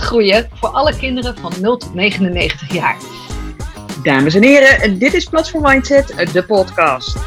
groeien 0.00 0.48
voor 0.52 0.68
alle 0.68 0.96
kinderen 0.96 1.36
van 1.38 1.52
0 1.60 1.76
tot 1.76 1.94
99 1.94 2.72
jaar. 2.72 2.96
Dames 4.02 4.34
en 4.34 4.42
heren, 4.42 4.98
dit 4.98 5.14
is 5.14 5.24
Platform 5.24 5.62
Mindset, 5.62 6.30
de 6.32 6.44
podcast. 6.44 7.18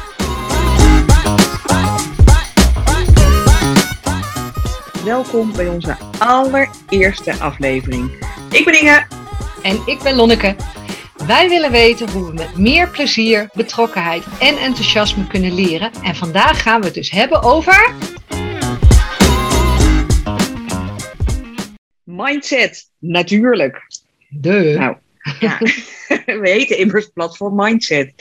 Welkom 5.04 5.52
bij 5.52 5.68
onze 5.68 5.96
allereerste 6.18 7.34
aflevering. 7.38 8.10
Ik 8.50 8.64
ben 8.64 8.80
Inge. 8.80 9.06
En 9.62 9.80
ik 9.86 10.02
ben 10.02 10.14
Lonneke. 10.14 10.56
Wij 11.26 11.48
willen 11.48 11.70
weten 11.70 12.10
hoe 12.10 12.26
we 12.26 12.32
met 12.32 12.56
meer 12.56 12.88
plezier, 12.88 13.48
betrokkenheid 13.52 14.24
en 14.40 14.58
enthousiasme 14.58 15.26
kunnen 15.26 15.54
leren. 15.54 15.90
En 16.02 16.14
vandaag 16.14 16.62
gaan 16.62 16.80
we 16.80 16.86
het 16.86 16.94
dus 16.94 17.10
hebben 17.10 17.42
over. 17.42 17.94
Mindset, 22.16 22.90
natuurlijk. 22.98 23.82
De. 24.28 24.74
Nou, 24.78 24.96
ja. 25.40 25.58
we 26.40 26.48
heten 26.50 26.78
immers 26.78 27.06
Platform 27.06 27.54
Mindset. 27.54 28.12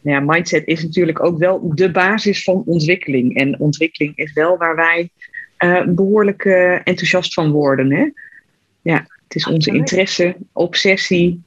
Nou 0.00 0.16
ja, 0.16 0.32
mindset 0.32 0.66
is 0.66 0.82
natuurlijk 0.82 1.24
ook 1.24 1.38
wel 1.38 1.74
de 1.74 1.90
basis 1.90 2.42
van 2.42 2.62
ontwikkeling. 2.66 3.36
En 3.36 3.60
ontwikkeling 3.60 4.16
is 4.16 4.32
wel 4.32 4.56
waar 4.56 4.76
wij 4.76 5.10
uh, 5.58 5.86
behoorlijk 5.86 6.44
uh, 6.44 6.72
enthousiast 6.72 7.34
van 7.34 7.50
worden. 7.50 7.92
Hè? 7.92 8.10
Ja, 8.82 9.06
het 9.28 9.34
is 9.34 9.46
onze 9.46 9.70
interesse, 9.70 10.36
obsessie, 10.52 11.42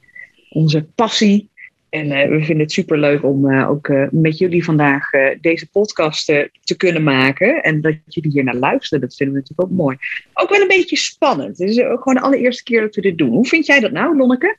onze 0.48 0.86
passie. 0.94 1.48
En 1.96 2.06
uh, 2.06 2.28
we 2.28 2.44
vinden 2.44 2.64
het 2.64 2.72
superleuk 2.72 3.24
om 3.24 3.60
ook 3.62 3.88
met 4.10 4.38
jullie 4.38 4.64
vandaag 4.64 5.10
deze 5.40 5.70
podcast 5.70 6.26
te 6.64 6.76
kunnen 6.76 7.02
maken. 7.02 7.62
En 7.62 7.80
dat 7.80 7.94
jullie 8.04 8.30
hier 8.30 8.44
naar 8.44 8.54
luisteren, 8.54 9.00
dat 9.00 9.16
vinden 9.16 9.34
we 9.34 9.40
natuurlijk 9.40 9.70
ook 9.70 9.78
mooi. 9.78 9.96
Ook 10.34 10.48
wel 10.48 10.60
een 10.60 10.68
beetje 10.68 10.96
spannend. 10.96 11.58
Het 11.58 11.68
is 11.68 11.80
ook 11.80 12.02
gewoon 12.02 12.14
de 12.14 12.20
allereerste 12.20 12.62
keer 12.62 12.80
dat 12.80 12.94
we 12.94 13.00
dit 13.00 13.18
doen. 13.18 13.28
Hoe 13.28 13.46
vind 13.46 13.66
jij 13.66 13.80
dat 13.80 13.92
nou, 13.92 14.16
Lonneke? 14.16 14.56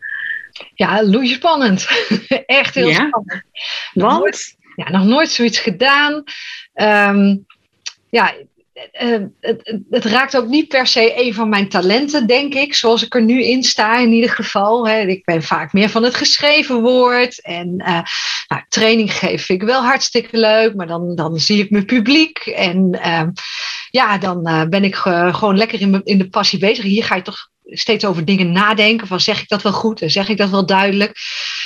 Ja, 0.73 1.03
loeie 1.03 1.33
spannend. 1.33 1.87
Echt 2.45 2.75
heel 2.75 2.87
ja? 2.87 3.07
spannend. 3.07 3.43
Want? 3.93 4.19
Nooit, 4.19 4.57
ja, 4.75 4.89
nog 4.89 5.05
nooit 5.05 5.29
zoiets 5.29 5.59
gedaan. 5.59 6.23
Um, 6.73 7.45
ja, 8.09 8.33
uh, 9.01 9.25
het, 9.89 10.05
raakt 10.05 10.37
ook 10.37 10.47
niet 10.47 10.67
per 10.67 10.87
se 10.87 11.21
een 11.25 11.33
van 11.33 11.49
mijn 11.49 11.69
talenten, 11.69 12.27
denk 12.27 12.53
ik, 12.53 12.73
zoals 12.73 13.03
ik 13.05 13.15
er 13.15 13.23
nu 13.23 13.43
in 13.43 13.63
sta 13.63 13.97
in 13.97 14.11
ieder 14.11 14.29
geval. 14.29 14.87
Hè. 14.87 14.99
Ik 14.99 15.25
ben 15.25 15.43
vaak 15.43 15.73
meer 15.73 15.89
van 15.89 16.03
het 16.03 16.15
geschreven 16.15 16.81
woord 16.81 17.41
en 17.41 17.75
uh, 17.77 18.01
nou, 18.47 18.61
training 18.69 19.11
vind 19.13 19.49
ik 19.49 19.63
wel 19.63 19.83
hartstikke 19.83 20.37
leuk, 20.37 20.75
maar 20.75 20.87
dan, 20.87 21.15
dan 21.15 21.39
zie 21.39 21.63
ik 21.63 21.69
mijn 21.69 21.85
publiek 21.85 22.37
en 22.37 22.99
uh, 23.05 23.27
ja, 23.89 24.17
dan 24.17 24.69
ben 24.69 24.83
ik 24.83 24.95
gewoon 24.95 25.57
lekker 25.57 25.81
in 26.03 26.17
de 26.17 26.29
passie 26.29 26.59
bezig. 26.59 26.83
Hier 26.83 27.03
ga 27.03 27.15
je 27.15 27.21
toch 27.21 27.49
steeds 27.67 28.05
over 28.05 28.25
dingen 28.25 28.51
nadenken. 28.51 29.07
Van 29.07 29.19
zeg 29.19 29.41
ik 29.41 29.47
dat 29.47 29.61
wel 29.61 29.73
goed 29.73 30.01
en 30.01 30.09
zeg 30.09 30.29
ik 30.29 30.37
dat 30.37 30.49
wel 30.49 30.65
duidelijk. 30.65 31.11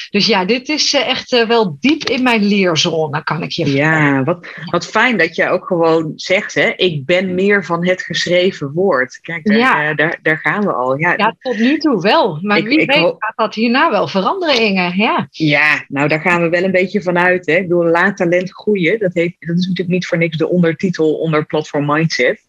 Dus 0.10 0.26
ja, 0.26 0.46
dit 0.46 0.70
is 0.70 0.94
eh, 0.94 1.08
echt 1.08 1.34
eh, 1.34 1.48
wel 1.48 1.78
diep 1.80 2.10
in 2.10 2.24
mijn 2.24 2.44
leerzone, 2.44 3.24
kan 3.24 3.44
ik 3.44 3.52
je 3.52 3.66
vertellen. 3.66 4.04
Ja, 4.04 4.24
wat, 4.24 4.48
wat 4.66 4.86
fijn 4.86 5.18
dat 5.18 5.36
je 5.36 5.48
ook 5.48 5.68
gewoon 5.68 6.12
zegt, 6.16 6.54
hè, 6.54 6.74
ik 6.76 7.06
ben 7.06 7.36
meer 7.36 7.66
van 7.66 7.88
het 7.88 8.02
geschreven 8.02 8.72
woord. 8.72 9.20
Kijk, 9.22 9.46
daar, 9.46 9.58
ja. 9.58 9.90
uh, 9.90 9.96
daar, 9.96 10.20
daar 10.22 10.38
gaan 10.38 10.62
we 10.62 10.74
al. 10.74 10.98
Ja, 10.98 11.14
ja, 11.18 11.36
tot 11.40 11.58
nu 11.58 11.78
toe 11.78 12.02
wel. 12.02 12.40
Maar 12.42 12.58
ik, 12.58 12.68
wie 12.68 12.80
ik 12.80 12.92
weet 12.92 13.16
gaat 13.18 13.34
dat 13.36 13.56
hierna 13.56 13.92
wel 13.92 14.08
veranderen, 14.08 14.62
Inge. 14.62 14.94
Ja. 14.96 15.28
ja, 15.32 15.86
nou 15.88 16.08
daar 16.08 16.22
gaan 16.22 16.42
we 16.42 16.50
wel 16.50 16.64
een 16.64 16.72
beetje 16.72 17.02
vanuit. 17.02 17.46
Hè. 17.46 17.56
Ik 17.56 17.68
bedoel, 17.68 17.86
laat 17.86 18.18
talent 18.18 18.54
groeien. 18.54 19.00
Dat, 19.00 19.14
heeft, 19.14 19.36
dat 19.40 19.58
is 19.58 19.68
natuurlijk 19.68 19.90
niet 19.90 20.06
voor 20.06 20.18
niks 20.18 20.38
de 20.38 20.50
ondertitel 20.50 21.14
onder 21.14 21.46
Platform 21.46 21.86
Mindset. 21.86 22.42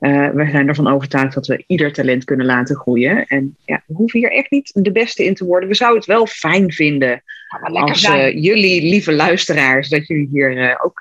Uh, 0.00 0.28
we 0.28 0.50
zijn 0.50 0.68
ervan 0.68 0.86
overtuigd 0.86 1.34
dat 1.34 1.46
we 1.46 1.64
ieder 1.66 1.92
talent 1.92 2.24
kunnen 2.24 2.46
laten 2.46 2.76
groeien. 2.76 3.26
En 3.26 3.56
ja, 3.64 3.82
we 3.86 3.94
hoeven 3.94 4.18
hier 4.18 4.32
echt 4.32 4.50
niet 4.50 4.70
de 4.74 4.92
beste 4.92 5.24
in 5.24 5.34
te 5.34 5.44
worden. 5.44 5.68
We 5.68 5.74
zouden 5.74 5.98
het 5.98 6.08
wel 6.08 6.26
fijn 6.26 6.72
vinden 6.72 7.22
als 7.62 8.02
uh, 8.02 8.32
jullie, 8.32 8.82
lieve 8.82 9.12
luisteraars, 9.12 9.88
dat 9.88 10.06
jullie 10.06 10.28
hier 10.32 10.56
uh, 10.56 10.74
ook 10.82 11.00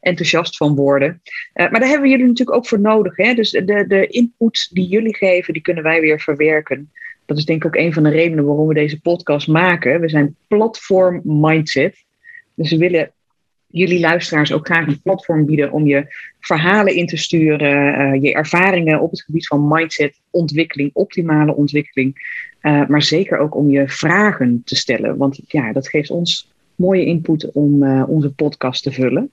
enthousiast 0.00 0.56
van 0.56 0.74
worden. 0.74 1.22
maar 1.54 1.70
daar 1.70 1.80
hebben 1.80 2.02
we 2.02 2.08
jullie 2.08 2.26
natuurlijk 2.26 2.56
ook 2.56 2.66
voor 2.66 2.80
nodig. 2.80 3.16
Hè? 3.16 3.34
Dus 3.34 3.50
de, 3.50 3.84
de 3.88 4.06
input 4.06 4.68
die 4.72 4.86
jullie 4.86 5.16
geven, 5.16 5.52
die 5.52 5.62
kunnen 5.62 5.82
wij 5.82 6.00
weer 6.00 6.20
verwerken. 6.20 6.90
Dat 7.26 7.38
is 7.38 7.44
denk 7.44 7.64
ik 7.64 7.66
ook 7.66 7.82
een 7.82 7.92
van 7.92 8.02
de 8.02 8.10
redenen 8.10 8.44
waarom 8.44 8.66
we 8.66 8.74
deze 8.74 9.00
podcast 9.00 9.48
maken. 9.48 10.00
We 10.00 10.08
zijn 10.08 10.36
platform 10.48 11.20
mindset. 11.24 12.04
Dus 12.54 12.70
we 12.70 12.76
willen 12.76 13.12
jullie 13.66 14.00
luisteraars 14.00 14.52
ook 14.52 14.66
graag 14.66 14.86
een 14.86 15.02
platform 15.02 15.46
bieden 15.46 15.72
om 15.72 15.86
je 15.86 16.06
verhalen 16.46 16.94
in 16.94 17.06
te 17.06 17.16
sturen, 17.16 18.00
uh, 18.14 18.22
je 18.22 18.32
ervaringen 18.32 19.00
op 19.00 19.10
het 19.10 19.22
gebied 19.22 19.46
van 19.46 19.68
mindset, 19.68 20.20
ontwikkeling, 20.30 20.90
optimale 20.92 21.54
ontwikkeling, 21.54 22.14
uh, 22.62 22.86
maar 22.86 23.02
zeker 23.02 23.38
ook 23.38 23.54
om 23.54 23.70
je 23.70 23.88
vragen 23.88 24.62
te 24.64 24.76
stellen. 24.76 25.16
Want 25.16 25.40
ja, 25.46 25.72
dat 25.72 25.88
geeft 25.88 26.10
ons 26.10 26.52
mooie 26.74 27.04
input 27.04 27.52
om 27.52 27.82
uh, 27.82 28.08
onze 28.08 28.32
podcast 28.32 28.82
te 28.82 28.92
vullen. 28.92 29.32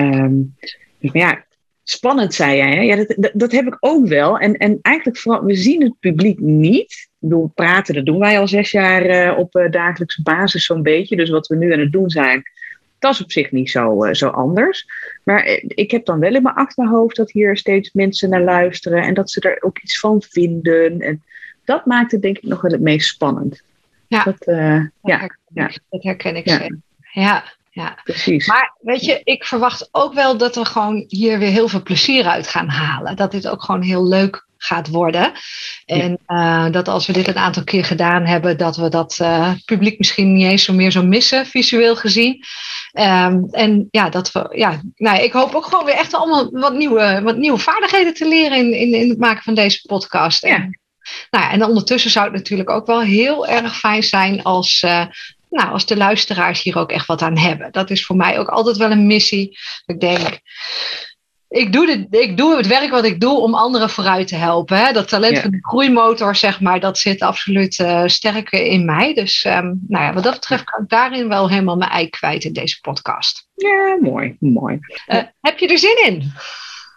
Um, 0.00 0.54
dus 0.98 1.12
ja, 1.12 1.44
spannend 1.82 2.34
zei 2.34 2.56
jij. 2.56 2.74
Hè? 2.74 2.80
Ja, 2.80 2.96
dat, 2.96 3.14
dat, 3.16 3.30
dat, 3.34 3.52
heb 3.52 3.66
ik 3.66 3.76
ook 3.80 4.06
wel. 4.06 4.38
En, 4.38 4.56
en 4.56 4.78
eigenlijk 4.82 5.18
vooral, 5.18 5.44
we 5.44 5.54
zien 5.54 5.82
het 5.82 5.94
publiek 6.00 6.38
niet. 6.38 6.92
Ik 6.92 7.28
bedoel, 7.28 7.52
praten, 7.54 7.94
dat 7.94 8.06
doen 8.06 8.18
wij 8.18 8.38
al 8.38 8.48
zes 8.48 8.70
jaar 8.70 9.36
op 9.36 9.68
dagelijkse 9.70 10.22
basis 10.22 10.64
zo'n 10.64 10.82
beetje. 10.82 11.16
Dus 11.16 11.30
wat 11.30 11.46
we 11.46 11.56
nu 11.56 11.72
aan 11.72 11.80
het 11.80 11.92
doen 11.92 12.10
zijn, 12.10 12.42
dat 13.00 13.12
is 13.12 13.22
op 13.22 13.32
zich 13.32 13.50
niet 13.50 13.70
zo, 13.70 14.04
uh, 14.04 14.12
zo 14.12 14.28
anders. 14.28 14.86
Maar 15.24 15.42
eh, 15.42 15.64
ik 15.66 15.90
heb 15.90 16.04
dan 16.04 16.18
wel 16.18 16.34
in 16.34 16.42
mijn 16.42 16.54
achterhoofd 16.54 17.16
dat 17.16 17.30
hier 17.30 17.56
steeds 17.56 17.92
mensen 17.92 18.30
naar 18.30 18.42
luisteren 18.42 19.02
en 19.02 19.14
dat 19.14 19.30
ze 19.30 19.40
er 19.40 19.62
ook 19.62 19.78
iets 19.78 19.98
van 19.98 20.22
vinden. 20.22 21.00
En 21.00 21.22
dat 21.64 21.86
maakt 21.86 22.12
het 22.12 22.22
denk 22.22 22.36
ik 22.36 22.42
nog 22.42 22.60
wel 22.60 22.72
het 22.72 22.80
meest 22.80 23.08
spannend. 23.08 23.62
Ja, 24.06 24.24
dat, 24.24 24.46
uh, 24.46 24.74
dat, 24.74 24.90
ja, 25.02 25.18
herken, 25.18 25.38
ja. 25.54 25.70
Dat 25.88 26.02
herken 26.02 26.36
ik 26.36 26.48
ja. 26.48 26.68
Ja, 27.12 27.44
ja. 27.70 27.98
Precies. 28.04 28.46
Maar 28.46 28.74
weet 28.80 29.04
je, 29.04 29.20
ik 29.24 29.44
verwacht 29.44 29.88
ook 29.92 30.14
wel 30.14 30.36
dat 30.36 30.54
we 30.54 30.64
gewoon 30.64 31.04
hier 31.08 31.38
weer 31.38 31.50
heel 31.50 31.68
veel 31.68 31.82
plezier 31.82 32.24
uit 32.24 32.46
gaan 32.46 32.68
halen. 32.68 33.16
Dat 33.16 33.30
dit 33.30 33.48
ook 33.48 33.62
gewoon 33.62 33.82
heel 33.82 34.08
leuk 34.08 34.46
gaat 34.62 34.88
worden. 34.88 35.32
En 35.86 36.18
uh, 36.26 36.70
dat 36.70 36.88
als 36.88 37.06
we 37.06 37.12
dit 37.12 37.28
een 37.28 37.38
aantal 37.38 37.64
keer 37.64 37.84
gedaan 37.84 38.26
hebben, 38.26 38.56
dat 38.56 38.76
we 38.76 38.88
dat 38.88 39.18
uh, 39.22 39.52
publiek 39.64 39.98
misschien 39.98 40.32
niet 40.32 40.50
eens 40.50 40.64
zo 40.64 40.72
meer 40.72 40.90
zo 40.90 41.02
missen, 41.02 41.46
visueel 41.46 41.96
gezien. 41.96 42.44
Um, 42.92 43.48
en 43.50 43.88
ja, 43.90 44.08
dat 44.08 44.32
we, 44.32 44.52
ja, 44.54 44.80
nou, 44.96 45.22
ik 45.22 45.32
hoop 45.32 45.54
ook 45.54 45.64
gewoon 45.64 45.84
weer 45.84 45.94
echt 45.94 46.14
allemaal 46.14 46.50
wat 46.50 46.74
nieuwe, 46.74 47.20
wat 47.22 47.36
nieuwe 47.36 47.58
vaardigheden 47.58 48.14
te 48.14 48.28
leren 48.28 48.58
in, 48.58 48.72
in, 48.72 48.94
in 48.94 49.08
het 49.08 49.18
maken 49.18 49.42
van 49.42 49.54
deze 49.54 49.80
podcast. 49.86 50.46
Ja. 50.46 50.54
En, 50.54 50.80
nou, 51.30 51.52
en 51.52 51.64
ondertussen 51.64 52.10
zou 52.10 52.24
het 52.24 52.34
natuurlijk 52.34 52.70
ook 52.70 52.86
wel 52.86 53.00
heel 53.00 53.46
erg 53.46 53.76
fijn 53.76 54.02
zijn 54.02 54.42
als, 54.42 54.82
uh, 54.84 55.04
nou, 55.50 55.70
als 55.70 55.86
de 55.86 55.96
luisteraars 55.96 56.62
hier 56.62 56.78
ook 56.78 56.90
echt 56.90 57.06
wat 57.06 57.22
aan 57.22 57.38
hebben. 57.38 57.72
Dat 57.72 57.90
is 57.90 58.06
voor 58.06 58.16
mij 58.16 58.38
ook 58.38 58.48
altijd 58.48 58.76
wel 58.76 58.90
een 58.90 59.06
missie. 59.06 59.58
Ik 59.86 60.00
denk, 60.00 60.40
ik 61.50 61.72
doe, 61.72 61.86
dit, 61.86 62.06
ik 62.22 62.36
doe 62.36 62.56
het 62.56 62.66
werk 62.66 62.90
wat 62.90 63.04
ik 63.04 63.20
doe 63.20 63.38
om 63.38 63.54
anderen 63.54 63.90
vooruit 63.90 64.28
te 64.28 64.36
helpen. 64.36 64.76
Hè. 64.78 64.92
Dat 64.92 65.08
talent 65.08 65.36
Ja. 65.36 65.42
van 65.42 65.50
de 65.50 65.58
groeimotor, 65.60 66.36
zeg 66.36 66.60
maar, 66.60 66.80
dat 66.80 66.98
zit 66.98 67.20
absoluut 67.20 67.78
uh, 67.78 68.02
sterk 68.06 68.50
in 68.50 68.84
mij. 68.84 69.14
Dus 69.14 69.44
um, 69.44 69.80
nou 69.88 70.04
ja, 70.04 70.12
wat 70.12 70.22
dat 70.22 70.32
betreft 70.34 70.64
kan 70.64 70.82
ik 70.82 70.88
daarin 70.88 71.28
wel 71.28 71.48
helemaal 71.48 71.76
mijn 71.76 71.90
ei 71.90 72.08
kwijt 72.08 72.44
in 72.44 72.52
deze 72.52 72.78
podcast. 72.80 73.48
Ja, 73.54 73.98
mooi, 74.00 74.36
mooi. 74.40 74.78
Uh, 75.08 75.22
heb 75.40 75.58
je 75.58 75.66
er 75.68 75.78
zin 75.78 76.04
in? 76.06 76.32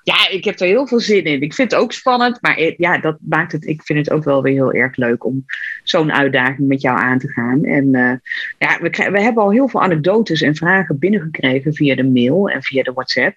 Ja, 0.03 0.29
ik 0.29 0.43
heb 0.43 0.59
er 0.59 0.67
heel 0.67 0.87
veel 0.87 0.99
zin 0.99 1.23
in. 1.23 1.41
Ik 1.41 1.53
vind 1.53 1.71
het 1.71 1.79
ook 1.79 1.91
spannend, 1.91 2.41
maar 2.41 2.57
eh, 2.57 2.73
ja, 2.77 2.97
dat 2.97 3.17
maakt 3.21 3.51
het. 3.51 3.65
Ik 3.65 3.83
vind 3.83 3.99
het 3.99 4.11
ook 4.11 4.23
wel 4.23 4.41
weer 4.41 4.53
heel 4.53 4.73
erg 4.73 4.95
leuk 4.95 5.25
om 5.25 5.45
zo'n 5.83 6.13
uitdaging 6.13 6.67
met 6.67 6.81
jou 6.81 6.99
aan 6.99 7.19
te 7.19 7.27
gaan. 7.27 7.63
En 7.63 7.85
uh, 7.85 8.13
ja, 8.57 8.79
we, 8.81 9.09
we, 9.11 9.21
hebben 9.21 9.43
al 9.43 9.51
heel 9.51 9.67
veel 9.67 9.81
anekdotes 9.81 10.41
en 10.41 10.55
vragen 10.55 10.99
binnengekregen 10.99 11.73
via 11.73 11.95
de 11.95 12.03
mail 12.03 12.49
en 12.49 12.63
via 12.63 12.83
de 12.83 12.93
WhatsApp. 12.93 13.35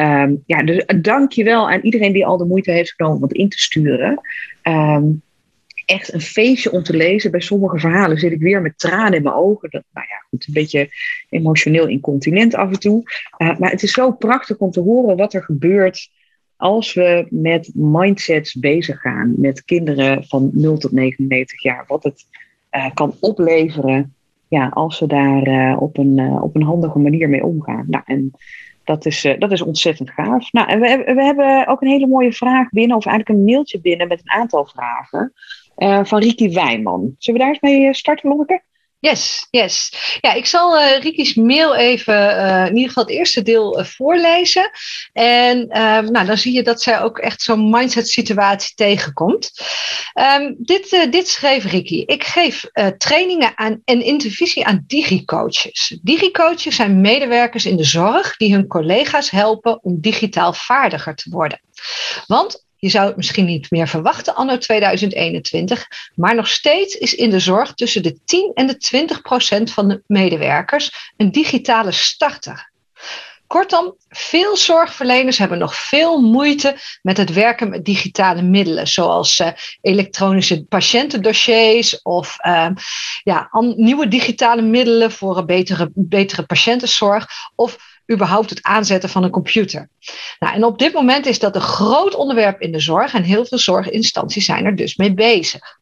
Um, 0.00 0.42
ja, 0.46 0.62
dus 0.62 0.84
dank 1.00 1.32
je 1.32 1.44
wel 1.44 1.70
aan 1.70 1.80
iedereen 1.80 2.12
die 2.12 2.26
al 2.26 2.36
de 2.36 2.44
moeite 2.44 2.70
heeft 2.70 2.94
genomen 2.94 3.16
om 3.16 3.22
het 3.22 3.32
in 3.32 3.48
te 3.48 3.58
sturen. 3.58 4.20
Um, 4.62 5.22
echt 5.86 6.12
een 6.12 6.20
feestje 6.20 6.72
om 6.72 6.82
te 6.82 6.96
lezen. 6.96 7.30
Bij 7.30 7.40
sommige 7.40 7.78
verhalen 7.78 8.18
zit 8.18 8.32
ik 8.32 8.40
weer 8.40 8.62
met 8.62 8.78
tranen 8.78 9.12
in 9.12 9.22
mijn 9.22 9.34
ogen. 9.34 9.70
Dat, 9.70 9.82
nou 9.92 10.06
ja, 10.08 10.16
goed, 10.30 10.46
een 10.46 10.52
beetje 10.52 10.88
emotioneel 11.30 11.86
incontinent 11.86 12.54
af 12.54 12.72
en 12.72 12.80
toe. 12.80 13.02
Uh, 13.38 13.58
maar 13.58 13.70
het 13.70 13.82
is 13.82 13.92
zo 13.92 14.12
prachtig 14.12 14.56
om 14.56 14.70
te 14.70 14.80
horen 14.80 15.16
wat 15.16 15.34
er 15.34 15.42
gebeurt 15.42 16.10
als 16.56 16.94
we 16.94 17.26
met 17.30 17.70
mindsets 17.74 18.54
bezig 18.54 19.00
gaan. 19.00 19.34
Met 19.36 19.64
kinderen 19.64 20.24
van 20.24 20.50
0 20.52 20.78
tot 20.78 20.92
99 20.92 21.62
jaar. 21.62 21.84
Wat 21.86 22.04
het 22.04 22.24
uh, 22.72 22.90
kan 22.94 23.16
opleveren 23.20 24.14
ja, 24.48 24.68
als 24.68 25.00
we 25.00 25.06
daar 25.06 25.48
uh, 25.48 25.76
op, 25.80 25.98
een, 25.98 26.20
op 26.20 26.56
een 26.56 26.62
handige 26.62 26.98
manier 26.98 27.28
mee 27.28 27.44
omgaan. 27.44 27.86
Nou, 27.88 28.04
en 28.06 28.30
dat 28.84 29.06
is, 29.06 29.26
dat 29.38 29.52
is 29.52 29.62
ontzettend 29.62 30.10
gaaf. 30.10 30.52
Nou, 30.52 30.68
en 30.68 30.80
we, 30.80 31.12
we 31.14 31.22
hebben 31.22 31.66
ook 31.66 31.82
een 31.82 31.88
hele 31.88 32.06
mooie 32.06 32.32
vraag 32.32 32.68
binnen, 32.68 32.96
of 32.96 33.06
eigenlijk 33.06 33.38
een 33.38 33.44
mailtje 33.44 33.80
binnen 33.80 34.08
met 34.08 34.20
een 34.20 34.30
aantal 34.30 34.64
vragen. 34.64 35.32
Uh, 35.76 36.00
van 36.04 36.20
Riki 36.20 36.48
Wijman. 36.48 37.14
Zullen 37.18 37.40
we 37.40 37.46
daar 37.46 37.54
eens 37.54 37.74
mee 37.74 37.94
starten, 37.94 38.28
Lonneke? 38.28 38.62
Yes, 38.98 39.46
yes. 39.50 39.92
Ja, 40.20 40.32
ik 40.32 40.46
zal 40.46 40.78
uh, 40.78 40.98
Riki's 40.98 41.34
mail 41.34 41.74
even, 41.74 42.38
in 42.66 42.74
ieder 42.74 42.88
geval 42.88 43.02
het 43.04 43.12
eerste 43.12 43.42
deel 43.42 43.84
voorlezen. 43.84 44.70
En 45.12 45.68
ehm, 45.68 46.10
nou, 46.10 46.26
dan 46.26 46.36
zie 46.36 46.52
je 46.52 46.62
dat 46.62 46.82
zij 46.82 47.00
ook 47.00 47.18
echt 47.18 47.42
zo'n 47.42 47.70
mindset 47.70 48.08
situatie 48.08 48.74
tegenkomt. 48.74 49.52
Um, 50.40 50.56
dit, 50.58 51.08
dit 51.10 51.28
schreef 51.28 51.64
Riki. 51.64 52.02
Ik 52.02 52.24
geef 52.24 52.64
trainingen 52.98 53.58
aan, 53.58 53.80
en 53.84 54.02
intervisie 54.02 54.66
aan 54.66 54.84
digicoaches. 54.86 55.98
Digicoaches 56.02 56.76
zijn 56.76 57.00
medewerkers 57.00 57.66
in 57.66 57.76
de 57.76 57.84
zorg 57.84 58.36
die 58.36 58.52
hun 58.52 58.66
collega's 58.66 59.30
helpen 59.30 59.82
om 59.82 60.00
digitaal 60.00 60.52
vaardiger 60.52 61.14
te 61.14 61.30
worden. 61.30 61.60
Want 62.26 62.65
je 62.86 62.92
zou 62.92 63.06
het 63.06 63.16
misschien 63.16 63.44
niet 63.44 63.70
meer 63.70 63.88
verwachten 63.88 64.34
anno 64.34 64.58
2021, 64.58 65.86
maar 66.14 66.34
nog 66.34 66.48
steeds 66.48 66.94
is 66.94 67.14
in 67.14 67.30
de 67.30 67.40
zorg 67.40 67.74
tussen 67.74 68.02
de 68.02 68.18
10 68.24 68.50
en 68.54 68.66
de 68.66 68.76
20 68.76 69.20
procent 69.20 69.72
van 69.72 69.88
de 69.88 70.02
medewerkers 70.06 71.12
een 71.16 71.32
digitale 71.32 71.92
starter. 71.92 72.70
Kortom, 73.46 73.96
veel 74.08 74.56
zorgverleners 74.56 75.38
hebben 75.38 75.58
nog 75.58 75.74
veel 75.74 76.20
moeite 76.20 76.76
met 77.02 77.16
het 77.16 77.32
werken 77.32 77.68
met 77.68 77.84
digitale 77.84 78.42
middelen, 78.42 78.88
zoals 78.88 79.38
uh, 79.38 79.48
elektronische 79.80 80.64
patiëntendossiers 80.64 82.02
of 82.02 82.36
uh, 82.46 82.68
ja, 83.22 83.48
nieuwe 83.76 84.08
digitale 84.08 84.62
middelen 84.62 85.12
voor 85.12 85.38
een 85.38 85.46
betere, 85.46 85.90
betere 85.94 86.42
patiëntenzorg 86.42 87.28
of 87.54 87.95
überhaupt 88.12 88.50
het 88.50 88.62
aanzetten 88.62 89.08
van 89.08 89.22
een 89.22 89.30
computer. 89.30 89.88
Nou, 90.38 90.54
en 90.54 90.64
op 90.64 90.78
dit 90.78 90.92
moment 90.92 91.26
is 91.26 91.38
dat 91.38 91.54
een 91.54 91.60
groot 91.60 92.14
onderwerp 92.14 92.60
in 92.60 92.72
de 92.72 92.80
zorg 92.80 93.14
en 93.14 93.22
heel 93.22 93.44
veel 93.46 93.58
zorginstanties 93.58 94.44
zijn 94.44 94.64
er 94.64 94.76
dus 94.76 94.96
mee 94.96 95.14
bezig. 95.14 95.78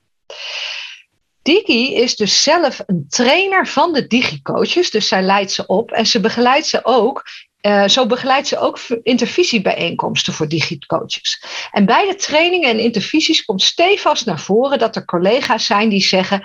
Digi 1.43 1.95
is 1.95 2.17
dus 2.17 2.43
zelf 2.43 2.83
een 2.87 3.07
trainer 3.09 3.67
van 3.67 3.93
de 3.93 4.07
digicoaches, 4.07 4.91
dus 4.91 5.09
zij 5.09 5.23
leidt 5.23 5.53
ze 5.53 5.67
op 5.67 5.91
en 5.91 6.07
ze 6.07 6.21
begeleidt 6.21 6.67
ze 6.67 6.81
ook. 6.85 7.25
Uh, 7.61 7.89
zo 7.89 8.07
begeleidt 8.07 8.49
ze 8.49 8.59
ook 8.59 8.79
intervisiebijeenkomsten 9.03 10.33
voor 10.33 10.49
digicoaches. 10.49 11.45
En 11.71 11.87
bij 11.87 12.09
de 12.09 12.15
trainingen 12.15 12.71
en 12.71 12.79
intervisies 12.79 13.45
komt 13.45 13.63
stevast 13.63 14.27
naar 14.27 14.41
voren 14.41 14.79
dat 14.79 14.97
er 14.97 15.05
collega's 15.05 15.67
zijn 15.67 15.89
die 15.89 16.03
zeggen: 16.03 16.43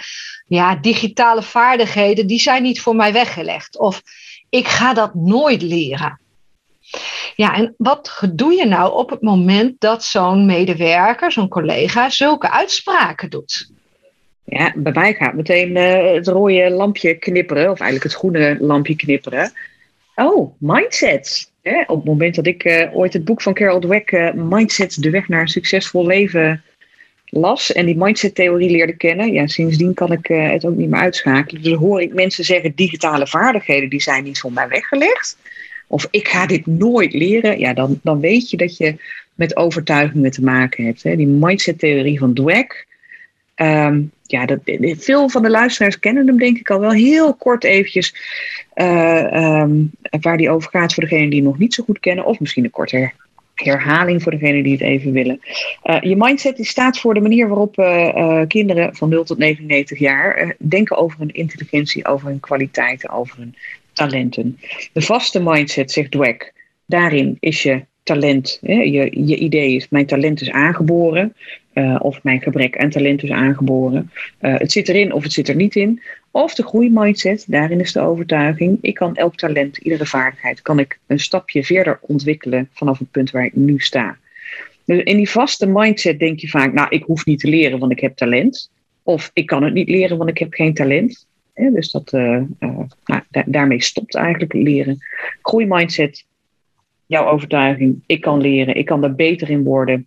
ja, 0.48 0.76
digitale 0.76 1.44
vaardigheden 1.44 2.28
die 2.28 2.40
zijn 2.40 2.64
niet 2.64 2.82
voor 2.82 2.96
mij 2.96 3.14
weggelegd. 3.14 3.78
Of 3.78 4.02
ik 4.50 4.68
ga 4.68 4.94
dat 4.94 5.14
nooit 5.14 5.62
leren. 5.62 6.20
Ja, 7.36 7.56
en 7.56 7.74
wat 7.78 8.28
doe 8.34 8.54
je 8.54 8.66
nou 8.66 8.94
op 8.94 9.10
het 9.10 9.22
moment 9.22 9.76
dat 9.80 10.04
zo'n 10.04 10.46
medewerker, 10.46 11.32
zo'n 11.32 11.48
collega, 11.48 12.10
zulke 12.10 12.52
uitspraken 12.52 13.30
doet? 13.30 13.72
Ja, 14.44 14.74
bij 14.76 14.92
mij 14.92 15.14
gaat 15.14 15.34
meteen 15.34 15.76
uh, 15.76 16.14
het 16.14 16.28
rode 16.28 16.70
lampje 16.70 17.14
knipperen, 17.14 17.72
of 17.72 17.80
eigenlijk 17.80 18.04
het 18.04 18.14
groene 18.14 18.58
lampje 18.60 18.96
knipperen. 18.96 19.52
Oh, 20.16 20.56
mindsets. 20.60 21.52
Op 21.88 21.96
het 21.96 22.06
moment 22.06 22.36
dat 22.36 22.48
ik 22.48 22.64
uh, 22.64 22.96
ooit 22.96 23.14
het 23.14 23.26
boek 23.26 23.42
van 23.42 23.54
Carol 23.54 23.80
Dweck, 23.80 24.12
uh, 24.12 24.34
Mindsets, 24.34 24.96
de 24.96 25.10
weg 25.10 25.28
naar 25.28 25.42
een 25.42 25.48
succesvol 25.48 26.06
leven, 26.06 26.64
las 27.30 27.72
en 27.72 27.86
die 27.86 27.98
mindset-theorie 27.98 28.70
leerde 28.70 28.96
kennen, 28.96 29.34
ja, 29.34 29.48
sindsdien 29.48 29.94
kan 29.94 30.12
ik 30.12 30.30
uh, 30.30 30.52
het 30.52 30.66
ook 30.66 30.76
niet 30.76 30.90
meer 30.90 31.00
uitschakelen. 31.00 31.62
Dus 31.62 31.74
hoor 31.74 32.02
ik 32.02 32.14
mensen 32.14 32.44
zeggen: 32.44 32.72
digitale 32.76 33.28
vaardigheden 33.28 33.90
die 33.90 34.02
zijn 34.02 34.24
niet 34.24 34.40
voor 34.40 34.54
mij 34.54 34.68
weggelegd. 34.68 35.38
Of 35.88 36.08
ik 36.12 36.28
ga 36.28 36.46
dit 36.46 36.66
nooit 36.66 37.14
leren. 37.14 37.60
Ja, 37.60 37.74
dan, 37.74 38.00
dan 38.04 38.20
weet 38.20 38.50
je 38.50 38.58
dat 38.58 38.78
je 38.78 38.96
met 39.36 39.56
overtuigingen 39.56 40.32
te 40.32 40.44
maken 40.44 40.86
hebt. 40.86 41.04
Hè. 41.04 41.16
Die 41.16 41.28
mindset-theorie 41.28 42.20
van 42.20 42.34
Dweck. 42.34 42.88
Um, 43.56 44.12
ja, 44.24 44.46
dat, 44.46 44.60
veel 44.98 45.30
van 45.30 45.42
de 45.42 45.50
luisteraars 45.50 46.00
kennen 46.00 46.28
hem 46.28 46.38
denk 46.38 46.58
ik 46.58 46.70
al 46.70 46.80
wel 46.80 46.92
heel 46.92 47.34
kort 47.34 47.64
eventjes. 47.64 48.16
Uh, 48.76 49.60
um, 49.62 49.92
waar 50.22 50.38
die 50.38 50.50
over 50.50 50.70
gaat 50.70 50.94
voor 50.94 51.04
degenen 51.04 51.30
die 51.30 51.40
hem 51.40 51.48
nog 51.50 51.58
niet 51.58 51.74
zo 51.74 51.84
goed 51.84 52.00
kennen. 52.00 52.26
Of 52.26 52.40
misschien 52.40 52.64
een 52.64 52.70
korte 52.70 53.12
herhaling 53.64 54.24
voor 54.24 54.32
degenen 54.32 54.64
die 54.64 54.72
het 54.72 54.82
even 54.82 55.12
willen. 55.12 55.40
Uh, 55.84 56.02
je 56.02 56.16
mindset 56.16 56.56
die 56.56 56.66
staat 56.66 57.00
voor 57.00 57.14
de 57.14 57.22
manier 57.22 57.48
waarop 57.48 57.78
uh, 57.78 57.86
uh, 58.16 58.42
kinderen 58.48 58.96
van 58.96 59.10
0 59.10 59.24
tot 59.24 59.38
99 59.38 60.00
jaar 60.00 60.56
denken 60.60 60.98
over 60.98 61.20
hun 61.20 61.34
intelligentie, 61.34 62.06
over 62.06 62.28
hun 62.28 62.40
kwaliteiten, 62.40 63.10
over 63.10 63.38
hun 63.38 63.56
talenten. 63.94 64.60
De 64.94 65.02
vaste 65.02 65.42
mindset, 65.42 65.92
zegt 65.92 66.12
Dweck, 66.12 66.54
daarin 66.86 67.38
is 67.40 67.64
je 67.64 67.86
talent, 68.14 68.58
hè, 68.62 68.74
je, 68.74 69.26
je 69.26 69.38
idee 69.38 69.76
is 69.76 69.90
mijn 69.90 70.06
talent 70.06 70.42
is 70.42 70.52
aangeboren. 70.52 71.34
of 72.00 72.24
mijn 72.24 72.42
gebrek 72.42 72.78
aan 72.78 72.90
talent 72.90 73.24
is 73.24 73.32
aangeboren. 73.32 74.12
het 74.40 74.72
zit 74.72 74.90
erin 74.90 75.14
of 75.14 75.24
het 75.24 75.34
zit 75.34 75.48
er 75.48 75.56
niet 75.56 75.76
in. 75.76 76.02
Of 76.32 76.56
de 76.56 76.64
groeimindset, 76.64 77.46
daarin 77.48 77.80
is 77.80 77.92
de 77.92 78.00
overtuiging, 78.00 78.78
ik 78.82 78.94
kan 78.94 79.16
elk 79.16 79.36
talent, 79.36 79.78
iedere 79.78 80.06
vaardigheid, 80.06 80.62
kan 80.62 80.80
ik 80.80 81.00
een 81.08 81.20
stapje 81.20 81.64
verder 81.64 82.00
ontwikkelen 82.02 82.70
vanaf 82.74 83.00
het 83.00 83.12
punt 83.12 83.32
waar 83.32 83.46
ik 83.46 83.56
nu 83.56 83.80
sta. 83.80 84.18
Dus 84.86 85.04
in 85.04 85.18
die 85.18 85.30
vaste 85.30 85.68
mindset 85.68 86.20
denk 86.20 86.40
je 86.40 86.48
vaak, 86.48 86.74
nou, 86.74 86.88
ik 86.90 87.04
hoef 87.04 87.26
niet 87.26 87.40
te 87.40 87.48
leren, 87.48 87.80
want 87.80 87.92
ik 87.92 88.00
heb 88.00 88.16
talent. 88.16 88.72
Of 89.04 89.32
ik 89.34 89.46
kan 89.46 89.64
het 89.64 89.74
niet 89.74 89.90
leren, 89.90 90.18
want 90.18 90.30
ik 90.30 90.38
heb 90.38 90.54
geen 90.54 90.74
talent. 90.74 91.28
dus 91.54 91.92
dat, 91.92 92.14
uh, 92.14 92.42
nou, 92.60 93.22
daarmee 93.46 93.82
stopt 93.82 94.16
eigenlijk 94.16 94.54
leren. 94.54 94.98
Groeimindset, 95.42 96.26
jouw 97.10 97.28
overtuiging, 97.28 98.04
ik 98.06 98.22
kan 98.22 98.42
leren, 98.42 98.76
ik 98.76 98.86
kan 98.86 99.04
er 99.04 99.16
beter 99.16 99.50
in 99.50 99.64
worden 99.64 100.06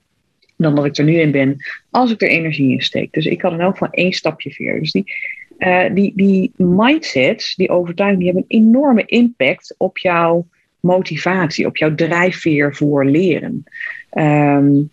dan 0.56 0.74
dat 0.74 0.84
ik 0.84 0.96
er 0.96 1.04
nu 1.04 1.20
in 1.20 1.30
ben, 1.30 1.56
als 1.90 2.10
ik 2.10 2.22
er 2.22 2.28
energie 2.28 2.70
in 2.70 2.80
steek. 2.80 3.12
Dus 3.12 3.26
ik 3.26 3.38
kan 3.38 3.52
in 3.52 3.60
elk 3.60 3.72
geval 3.72 3.90
één 3.90 4.12
stapje 4.12 4.50
verder. 4.50 4.80
Dus 4.80 4.92
die, 4.92 5.14
uh, 5.58 5.94
die, 5.94 6.12
die 6.16 6.52
mindsets, 6.56 7.54
die 7.54 7.70
overtuiging, 7.70 8.22
die 8.22 8.32
hebben 8.32 8.44
een 8.48 8.66
enorme 8.66 9.04
impact 9.04 9.74
op 9.78 9.98
jouw 9.98 10.46
motivatie, 10.80 11.66
op 11.66 11.76
jouw 11.76 11.94
drijfveer 11.94 12.74
voor 12.74 13.04
leren. 13.04 13.64
Um, 14.12 14.90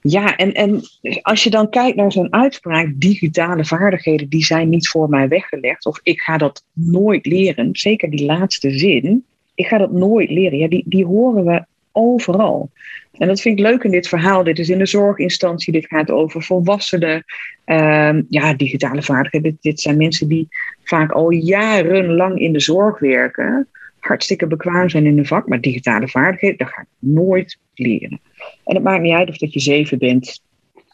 ja, 0.00 0.36
en, 0.36 0.52
en 0.52 0.80
als 1.22 1.44
je 1.44 1.50
dan 1.50 1.70
kijkt 1.70 1.96
naar 1.96 2.12
zo'n 2.12 2.32
uitspraak, 2.32 2.92
digitale 2.94 3.64
vaardigheden, 3.64 4.28
die 4.28 4.44
zijn 4.44 4.68
niet 4.68 4.88
voor 4.88 5.08
mij 5.08 5.28
weggelegd, 5.28 5.86
of 5.86 6.00
ik 6.02 6.20
ga 6.20 6.36
dat 6.36 6.64
nooit 6.72 7.26
leren, 7.26 7.68
zeker 7.72 8.10
die 8.10 8.24
laatste 8.24 8.78
zin, 8.78 9.24
ik 9.60 9.66
ga 9.66 9.78
dat 9.78 9.92
nooit 9.92 10.30
leren, 10.30 10.58
ja, 10.58 10.68
die, 10.68 10.82
die 10.86 11.04
horen 11.04 11.44
we 11.44 11.64
overal. 11.92 12.70
En 13.12 13.28
dat 13.28 13.40
vind 13.40 13.58
ik 13.58 13.64
leuk 13.64 13.84
in 13.84 13.90
dit 13.90 14.08
verhaal. 14.08 14.44
Dit 14.44 14.58
is 14.58 14.68
in 14.68 14.78
de 14.78 14.86
zorginstantie, 14.86 15.72
dit 15.72 15.86
gaat 15.86 16.10
over 16.10 16.42
volwassenen. 16.42 17.24
Um, 17.64 18.26
ja, 18.28 18.54
digitale 18.54 19.02
vaardigheden. 19.02 19.50
Dit, 19.50 19.62
dit, 19.62 19.80
zijn 19.80 19.96
mensen 19.96 20.28
die 20.28 20.48
vaak 20.84 21.12
al 21.12 21.30
jarenlang 21.30 22.38
in 22.38 22.52
de 22.52 22.60
zorg 22.60 22.98
werken. 22.98 23.68
Hartstikke 23.98 24.46
bekwaam 24.46 24.88
zijn 24.88 25.06
in 25.06 25.16
hun 25.16 25.26
vak, 25.26 25.48
maar 25.48 25.60
digitale 25.60 26.08
vaardigheden, 26.08 26.58
dat 26.58 26.68
ga 26.68 26.80
ik 26.80 26.88
nooit 26.98 27.58
leren. 27.74 28.20
En 28.64 28.74
het 28.74 28.84
maakt 28.84 29.02
niet 29.02 29.14
uit 29.14 29.28
of 29.28 29.36
dat 29.36 29.52
je 29.52 29.60
7 29.60 29.98
bent 29.98 30.42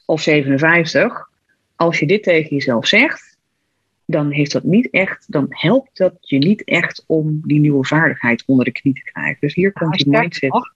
of 0.07 0.21
57. 0.21 1.29
Als 1.77 1.99
je 1.99 2.07
dit 2.07 2.23
tegen 2.23 2.57
jezelf 2.57 2.87
zegt, 2.87 3.26
dan 4.07 4.31
heeft 4.31 4.53
dat 4.53 4.65
niet 4.65 4.91
echt, 4.91 5.33
dan 5.33 5.47
helpt 5.49 5.97
dat 5.97 6.15
je 6.21 6.39
niet 6.39 6.65
echt 6.65 7.05
om 7.07 7.41
die 7.45 7.61
nieuwe 7.61 7.87
vaardigheid 7.87 8.43
onder 8.47 8.65
de 8.65 8.73
knie 8.73 8.95
te 8.95 9.11
krijgen. 9.13 9.37
Dus 9.41 9.55
hier 9.55 9.73
komt 9.73 9.97
die 9.97 10.09
mindset. 10.09 10.75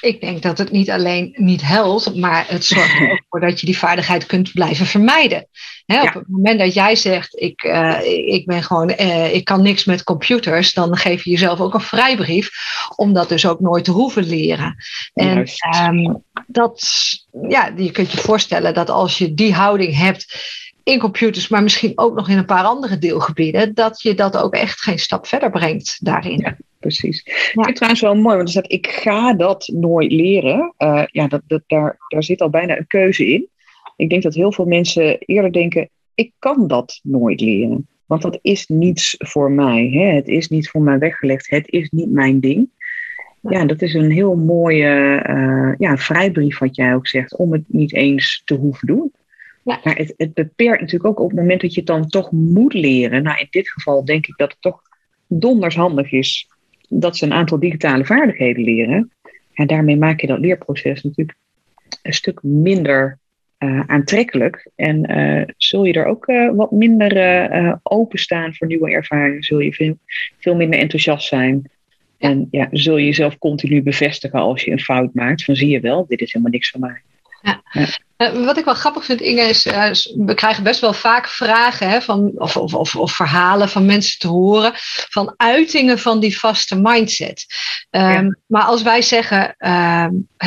Ik 0.00 0.20
denk 0.20 0.42
dat 0.42 0.58
het 0.58 0.70
niet 0.70 0.90
alleen 0.90 1.34
niet 1.36 1.62
helpt, 1.62 2.14
maar 2.14 2.44
het 2.48 2.64
zorgt 2.64 3.00
er 3.00 3.10
ook 3.10 3.24
voor 3.28 3.40
dat 3.40 3.60
je 3.60 3.66
die 3.66 3.78
vaardigheid 3.78 4.26
kunt 4.26 4.52
blijven 4.52 4.86
vermijden. 4.86 5.48
op 5.86 6.14
het 6.14 6.28
moment 6.28 6.58
dat 6.58 6.74
jij 6.74 6.96
zegt, 6.96 7.40
ik, 7.40 7.64
uh, 7.64 7.98
ik 8.26 8.46
ben 8.46 8.62
gewoon, 8.62 8.90
uh, 8.90 9.34
ik 9.34 9.44
kan 9.44 9.62
niks 9.62 9.84
met 9.84 10.04
computers, 10.04 10.72
dan 10.72 10.96
geef 10.96 11.24
je 11.24 11.30
jezelf 11.30 11.60
ook 11.60 11.74
een 11.74 11.80
vrijbrief 11.80 12.50
om 12.96 13.12
dat 13.12 13.28
dus 13.28 13.46
ook 13.46 13.60
nooit 13.60 13.84
te 13.84 13.90
hoeven 13.90 14.24
leren. 14.24 14.76
En 15.14 15.48
um, 15.86 16.22
dat, 16.46 16.82
ja, 17.48 17.72
je 17.76 17.90
kunt 17.90 18.12
je 18.12 18.18
voorstellen 18.18 18.74
dat 18.74 18.90
als 18.90 19.18
je 19.18 19.34
die 19.34 19.54
houding 19.54 19.96
hebt 19.96 20.26
in 20.88 20.98
computers, 20.98 21.48
maar 21.48 21.62
misschien 21.62 21.92
ook 21.94 22.14
nog 22.14 22.28
in 22.28 22.38
een 22.38 22.44
paar 22.44 22.64
andere 22.64 22.98
deelgebieden, 22.98 23.74
dat 23.74 24.02
je 24.02 24.14
dat 24.14 24.36
ook 24.36 24.54
echt 24.54 24.80
geen 24.80 24.98
stap 24.98 25.26
verder 25.26 25.50
brengt 25.50 26.04
daarin. 26.04 26.38
Ja 26.38 26.56
precies. 26.78 27.22
Ja. 27.24 27.32
Ik 27.32 27.50
vind 27.52 27.66
het 27.66 27.74
trouwens 27.74 28.02
wel 28.02 28.14
mooi, 28.14 28.36
want 28.36 28.42
er 28.42 28.48
staat, 28.48 28.72
ik 28.72 28.86
ga 28.86 29.34
dat 29.34 29.70
nooit 29.74 30.12
leren. 30.12 30.74
Uh, 30.78 31.02
ja, 31.06 31.28
dat, 31.28 31.42
dat, 31.46 31.62
daar, 31.66 31.96
daar 32.08 32.22
zit 32.22 32.40
al 32.40 32.50
bijna 32.50 32.76
een 32.78 32.86
keuze 32.86 33.26
in. 33.26 33.48
Ik 33.96 34.10
denk 34.10 34.22
dat 34.22 34.34
heel 34.34 34.52
veel 34.52 34.64
mensen 34.64 35.18
eerder 35.18 35.52
denken, 35.52 35.88
ik 36.14 36.32
kan 36.38 36.66
dat 36.66 37.00
nooit 37.02 37.40
leren. 37.40 37.88
Want 38.06 38.22
dat 38.22 38.38
is 38.42 38.66
niets 38.66 39.14
voor 39.18 39.50
mij. 39.50 39.88
Hè? 39.92 40.14
Het 40.14 40.28
is 40.28 40.48
niet 40.48 40.70
voor 40.70 40.82
mij 40.82 40.98
weggelegd. 40.98 41.50
Het 41.50 41.68
is 41.68 41.88
niet 41.90 42.10
mijn 42.10 42.40
ding. 42.40 42.70
Ja, 43.40 43.64
dat 43.64 43.82
is 43.82 43.94
een 43.94 44.10
heel 44.10 44.36
mooie 44.36 45.24
uh, 45.28 45.74
ja, 45.78 45.96
vrijbrief 45.96 46.58
wat 46.58 46.76
jij 46.76 46.94
ook 46.94 47.08
zegt, 47.08 47.36
om 47.36 47.52
het 47.52 47.64
niet 47.66 47.94
eens 47.94 48.42
te 48.44 48.54
hoeven 48.54 48.86
doen. 48.86 49.12
Ja. 49.68 49.80
Maar 49.84 49.96
het, 49.96 50.14
het 50.16 50.34
beperkt 50.34 50.80
natuurlijk 50.80 51.10
ook 51.10 51.20
op 51.20 51.30
het 51.30 51.38
moment 51.38 51.60
dat 51.60 51.74
je 51.74 51.78
het 51.78 51.88
dan 51.88 52.08
toch 52.08 52.32
moet 52.32 52.74
leren. 52.74 53.22
Nou, 53.22 53.38
in 53.38 53.46
dit 53.50 53.70
geval 53.70 54.04
denk 54.04 54.26
ik 54.26 54.36
dat 54.36 54.50
het 54.50 54.60
toch 54.60 54.82
donders 55.26 55.74
handig 55.74 56.12
is 56.12 56.48
dat 56.88 57.16
ze 57.16 57.24
een 57.24 57.32
aantal 57.32 57.58
digitale 57.58 58.04
vaardigheden 58.04 58.64
leren. 58.64 59.12
En 59.54 59.66
daarmee 59.66 59.96
maak 59.96 60.20
je 60.20 60.26
dat 60.26 60.38
leerproces 60.38 61.02
natuurlijk 61.02 61.38
een 62.02 62.12
stuk 62.12 62.42
minder 62.42 63.18
aantrekkelijk. 63.86 64.70
En 64.74 65.54
zul 65.56 65.84
je 65.84 65.92
er 65.92 66.06
ook 66.06 66.26
wat 66.54 66.70
minder 66.70 67.78
openstaan 67.82 68.54
voor 68.54 68.66
nieuwe 68.66 68.90
ervaringen, 68.90 69.42
zul 69.42 69.58
je 69.58 69.72
veel, 69.72 69.98
veel 70.38 70.56
minder 70.56 70.78
enthousiast 70.78 71.28
zijn. 71.28 71.70
En 72.18 72.48
ja, 72.50 72.68
zul 72.70 72.96
je 72.96 73.04
jezelf 73.04 73.38
continu 73.38 73.82
bevestigen 73.82 74.38
als 74.38 74.62
je 74.64 74.70
een 74.70 74.80
fout 74.80 75.14
maakt. 75.14 75.44
Van 75.44 75.56
zie 75.56 75.68
je 75.68 75.80
wel, 75.80 76.06
dit 76.06 76.20
is 76.20 76.32
helemaal 76.32 76.52
niks 76.52 76.70
van 76.70 76.80
mij. 76.80 77.02
Ja. 77.72 77.86
Eh, 78.18 78.44
wat 78.44 78.58
ik 78.58 78.64
wel 78.64 78.74
grappig 78.74 79.04
vind, 79.04 79.20
Inge, 79.20 79.42
is 79.42 79.66
uh, 79.66 79.90
we 80.26 80.34
krijgen 80.34 80.62
best 80.62 80.80
wel 80.80 80.92
vaak 80.92 81.28
vragen 81.28 81.88
hè, 81.88 82.00
van, 82.00 82.32
of, 82.34 82.56
of, 82.56 82.74
of, 82.74 82.96
of, 82.96 83.12
verhalen 83.12 83.68
van 83.68 83.86
mensen 83.86 84.18
te 84.18 84.28
horen 84.28 84.72
van 85.08 85.34
uitingen 85.36 85.98
van 85.98 86.20
die 86.20 86.38
vaste 86.38 86.80
mindset. 86.80 87.46
Um, 87.90 88.36
Maar 88.46 88.62
als 88.62 88.82
wij 88.82 89.02
zeggen, 89.02 89.54
uh, 89.58 90.06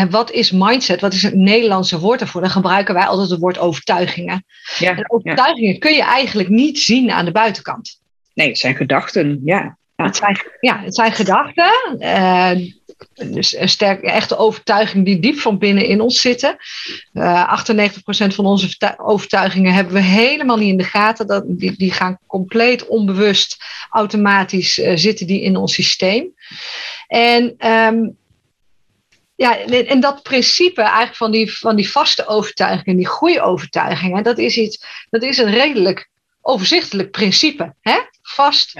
wat 0.10 0.32
is 0.32 0.52
mindset? 0.52 1.02
Wat 1.02 1.14
is 1.14 1.22
het 1.22 1.34
Nederlandse 1.34 2.00
woord 2.00 2.20
daarvoor? 2.20 2.42
Dan 2.42 2.50
gebruiken 2.50 2.94
wij 2.94 3.06
altijd 3.06 3.30
het 3.30 3.40
woord 3.40 3.58
overtuigingen. 3.58 4.46
Ja, 4.78 4.96
en 4.96 5.12
overtuigingen 5.12 5.80
kun 5.80 5.94
je 5.94 6.04
eigenlijk 6.04 6.50
niet 6.50 6.80
zien 6.80 7.12
aan 7.12 7.26
de 7.26 7.32
buitenkant. 7.32 8.00
Nee, 8.34 8.48
het 8.48 8.60
zijn 8.60 8.76
gedachten, 8.76 9.42
ja. 9.44 9.78
Het 9.96 10.16
zijn, 10.16 10.38
ja, 10.60 10.80
het 10.80 10.96
zijn 10.96 11.12
gedachten. 11.12 11.72
Dus 13.14 13.58
een 13.58 13.70
sterke, 13.70 14.12
echte 14.12 14.38
overtuiging 14.38 15.06
die 15.06 15.20
diep 15.20 15.40
van 15.40 15.58
binnen 15.58 15.86
in 15.86 16.02
ons 16.02 16.22
zitten. 16.22 16.56
Uh, 17.14 17.60
98% 17.60 18.36
van 18.36 18.46
onze 18.46 18.96
overtuigingen 18.98 19.74
hebben 19.74 19.94
we 19.94 20.00
helemaal 20.00 20.58
niet 20.58 20.70
in 20.70 20.78
de 20.78 20.84
gaten. 20.84 21.28
Dat, 21.28 21.44
die, 21.48 21.78
die 21.78 21.92
gaan 21.92 22.20
compleet 22.28 22.88
onbewust, 22.88 23.58
automatisch 23.90 24.80
uh, 24.80 24.92
zitten 24.96 25.28
die 25.28 25.42
in 25.42 25.56
ons 25.56 25.74
systeem. 25.74 26.34
En 27.08 27.68
um, 27.68 28.20
ja, 29.42 29.60
en 29.66 30.00
dat 30.00 30.24
principe 30.24 30.82
eigenlijk 30.82 31.16
van 31.16 31.32
die, 31.32 31.58
van 31.58 31.76
die 31.76 31.90
vaste 31.90 32.28
overtuigingen, 32.28 32.98
die 32.98 33.08
groeiovertuigingen, 33.08 34.24
dat 34.24 34.38
is 34.38 34.58
iets, 34.58 34.86
dat 35.10 35.24
is 35.24 35.38
een 35.38 35.52
redelijk 35.52 36.10
overzichtelijk 36.42 37.12
principe. 37.12 37.76
Hè? 37.82 38.00
Vast, 38.22 38.74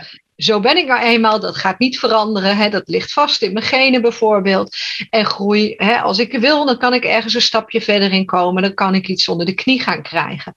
zo 0.44 0.60
ben 0.60 0.78
ik 0.78 0.88
nou 0.88 1.02
eenmaal, 1.02 1.40
dat 1.40 1.58
gaat 1.58 1.80
niet 1.80 2.00
veranderen. 2.00 2.58
Hè? 2.58 2.70
Dat 2.70 2.88
ligt 2.90 3.14
vast 3.14 3.42
in 3.42 3.54
mijn 3.54 3.66
genen 3.66 4.02
bijvoorbeeld. 4.02 4.76
En 5.10 5.26
groei, 5.26 5.74
hè? 5.78 6.02
als 6.02 6.20
ik 6.20 6.40
wil, 6.40 6.66
dan 6.66 6.78
kan 6.78 6.94
ik 6.94 7.04
ergens 7.04 7.34
een 7.34 7.42
stapje 7.42 7.82
verder 7.82 8.12
in 8.12 8.26
komen. 8.26 8.62
Dan 8.62 8.74
kan 8.74 8.96
ik 8.96 9.08
iets 9.08 9.28
onder 9.28 9.46
de 9.46 9.54
knie 9.54 9.82
gaan 9.82 10.02
krijgen. 10.02 10.56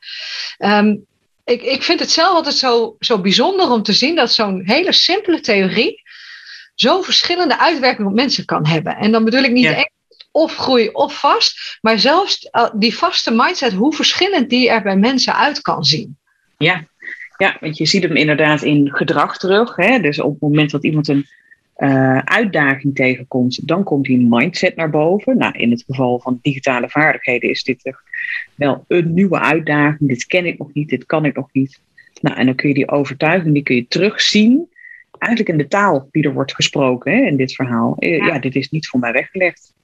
Um, 0.59 1.07
ik, 1.45 1.63
ik 1.63 1.83
vind 1.83 2.01
het 2.01 2.11
zelf 2.11 2.35
altijd 2.35 2.55
zo, 2.55 2.97
zo 2.99 3.21
bijzonder 3.21 3.71
om 3.71 3.83
te 3.83 3.93
zien 3.93 4.15
dat 4.15 4.33
zo'n 4.33 4.63
hele 4.65 4.93
simpele 4.93 5.41
theorie 5.41 6.03
zo 6.75 7.03
verschillende 7.03 7.59
uitwerkingen 7.59 8.11
op 8.11 8.17
mensen 8.17 8.45
kan 8.45 8.67
hebben. 8.67 8.97
En 8.97 9.13
dan 9.13 9.25
bedoel 9.25 9.43
ik 9.43 9.53
niet 9.53 9.65
ja. 9.65 9.91
of 10.31 10.57
groei 10.57 10.89
of 10.89 11.19
vast, 11.19 11.79
maar 11.81 11.99
zelfs 11.99 12.49
uh, 12.53 12.69
die 12.75 12.97
vaste 12.97 13.31
mindset, 13.31 13.73
hoe 13.73 13.95
verschillend 13.95 14.51
die 14.51 14.69
er 14.69 14.83
bij 14.83 14.97
mensen 14.97 15.35
uit 15.35 15.61
kan 15.61 15.85
zien. 15.85 16.19
Ja, 16.59 16.87
ja, 17.37 17.57
want 17.61 17.77
je 17.77 17.87
ziet 17.87 18.03
hem 18.03 18.17
inderdaad 18.17 18.63
in 18.63 18.95
gedrag 18.95 19.39
terug. 19.39 19.77
Hè? 19.77 19.99
Dus 20.01 20.21
op 20.21 20.31
het 20.31 20.41
moment 20.41 20.71
dat 20.71 20.85
iemand 20.85 21.09
een 21.09 21.27
uh, 21.79 22.19
uitdaging 22.19 22.95
tegenkomt, 22.95 23.69
dan 23.69 23.85
komt 23.85 24.05
die 24.05 24.27
mindset 24.29 24.77
naar 24.77 24.91
boven. 24.91 25.39
Nou, 25.39 25.59
in 25.59 25.71
het 25.71 25.85
geval 25.87 26.21
van 26.21 26.39
digitale 26.43 26.89
vaardigheden 26.89 27.51
is 27.51 27.63
dit 27.63 27.95
wel 28.55 28.85
een 28.89 29.15
nieuwe 29.15 29.41
uitdaging. 29.41 30.09
Dit 30.09 30.27
ken 30.27 30.47
ik 30.47 30.59
nog 30.59 30.73
niet, 30.73 30.89
dit 30.89 31.07
kan 31.07 31.25
ik 31.25 31.37
nog 31.37 31.49
niet. 31.53 31.81
Nou, 32.21 32.37
en 32.37 32.47
dan 32.47 32.55
kun 32.55 32.69
je 32.69 32.75
die 32.75 32.91
overtuiging, 32.91 33.55
die 33.55 33.63
kun 33.63 33.75
je 33.75 33.89
terugzien. 33.89 34.69
Eigenlijk 35.19 35.53
in 35.53 35.59
de 35.65 35.69
taal 35.69 36.09
die 36.11 36.25
er 36.25 36.33
wordt 36.33 36.55
gesproken 36.55 37.13
hè, 37.13 37.27
in 37.27 37.37
dit 37.37 37.55
verhaal. 37.55 37.97
Eh, 37.99 38.17
ja. 38.17 38.27
ja, 38.27 38.39
dit 38.39 38.55
is 38.55 38.71
niet 38.71 38.89
voor 38.89 39.01
mij 39.01 39.13
weggelegd. 39.13 39.75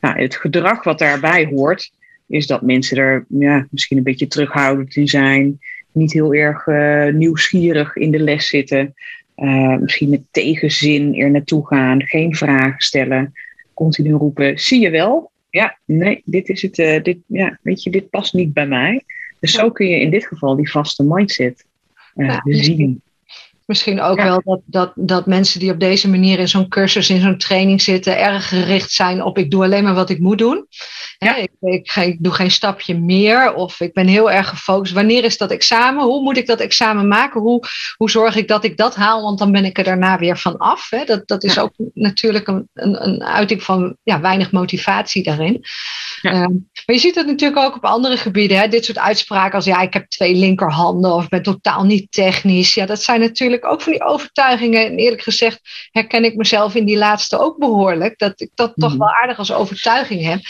Nou, 0.00 0.20
het 0.20 0.36
gedrag 0.36 0.84
wat 0.84 0.98
daarbij 0.98 1.46
hoort, 1.46 1.92
is 2.26 2.46
dat 2.46 2.62
mensen 2.62 2.96
er 2.96 3.26
ja, 3.28 3.66
misschien 3.70 3.96
een 3.96 4.02
beetje 4.02 4.26
terughoudend 4.26 4.96
in 4.96 5.08
zijn 5.08 5.58
niet 5.96 6.12
heel 6.12 6.34
erg 6.34 6.66
uh, 6.66 7.12
nieuwsgierig 7.12 7.96
in 7.96 8.10
de 8.10 8.18
les 8.18 8.46
zitten. 8.46 8.94
Uh, 9.36 9.76
misschien 9.76 10.08
met 10.08 10.22
tegenzin 10.30 11.14
er 11.14 11.30
naartoe 11.30 11.66
gaan, 11.66 12.02
geen 12.02 12.36
vragen 12.36 12.80
stellen, 12.80 13.32
continu 13.74 14.12
roepen: 14.12 14.58
zie 14.58 14.80
je 14.80 14.90
wel? 14.90 15.30
Ja, 15.50 15.78
nee, 15.84 16.22
dit 16.24 16.48
is 16.48 16.62
het. 16.62 16.78
Uh, 16.78 17.02
dit, 17.02 17.18
ja, 17.26 17.58
weet 17.62 17.82
je, 17.82 17.90
dit 17.90 18.10
past 18.10 18.34
niet 18.34 18.52
bij 18.52 18.66
mij. 18.66 19.04
Dus 19.40 19.52
zo 19.52 19.70
kun 19.70 19.88
je 19.88 20.00
in 20.00 20.10
dit 20.10 20.26
geval 20.26 20.56
die 20.56 20.70
vaste 20.70 21.04
mindset 21.04 21.66
ja, 22.14 22.42
zien. 22.44 23.02
Misschien 23.66 24.00
ook 24.00 24.18
ja. 24.18 24.24
wel 24.24 24.42
dat, 24.44 24.60
dat, 24.64 24.92
dat 24.94 25.26
mensen 25.26 25.60
die 25.60 25.70
op 25.70 25.80
deze 25.80 26.08
manier 26.08 26.38
in 26.38 26.48
zo'n 26.48 26.68
cursus, 26.68 27.10
in 27.10 27.20
zo'n 27.20 27.38
training 27.38 27.82
zitten, 27.82 28.18
erg 28.18 28.48
gericht 28.48 28.90
zijn 28.90 29.22
op 29.22 29.38
ik 29.38 29.50
doe 29.50 29.64
alleen 29.64 29.84
maar 29.84 29.94
wat 29.94 30.10
ik 30.10 30.18
moet 30.18 30.38
doen. 30.38 30.66
Ja. 31.18 31.36
Ik, 31.36 31.50
ik, 31.60 31.96
ik, 31.96 32.16
doe 32.20 32.32
geen 32.32 32.50
stapje 32.50 32.98
meer 32.98 33.54
of 33.54 33.80
ik 33.80 33.92
ben 33.92 34.06
heel 34.06 34.30
erg 34.30 34.48
gefocust. 34.48 34.92
Wanneer 34.92 35.24
is 35.24 35.38
dat 35.38 35.50
examen? 35.50 36.04
Hoe 36.04 36.22
moet 36.22 36.36
ik 36.36 36.46
dat 36.46 36.60
examen 36.60 37.08
maken? 37.08 37.40
Hoe, 37.40 37.62
hoe 37.96 38.10
zorg 38.10 38.36
ik 38.36 38.48
dat 38.48 38.64
ik 38.64 38.76
dat 38.76 38.94
haal? 38.94 39.22
Want 39.22 39.38
dan 39.38 39.52
ben 39.52 39.64
ik 39.64 39.78
er 39.78 39.84
daarna 39.84 40.18
weer 40.18 40.38
van 40.38 40.56
af. 40.56 40.90
Hè? 40.90 41.04
Dat, 41.04 41.28
dat 41.28 41.44
is 41.44 41.54
ja. 41.54 41.62
ook 41.62 41.72
natuurlijk 41.94 42.48
een, 42.48 42.68
een, 42.74 43.06
een 43.06 43.24
uiting 43.24 43.62
van 43.62 43.96
ja, 44.02 44.20
weinig 44.20 44.52
motivatie 44.52 45.22
daarin. 45.22 45.64
Ja. 46.22 46.42
Um, 46.42 46.68
maar 46.86 46.96
je 46.96 47.02
ziet 47.02 47.14
het 47.14 47.26
natuurlijk 47.26 47.60
ook 47.60 47.76
op 47.76 47.84
andere 47.84 48.16
gebieden. 48.16 48.58
Hè? 48.58 48.68
Dit 48.68 48.84
soort 48.84 48.98
uitspraken 48.98 49.54
als 49.54 49.64
ja, 49.64 49.80
ik 49.80 49.92
heb 49.92 50.08
twee 50.08 50.34
linkerhanden 50.34 51.14
of 51.14 51.24
ik 51.24 51.28
ben 51.28 51.42
totaal 51.42 51.84
niet 51.84 52.12
technisch. 52.12 52.74
Ja, 52.74 52.86
dat 52.86 53.02
zijn 53.02 53.20
natuurlijk 53.20 53.64
ook 53.66 53.82
van 53.82 53.92
die 53.92 54.04
overtuigingen. 54.04 54.86
En 54.86 54.96
eerlijk 54.96 55.22
gezegd 55.22 55.60
herken 55.90 56.24
ik 56.24 56.36
mezelf 56.36 56.74
in 56.74 56.84
die 56.84 56.96
laatste 56.96 57.38
ook 57.38 57.58
behoorlijk. 57.58 58.18
Dat 58.18 58.40
ik 58.40 58.50
dat 58.54 58.76
mm. 58.76 58.88
toch 58.88 58.96
wel 58.96 59.14
aardig 59.22 59.38
als 59.38 59.52
overtuiging 59.52 60.24
heb. 60.24 60.40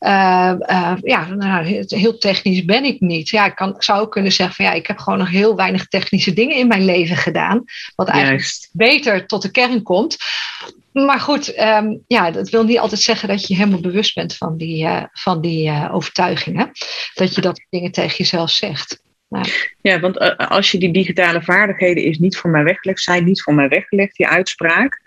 Uh, 0.00 0.52
uh, 0.70 0.92
ja, 1.00 1.26
nou, 1.26 1.84
heel 1.86 2.18
technisch 2.18 2.64
ben 2.64 2.84
ik 2.84 3.00
niet. 3.00 3.28
Ja, 3.28 3.46
ik, 3.46 3.54
kan, 3.54 3.74
ik 3.74 3.82
zou 3.82 4.00
ook 4.00 4.12
kunnen 4.12 4.32
zeggen 4.32 4.54
van 4.54 4.64
ja, 4.64 4.72
ik 4.72 4.86
heb 4.86 4.98
gewoon 4.98 5.18
nog 5.18 5.30
heel 5.30 5.56
weinig 5.56 5.88
technische 5.88 6.32
dingen 6.32 6.56
in 6.56 6.66
mijn 6.66 6.84
leven 6.84 7.16
gedaan. 7.16 7.64
Wat 7.94 8.08
eigenlijk 8.08 8.42
Juist. 8.42 8.68
beter 8.72 9.26
tot 9.26 9.42
de 9.42 9.50
kern 9.50 9.82
komt. 9.82 10.16
Maar 10.92 11.20
goed, 11.20 11.58
um, 11.60 12.02
ja, 12.06 12.30
dat 12.30 12.50
wil 12.50 12.64
niet 12.64 12.78
altijd 12.78 13.00
zeggen 13.00 13.28
dat 13.28 13.46
je 13.46 13.54
helemaal 13.54 13.80
bewust 13.80 14.14
bent 14.14 14.36
van 14.36 14.56
die, 14.56 14.84
uh, 14.84 15.04
van 15.12 15.40
die 15.40 15.68
uh, 15.68 15.94
overtuigingen. 15.94 16.70
Dat 17.14 17.34
je 17.34 17.40
dat 17.40 17.64
dingen 17.70 17.92
tegen 17.92 18.16
jezelf 18.16 18.50
zegt. 18.50 19.02
Ja, 19.80 20.00
want 20.00 20.20
uh, 20.20 20.36
als 20.36 20.70
je 20.70 20.78
die 20.78 20.92
digitale 20.92 21.42
vaardigheden 21.42 22.04
is 22.04 22.18
niet 22.18 22.36
voor 22.36 22.50
mij 22.50 22.64
weggelegd, 22.64 23.00
zijn 23.00 23.24
niet 23.24 23.42
voor 23.42 23.54
mij 23.54 23.68
weggelegd, 23.68 24.16
die 24.16 24.28
uitspraak. 24.28 25.00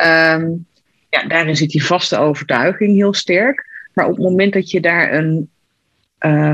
Um, 0.00 0.66
ja, 1.10 1.22
daarin 1.28 1.56
zit 1.56 1.70
die 1.70 1.84
vaste 1.84 2.18
overtuiging 2.18 2.96
heel 2.96 3.14
sterk. 3.14 3.66
Maar 3.94 4.06
op 4.06 4.14
het 4.14 4.22
moment 4.22 4.52
dat 4.52 4.70
je 4.70 4.80
daar 4.80 5.12
een, 5.12 5.50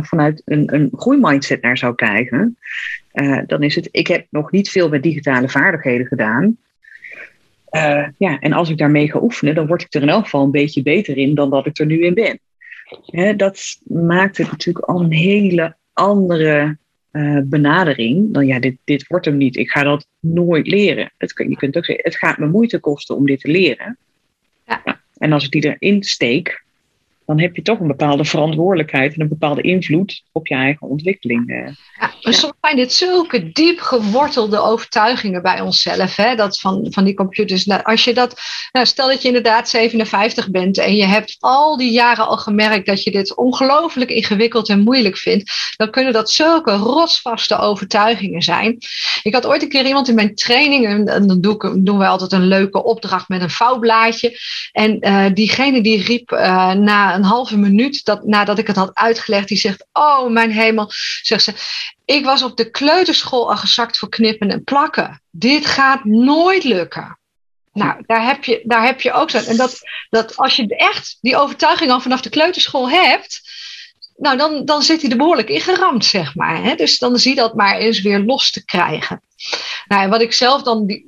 vanuit 0.05 0.43
een, 0.45 0.75
een 0.75 0.89
groeimindset 0.97 1.63
naar 1.63 1.79
zou 1.79 1.95
kijken, 1.95 2.59
dan 3.47 3.63
is 3.63 3.75
het, 3.75 3.89
ik 3.91 4.07
heb 4.07 4.27
nog 4.31 4.51
niet 4.51 4.71
veel 4.71 4.89
met 4.89 5.03
digitale 5.03 5.49
vaardigheden 5.49 6.07
gedaan. 6.07 6.57
Uh, 7.75 8.07
ja, 8.19 8.39
en 8.39 8.53
als 8.53 8.71
ik 8.71 8.79
daarmee 8.79 9.11
ga 9.11 9.23
oefenen, 9.23 9.55
dan 9.55 9.67
word 9.67 9.83
ik 9.83 9.95
er 9.95 10.03
in 10.03 10.09
elk 10.09 10.25
geval 10.25 10.45
een 10.45 10.51
beetje 10.51 10.83
beter 10.83 11.17
in 11.17 11.35
dan 11.35 11.51
dat 11.51 11.67
ik 11.67 11.79
er 11.79 11.87
nu 11.87 12.05
in 12.05 12.15
ben. 12.15 12.39
Hè, 13.07 13.37
dat 13.37 13.81
maakt 13.85 14.37
het 14.37 14.51
natuurlijk 14.51 14.87
al 14.87 15.01
een 15.01 15.13
hele 15.13 15.77
andere 15.93 16.77
uh, 17.13 17.41
benadering. 17.45 18.33
Dan 18.33 18.47
ja, 18.47 18.59
dit, 18.59 18.77
dit 18.85 19.07
wordt 19.07 19.25
hem 19.25 19.37
niet. 19.37 19.57
Ik 19.57 19.71
ga 19.71 19.83
dat 19.83 20.07
nooit 20.21 20.67
leren. 20.67 21.13
Het, 21.19 21.33
je 21.49 21.57
kunt 21.57 21.77
ook 21.77 21.85
zeggen, 21.85 22.05
het 22.05 22.17
gaat 22.17 22.39
me 22.39 22.47
moeite 22.47 22.79
kosten 22.79 23.17
om 23.17 23.27
dit 23.27 23.41
te 23.41 23.51
leren. 23.51 23.99
Ja. 24.67 24.83
Ja, 24.85 25.01
en 25.17 25.33
als 25.33 25.45
ik 25.45 25.51
die 25.51 25.77
erin 25.77 26.03
steek, 26.03 26.64
dan 27.27 27.41
heb 27.41 27.57
je 27.57 27.63
toch 27.63 27.81
een 27.81 27.87
bepaalde 27.87 28.25
verantwoordelijkheid 28.25 29.15
en 29.15 29.21
een 29.21 29.29
bepaalde 29.29 29.63
invloed 29.63 30.23
op 30.33 30.47
je 30.47 30.55
eigen 30.55 30.89
ontwikkeling. 30.89 31.51
Eh. 31.51 31.57
Ja, 32.01 32.11
maar 32.23 32.35
soms 32.35 32.53
zijn 32.61 32.77
dit 32.77 32.93
zulke 32.93 33.53
diep 33.53 33.81
gewortelde 33.81 34.59
overtuigingen 34.59 35.43
bij 35.43 35.61
onszelf, 35.61 36.17
hè? 36.17 36.35
Dat 36.35 36.61
van, 36.61 36.87
van 36.91 37.05
die 37.05 37.15
computers. 37.15 37.65
Nou, 37.65 37.83
als 37.83 38.05
je 38.05 38.15
dat, 38.15 38.41
nou, 38.73 38.87
stel 38.87 39.09
dat 39.09 39.23
je 39.23 39.29
inderdaad 39.29 39.69
57 39.69 40.51
bent 40.51 40.79
en 40.79 40.97
je 40.97 41.05
hebt 41.05 41.37
al 41.41 41.77
die 41.77 41.93
jaren 41.93 42.27
al 42.27 42.37
gemerkt 42.37 42.87
dat 42.87 43.03
je 43.03 43.11
dit 43.11 43.37
ongelooflijk 43.37 44.11
ingewikkeld 44.11 44.69
en 44.69 44.81
moeilijk 44.81 45.17
vindt, 45.17 45.75
dan 45.77 45.91
kunnen 45.91 46.13
dat 46.13 46.31
zulke 46.31 46.73
rotsvaste 46.73 47.59
overtuigingen 47.59 48.43
zijn. 48.43 48.79
Ik 49.23 49.35
had 49.35 49.47
ooit 49.47 49.63
een 49.63 49.69
keer 49.69 49.87
iemand 49.87 50.09
in 50.09 50.15
mijn 50.15 50.35
training, 50.35 50.87
en 50.87 51.27
dan 51.27 51.41
doe 51.41 51.55
ik, 51.55 51.85
doen 51.85 51.99
wij 51.99 52.09
altijd 52.09 52.33
een 52.33 52.47
leuke 52.49 52.85
opdracht 52.85 53.29
met 53.29 53.43
een 53.43 53.51
vouwblaadje. 53.51 54.39
En 54.73 54.97
uh, 55.01 55.27
diegene 55.35 55.83
die 55.83 56.03
riep 56.03 56.31
uh, 56.31 56.73
na 56.73 57.14
een 57.15 57.25
halve 57.25 57.57
minuut 57.57 58.05
dat, 58.05 58.25
nadat 58.25 58.59
ik 58.59 58.67
het 58.67 58.77
had 58.77 58.95
uitgelegd, 58.95 59.49
die 59.49 59.59
zegt: 59.59 59.87
Oh, 59.93 60.31
mijn 60.31 60.51
hemel, 60.51 60.87
zegt 61.23 61.45
ze. 61.45 61.53
Ik 62.05 62.25
was 62.25 62.43
op 62.43 62.57
de 62.57 62.71
kleuterschool 62.71 63.51
al 63.51 63.57
gezakt 63.57 63.99
voor 63.99 64.09
knippen 64.09 64.51
en 64.51 64.65
plakken. 64.65 65.23
Dit 65.31 65.67
gaat 65.67 66.05
nooit 66.05 66.65
lukken. 66.65 67.19
Nou, 67.73 68.03
daar 68.07 68.27
heb 68.27 68.45
je, 68.45 68.63
daar 68.65 68.85
heb 68.85 69.01
je 69.01 69.13
ook 69.13 69.31
zo. 69.31 69.39
En 69.39 69.57
dat, 69.57 69.79
dat 70.11 70.37
als 70.37 70.57
je 70.57 70.77
echt 70.77 71.19
die 71.21 71.37
overtuiging 71.37 71.91
al 71.91 72.01
vanaf 72.01 72.21
de 72.21 72.31
kleuterschool 72.31 72.91
hebt, 72.91 73.43
nou, 74.17 74.37
dan, 74.37 74.65
dan 74.65 74.83
zit 74.83 75.03
hij 75.03 75.11
er 75.11 75.17
behoorlijk 75.17 75.49
in 75.49 75.61
geramd, 75.61 76.05
zeg 76.05 76.35
maar. 76.35 76.63
Hè? 76.63 76.75
Dus 76.75 76.99
dan 76.99 77.19
zie 77.19 77.35
dat 77.35 77.55
maar 77.55 77.77
eens 77.77 78.01
weer 78.01 78.19
los 78.19 78.51
te 78.51 78.65
krijgen. 78.65 79.23
Nou, 79.89 80.03
en 80.03 80.11
wat 80.11 80.23
ik 80.23 80.33
zelf 80.33 80.63
dan 80.63 80.87
die, 80.87 81.07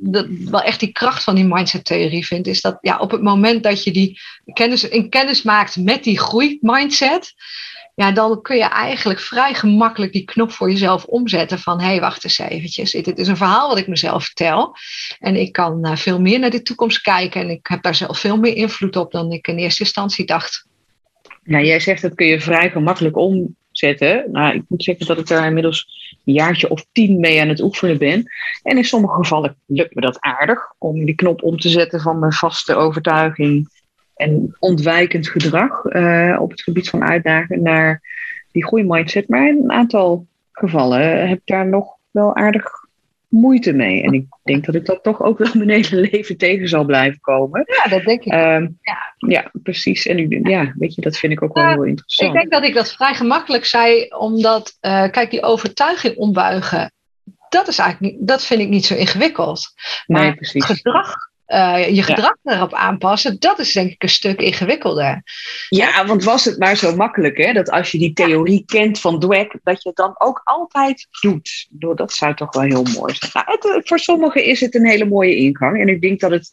wel 0.51 0.63
echt 0.63 0.81
die 0.81 0.93
kracht 0.93 1.25
van 1.25 1.35
die 1.35 1.45
mindset-theorie 1.45 2.27
vind, 2.27 2.47
is 2.47 2.61
dat 2.61 2.79
ja, 2.81 2.99
op 2.99 3.11
het 3.11 3.23
moment 3.23 3.63
dat 3.63 3.85
je 3.85 3.91
die 3.91 4.21
kennis, 4.53 4.89
in 4.89 5.09
kennis 5.09 5.43
maakt 5.43 5.77
met 5.77 6.05
die 6.05 6.19
groeimindset, 6.19 7.35
ja, 7.97 8.13
dan 8.13 8.43
kun 8.43 8.57
je 8.57 8.65
eigenlijk 8.65 9.21
vrij 9.21 9.55
gemakkelijk 9.55 10.13
die 10.13 10.25
knop 10.25 10.53
voor 10.53 10.71
jezelf 10.71 11.05
omzetten 11.05 11.59
van 11.59 11.81
hé, 11.81 11.87
hey, 11.87 12.01
wacht 12.01 12.25
eens 12.25 12.39
eventjes. 12.39 12.91
Dit 12.91 13.19
is 13.19 13.29
een 13.29 13.37
verhaal 13.37 13.69
wat 13.69 13.79
ik 13.79 13.87
mezelf 13.87 14.25
vertel. 14.25 14.77
En 15.19 15.37
ik 15.37 15.53
kan 15.53 15.87
uh, 15.87 15.97
veel 15.97 16.21
meer 16.21 16.39
naar 16.39 16.51
de 16.51 16.63
toekomst 16.63 17.01
kijken 17.01 17.41
en 17.41 17.51
ik 17.51 17.67
heb 17.67 17.83
daar 17.83 17.95
zelf 17.95 18.19
veel 18.19 18.37
meer 18.37 18.57
invloed 18.57 18.97
op 18.97 19.13
dan 19.13 19.33
ik 19.33 19.49
in 19.49 19.57
eerste 19.57 19.83
instantie 19.83 20.25
dacht. 20.25 20.67
Ja, 21.43 21.61
jij 21.61 21.81
zegt 21.81 22.03
dat 22.03 22.15
kun 22.15 22.27
je 22.27 22.41
vrij 22.41 22.71
gemakkelijk 22.71 23.17
omzetten. 23.17 24.29
Nou, 24.33 24.55
ik 24.55 24.63
moet 24.69 24.85
zeggen 24.85 25.07
dat 25.07 25.19
ik 25.19 25.27
daar 25.27 25.47
inmiddels 25.47 25.87
jaartje 26.33 26.71
of 26.71 26.87
tien 26.93 27.21
mee 27.21 27.41
aan 27.41 27.49
het 27.49 27.61
oefenen 27.61 27.99
ben. 27.99 28.33
En 28.63 28.77
in 28.77 28.85
sommige 28.85 29.15
gevallen 29.15 29.57
lukt 29.67 29.95
me 29.95 30.01
dat 30.01 30.21
aardig 30.21 30.73
om 30.79 31.05
die 31.05 31.15
knop 31.15 31.43
om 31.43 31.59
te 31.59 31.69
zetten 31.69 32.01
van 32.01 32.19
mijn 32.19 32.33
vaste 32.33 32.75
overtuiging 32.75 33.69
en 34.15 34.57
ontwijkend 34.59 35.29
gedrag 35.29 35.85
uh, 35.85 36.37
op 36.41 36.51
het 36.51 36.63
gebied 36.63 36.89
van 36.89 37.05
uitdagen 37.05 37.63
naar 37.63 38.03
die 38.53 38.67
groeimindset. 38.67 39.29
Maar 39.29 39.49
in 39.49 39.61
een 39.63 39.73
aantal 39.73 40.27
gevallen 40.53 41.29
heb 41.29 41.39
ik 41.39 41.47
daar 41.47 41.67
nog 41.67 41.97
wel 42.11 42.37
aardig 42.37 42.86
moeite 43.29 43.73
mee. 43.73 44.03
En 44.03 44.13
ik 44.13 44.27
denk 44.43 44.65
dat 44.65 44.75
ik 44.75 44.85
dat 44.85 45.03
toch 45.03 45.23
ook 45.23 45.39
wel 45.39 45.51
mijn 45.55 45.71
hele 45.71 46.01
leven 46.11 46.37
tegen 46.37 46.69
zal 46.69 46.85
blijven 46.85 47.21
komen. 47.21 47.65
Ja, 47.67 47.91
dat 47.91 48.05
denk 48.05 48.25
ik. 48.25 48.33
Um, 48.33 48.79
ja. 48.81 49.15
ja. 49.17 49.51
precies. 49.63 50.07
En 50.07 50.17
nu, 50.17 50.41
ja, 50.43 50.73
weet 50.77 50.95
je, 50.95 51.01
dat 51.01 51.17
vind 51.17 51.33
ik 51.33 51.43
ook 51.43 51.55
wel 51.55 51.69
heel 51.69 51.85
interessant. 51.85 52.35
Ik 52.35 52.41
denk 52.41 52.53
dat 52.53 52.65
ik 52.65 52.75
dat 52.75 52.93
vrij 52.93 53.15
gemakkelijk 53.15 53.65
zei, 53.65 54.07
omdat, 54.09 54.79
uh, 54.81 55.11
kijk, 55.11 55.31
die 55.31 55.43
overtuiging 55.43 56.17
ombuigen, 56.17 56.93
dat 57.49 57.69
is 57.69 57.79
eigenlijk 57.79 58.13
niet, 58.15 58.29
dat 58.29 58.45
vind 58.45 58.61
ik 58.61 58.69
niet 58.69 58.87
zo 58.87 58.95
ingewikkeld. 58.95 59.73
Maar 60.07 60.23
nee, 60.23 60.35
precies. 60.35 60.65
gedrag 60.65 61.15
uh, 61.57 61.89
je 61.95 62.03
gedrag 62.03 62.37
ja. 62.43 62.53
erop 62.53 62.75
aanpassen, 62.75 63.37
dat 63.39 63.59
is 63.59 63.73
denk 63.73 63.91
ik 63.91 64.03
een 64.03 64.09
stuk 64.09 64.41
ingewikkelder. 64.41 65.23
Ja, 65.69 66.07
want 66.07 66.25
was 66.25 66.45
het 66.45 66.59
maar 66.59 66.77
zo 66.77 66.97
makkelijk, 66.97 67.37
hè? 67.37 67.53
Dat 67.53 67.71
als 67.71 67.91
je 67.91 67.99
die 67.99 68.13
theorie 68.13 68.65
kent 68.67 69.01
van 69.01 69.21
Dweck, 69.21 69.59
dat 69.63 69.83
je 69.83 69.89
het 69.89 69.99
dan 69.99 70.15
ook 70.19 70.41
altijd 70.45 71.09
doet. 71.21 71.67
Dat 71.71 72.13
zou 72.13 72.35
toch 72.35 72.55
wel 72.55 72.63
heel 72.63 72.83
mooi 72.83 73.15
zijn. 73.15 73.31
Nou, 73.33 73.47
het, 73.47 73.65
eh, 73.65 73.89
voor 73.89 73.99
sommigen 73.99 74.45
is 74.45 74.61
het 74.61 74.75
een 74.75 74.87
hele 74.87 75.07
mooie 75.07 75.37
ingang. 75.37 75.81
En 75.81 75.89
ik 75.89 76.01
denk 76.01 76.21
dat 76.21 76.31
het 76.31 76.51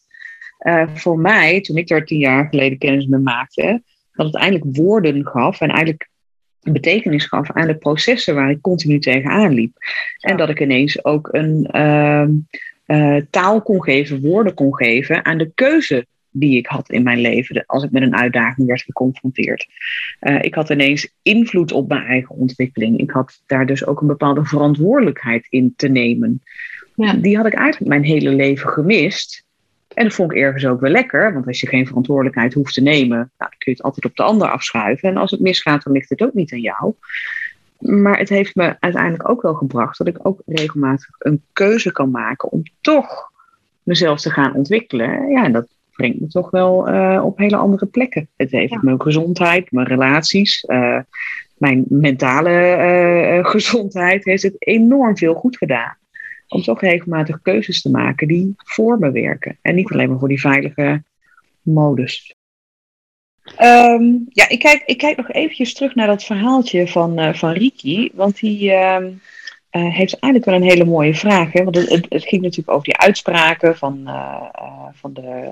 uh, 0.59 0.83
voor 0.93 1.19
mij, 1.19 1.61
toen 1.61 1.77
ik 1.77 1.87
daar 1.87 2.05
tien 2.05 2.19
jaar 2.19 2.47
geleden 2.49 2.77
kennis 2.77 3.05
mee 3.05 3.19
maakte, 3.19 3.83
dat 4.11 4.25
het 4.25 4.35
eigenlijk 4.35 4.77
woorden 4.77 5.27
gaf 5.27 5.61
en 5.61 5.69
eigenlijk 5.69 6.09
betekenis 6.61 7.25
gaf 7.25 7.51
aan 7.51 7.67
de 7.67 7.77
processen 7.77 8.35
waar 8.35 8.49
ik 8.49 8.61
continu 8.61 8.99
tegenaan 8.99 9.53
liep. 9.53 9.77
En 10.19 10.37
dat 10.37 10.49
ik 10.49 10.59
ineens 10.59 11.05
ook 11.05 11.29
een. 11.31 11.69
Uh, 11.71 12.25
uh, 12.93 13.21
taal 13.29 13.61
kon 13.61 13.83
geven, 13.83 14.21
woorden 14.21 14.53
kon 14.53 14.75
geven 14.75 15.25
aan 15.25 15.37
de 15.37 15.51
keuze 15.55 16.05
die 16.31 16.57
ik 16.57 16.65
had 16.65 16.89
in 16.89 17.03
mijn 17.03 17.19
leven 17.19 17.63
als 17.65 17.83
ik 17.83 17.91
met 17.91 18.01
een 18.01 18.15
uitdaging 18.15 18.67
werd 18.67 18.81
geconfronteerd. 18.81 19.67
Uh, 20.21 20.41
ik 20.41 20.55
had 20.55 20.69
ineens 20.69 21.13
invloed 21.21 21.71
op 21.71 21.87
mijn 21.87 22.05
eigen 22.05 22.35
ontwikkeling. 22.35 22.99
Ik 22.99 23.11
had 23.11 23.41
daar 23.45 23.65
dus 23.65 23.85
ook 23.85 24.01
een 24.01 24.07
bepaalde 24.07 24.45
verantwoordelijkheid 24.45 25.47
in 25.49 25.73
te 25.75 25.87
nemen. 25.87 26.41
Ja. 26.95 27.13
Die 27.13 27.37
had 27.37 27.45
ik 27.45 27.53
eigenlijk 27.53 27.89
mijn 27.89 28.03
hele 28.03 28.29
leven 28.29 28.69
gemist. 28.69 29.43
En 29.93 30.03
dat 30.03 30.13
vond 30.13 30.31
ik 30.31 30.37
ergens 30.37 30.65
ook 30.65 30.79
wel 30.79 30.91
lekker, 30.91 31.33
want 31.33 31.47
als 31.47 31.59
je 31.59 31.67
geen 31.67 31.87
verantwoordelijkheid 31.87 32.53
hoeft 32.53 32.73
te 32.73 32.81
nemen, 32.81 33.17
nou, 33.17 33.29
dan 33.37 33.49
kun 33.49 33.71
je 33.71 33.71
het 33.71 33.81
altijd 33.81 34.05
op 34.05 34.15
de 34.15 34.23
ander 34.23 34.47
afschuiven. 34.47 35.09
En 35.09 35.17
als 35.17 35.31
het 35.31 35.39
misgaat, 35.39 35.83
dan 35.83 35.93
ligt 35.93 36.09
het 36.09 36.21
ook 36.21 36.33
niet 36.33 36.53
aan 36.53 36.59
jou. 36.59 36.93
Maar 37.83 38.17
het 38.17 38.29
heeft 38.29 38.55
me 38.55 38.75
uiteindelijk 38.79 39.29
ook 39.29 39.41
wel 39.41 39.53
gebracht 39.53 39.97
dat 39.97 40.07
ik 40.07 40.27
ook 40.27 40.41
regelmatig 40.45 41.09
een 41.19 41.41
keuze 41.53 41.91
kan 41.91 42.11
maken 42.11 42.51
om 42.51 42.63
toch 42.81 43.31
mezelf 43.83 44.21
te 44.21 44.29
gaan 44.29 44.55
ontwikkelen. 44.55 45.29
Ja, 45.29 45.43
en 45.43 45.51
dat 45.51 45.67
brengt 45.91 46.19
me 46.19 46.27
toch 46.27 46.49
wel 46.49 46.89
uh, 46.89 47.21
op 47.25 47.37
hele 47.37 47.55
andere 47.55 47.85
plekken. 47.85 48.29
Het 48.35 48.51
heeft 48.51 48.71
ja. 48.71 48.79
mijn 48.81 49.01
gezondheid, 49.01 49.71
mijn 49.71 49.87
relaties, 49.87 50.63
uh, 50.67 50.99
mijn 51.57 51.85
mentale 51.89 52.49
uh, 53.39 53.45
gezondheid 53.45 54.25
heeft 54.25 54.43
het 54.43 54.55
enorm 54.57 55.17
veel 55.17 55.33
goed 55.33 55.57
gedaan. 55.57 55.97
Om 56.47 56.61
toch 56.61 56.81
regelmatig 56.81 57.41
keuzes 57.41 57.81
te 57.81 57.89
maken 57.89 58.27
die 58.27 58.53
voor 58.57 58.99
me 58.99 59.11
werken. 59.11 59.57
En 59.61 59.75
niet 59.75 59.91
alleen 59.91 60.09
maar 60.09 60.19
voor 60.19 60.27
die 60.27 60.39
veilige 60.39 61.03
modus. 61.61 62.35
Um, 63.43 64.25
ja, 64.29 64.49
ik 64.49 64.59
kijk, 64.59 64.83
ik 64.85 64.97
kijk 64.97 65.17
nog 65.17 65.31
eventjes 65.31 65.73
terug 65.73 65.95
naar 65.95 66.07
dat 66.07 66.23
verhaaltje 66.23 66.87
van, 66.87 67.19
uh, 67.19 67.33
van 67.33 67.51
Riki. 67.51 68.09
Want 68.13 68.39
die 68.39 68.69
uh, 68.69 68.97
uh, 69.71 69.93
heeft 69.93 70.19
eigenlijk 70.19 70.45
wel 70.45 70.55
een 70.55 70.69
hele 70.69 70.85
mooie 70.85 71.15
vraag. 71.15 71.51
Hè? 71.51 71.63
Want 71.63 71.75
het, 71.75 72.05
het, 72.09 72.27
ging 72.27 72.41
natuurlijk 72.41 72.69
over 72.69 72.83
die 72.83 72.97
uitspraken 72.97 73.77
van, 73.77 74.01
eh, 74.05 74.43
van 74.93 75.13
de 75.13 75.51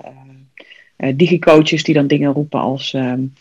digicoaches 1.16 1.84
die 1.84 1.96
dan 1.96 2.08
dingen 2.08 2.34
roepen 2.34 2.60
als... 2.60 2.94
Um, 2.94 3.34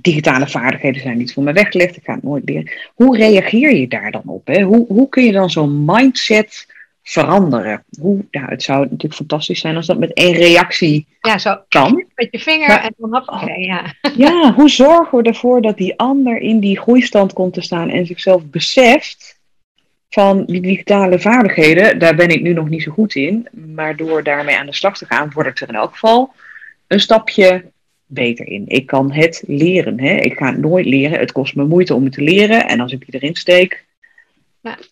digitale 0.00 0.46
vaardigheden 0.46 1.00
zijn 1.00 1.18
niet 1.18 1.32
voor 1.32 1.42
me 1.42 1.52
weggelegd, 1.52 1.96
ik 1.96 2.04
ga 2.04 2.14
het 2.14 2.22
nooit 2.22 2.48
leren. 2.48 2.70
Hoe 2.94 3.16
reageer 3.16 3.76
je 3.76 3.88
daar 3.88 4.10
dan 4.10 4.22
op? 4.24 4.46
Hè? 4.46 4.62
Hoe, 4.62 4.86
hoe 4.88 5.08
kun 5.08 5.24
je 5.24 5.32
dan 5.32 5.50
zo'n 5.50 5.84
mindset 5.84 6.66
veranderen. 7.04 7.84
Hoe, 8.00 8.24
ja, 8.30 8.44
het 8.44 8.62
zou 8.62 8.80
natuurlijk 8.80 9.14
fantastisch 9.14 9.60
zijn 9.60 9.76
als 9.76 9.86
dat 9.86 9.98
met 9.98 10.12
één 10.12 10.34
reactie 10.34 11.06
ja, 11.20 11.38
zo 11.38 11.60
kan. 11.68 12.04
Met 12.14 12.28
je 12.30 12.38
vinger 12.38 12.70
en 12.70 12.94
dan 12.96 13.14
hop, 13.14 13.28
okay, 13.28 13.60
ja. 13.60 13.94
ja, 14.16 14.52
hoe 14.54 14.70
zorgen 14.70 15.18
we 15.18 15.24
ervoor 15.24 15.62
dat 15.62 15.76
die 15.76 15.98
ander 15.98 16.38
in 16.38 16.60
die 16.60 16.78
groeistand 16.78 17.32
komt 17.32 17.54
te 17.54 17.60
staan 17.60 17.90
en 17.90 18.06
zichzelf 18.06 18.44
beseft 18.44 19.38
van 20.08 20.44
die 20.44 20.60
digitale 20.60 21.18
vaardigheden, 21.18 21.98
daar 21.98 22.14
ben 22.14 22.28
ik 22.28 22.42
nu 22.42 22.52
nog 22.52 22.68
niet 22.68 22.82
zo 22.82 22.92
goed 22.92 23.14
in, 23.14 23.48
maar 23.74 23.96
door 23.96 24.22
daarmee 24.22 24.56
aan 24.56 24.66
de 24.66 24.74
slag 24.74 24.98
te 24.98 25.06
gaan, 25.06 25.30
word 25.32 25.46
ik 25.46 25.60
er 25.60 25.68
in 25.68 25.74
elk 25.74 25.92
geval 25.92 26.32
een 26.86 27.00
stapje 27.00 27.64
beter 28.06 28.46
in. 28.46 28.64
Ik 28.66 28.86
kan 28.86 29.12
het 29.12 29.42
leren. 29.46 30.00
Hè? 30.00 30.14
Ik 30.14 30.36
ga 30.36 30.46
het 30.46 30.58
nooit 30.58 30.86
leren. 30.86 31.18
Het 31.18 31.32
kost 31.32 31.54
me 31.54 31.64
moeite 31.64 31.94
om 31.94 32.04
het 32.04 32.12
te 32.12 32.22
leren. 32.22 32.68
En 32.68 32.80
als 32.80 32.92
ik 32.92 33.04
die 33.06 33.20
erin 33.20 33.34
steek, 33.34 33.84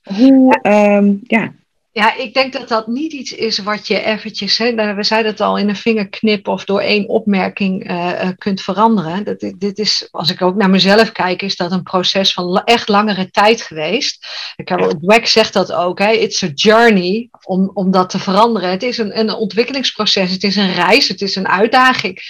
hoe, 0.02 0.58
um, 0.62 1.20
ja, 1.26 1.52
ja, 1.94 2.16
ik 2.16 2.34
denk 2.34 2.52
dat 2.52 2.68
dat 2.68 2.86
niet 2.86 3.12
iets 3.12 3.32
is 3.32 3.58
wat 3.58 3.86
je 3.86 4.02
eventjes, 4.02 4.58
hè, 4.58 4.70
nou, 4.70 4.96
we 4.96 5.02
zeiden 5.02 5.30
het 5.30 5.40
al, 5.40 5.58
in 5.58 5.68
een 5.68 5.76
vingerknip 5.76 6.48
of 6.48 6.64
door 6.64 6.80
één 6.80 7.08
opmerking 7.08 7.90
uh, 7.90 8.28
kunt 8.38 8.62
veranderen. 8.62 9.24
Dat, 9.24 9.52
dit 9.58 9.78
is, 9.78 10.08
als 10.10 10.30
ik 10.30 10.42
ook 10.42 10.56
naar 10.56 10.70
mezelf 10.70 11.12
kijk, 11.12 11.42
is 11.42 11.56
dat 11.56 11.72
een 11.72 11.82
proces 11.82 12.32
van 12.32 12.62
echt 12.64 12.88
langere 12.88 13.30
tijd 13.30 13.62
geweest. 13.62 14.26
Ik 14.56 14.68
heb, 14.68 14.80
Dweck 14.80 15.26
zegt 15.26 15.52
dat 15.52 15.72
ook, 15.72 15.98
hè, 15.98 16.10
it's 16.10 16.42
a 16.42 16.50
journey 16.54 17.28
om, 17.44 17.70
om 17.74 17.90
dat 17.90 18.10
te 18.10 18.18
veranderen. 18.18 18.70
Het 18.70 18.82
is 18.82 18.98
een, 18.98 19.18
een 19.18 19.32
ontwikkelingsproces, 19.32 20.30
het 20.30 20.42
is 20.42 20.56
een 20.56 20.74
reis, 20.74 21.08
het 21.08 21.20
is 21.20 21.36
een 21.36 21.48
uitdaging. 21.48 22.20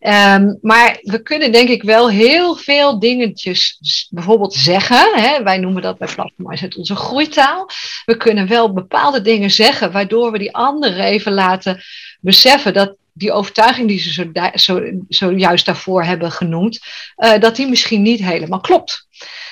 Um, 0.00 0.58
maar 0.60 0.98
we 1.02 1.22
kunnen 1.22 1.52
denk 1.52 1.68
ik 1.68 1.82
wel 1.82 2.10
heel 2.10 2.56
veel 2.56 2.98
dingetjes 2.98 3.78
bijvoorbeeld 4.10 4.54
zeggen. 4.54 5.12
Hè? 5.14 5.42
Wij 5.42 5.58
noemen 5.58 5.82
dat 5.82 5.98
bij 5.98 6.08
Platform 6.14 6.50
het 6.50 6.76
onze 6.76 6.96
groeitaal. 6.96 7.68
We 8.04 8.16
kunnen 8.16 8.48
wel 8.48 8.72
bepaalde 8.72 9.22
dingen 9.22 9.50
zeggen, 9.50 9.92
waardoor 9.92 10.32
we 10.32 10.38
die 10.38 10.54
anderen 10.54 11.04
even 11.04 11.32
laten 11.32 11.82
beseffen 12.20 12.72
dat 12.72 12.96
die 13.12 13.32
overtuiging 13.32 13.88
die 13.88 13.98
ze 13.98 14.12
zo, 14.12 14.50
zo, 14.54 14.90
zojuist 15.08 15.66
daarvoor 15.66 16.04
hebben 16.04 16.32
genoemd, 16.32 16.78
uh, 17.16 17.38
dat 17.38 17.56
die 17.56 17.68
misschien 17.68 18.02
niet 18.02 18.24
helemaal 18.24 18.60
klopt. 18.60 19.07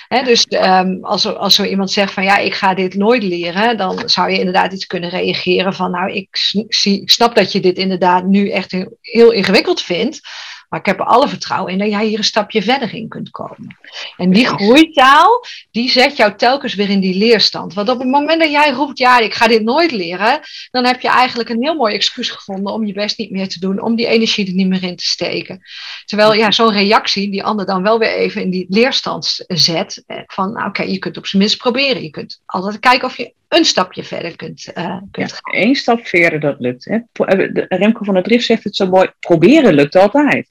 Dus 0.09 0.47
um, 0.51 1.05
als, 1.05 1.27
als 1.27 1.59
er 1.59 1.69
iemand 1.69 1.91
zegt 1.91 2.13
van 2.13 2.25
ja, 2.25 2.37
ik 2.37 2.55
ga 2.55 2.75
dit 2.75 2.95
nooit 2.95 3.23
leren, 3.23 3.77
dan 3.77 4.09
zou 4.09 4.31
je 4.31 4.39
inderdaad 4.39 4.73
iets 4.73 4.87
kunnen 4.87 5.11
reageren 5.11 5.75
van 5.75 5.91
nou, 5.91 6.13
ik, 6.13 6.29
zie, 6.69 7.01
ik 7.03 7.11
snap 7.11 7.35
dat 7.35 7.53
je 7.53 7.61
dit 7.61 7.79
inderdaad 7.79 8.25
nu 8.25 8.51
echt 8.51 8.71
heel, 8.71 8.99
heel 9.01 9.33
ingewikkeld 9.33 9.83
vindt. 9.83 10.21
Maar 10.69 10.81
ik 10.81 10.87
heb 10.87 10.99
er 10.99 11.05
alle 11.05 11.29
vertrouwen 11.29 11.73
in 11.73 11.79
dat 11.79 11.89
jij 11.89 12.07
hier 12.07 12.19
een 12.19 12.25
stapje 12.25 12.63
verder 12.63 12.95
in 12.95 13.09
kunt 13.09 13.31
komen. 13.31 13.77
En 14.17 14.31
die 14.31 14.47
groeitaal, 14.47 15.45
die 15.71 15.91
zet 15.91 16.17
jou 16.17 16.37
telkens 16.37 16.75
weer 16.75 16.91
in 16.91 17.01
die 17.01 17.19
leerstand. 17.19 17.75
Want 17.75 17.89
op 17.89 17.99
het 17.99 18.09
moment 18.09 18.41
dat 18.41 18.51
jij 18.51 18.71
roept, 18.71 18.99
ja, 18.99 19.19
ik 19.19 19.35
ga 19.35 19.49
dit 19.49 19.63
nooit 19.63 19.93
leren, 19.93 20.41
dan 20.71 20.85
heb 20.85 21.01
je 21.01 21.09
eigenlijk 21.09 21.49
een 21.49 21.63
heel 21.63 21.75
mooi 21.75 21.95
excuus 21.95 22.31
gevonden 22.31 22.73
om 22.73 22.87
je 22.87 22.93
best 22.93 23.19
niet 23.19 23.31
meer 23.31 23.49
te 23.49 23.61
doen, 23.61 23.81
om 23.81 23.97
die 23.97 24.07
energie 24.07 24.47
er 24.47 24.53
niet 24.53 24.69
meer 24.69 24.83
in 24.83 24.97
te 24.97 25.05
steken. 25.05 25.61
Terwijl 26.05 26.35
ja, 26.35 26.51
zo'n 26.51 26.73
reactie 26.73 27.31
die 27.31 27.45
ander 27.45 27.67
dan 27.67 27.83
wel 27.83 27.99
weer 27.99 28.15
even 28.15 28.43
in 28.43 28.51
die 28.51 28.67
leerstand 28.69 29.45
zet. 29.47 30.03
Eh, 30.07 30.19
van, 30.27 30.53
nou, 30.53 30.69
oké, 30.69 30.83
je 30.83 30.99
kunt 30.99 31.17
op 31.17 31.27
zijn 31.27 31.43
minst 31.43 31.59
proberen. 31.59 32.03
Je 32.03 32.11
kunt 32.11 32.43
altijd 32.47 32.79
kijken 32.79 33.09
of 33.09 33.17
je 33.17 33.35
een 33.49 33.65
stapje 33.65 34.05
verder 34.05 34.37
kunt, 34.37 34.71
uh, 34.75 34.97
kunt 35.11 35.31
ja, 35.31 35.37
gaan. 35.41 35.63
Eén 35.63 35.75
stap 35.75 36.07
verder, 36.07 36.41
dat 36.41 36.61
lukt. 36.61 36.85
Hè? 36.85 36.99
Eh, 37.25 37.65
Remco 37.69 38.05
van 38.05 38.15
het 38.15 38.25
Drift 38.25 38.45
zegt 38.45 38.65
het 38.65 38.77
zo 38.77 38.87
mooi, 38.87 39.11
proberen 39.21 39.75
lukt 39.75 39.97
altijd. 39.97 40.51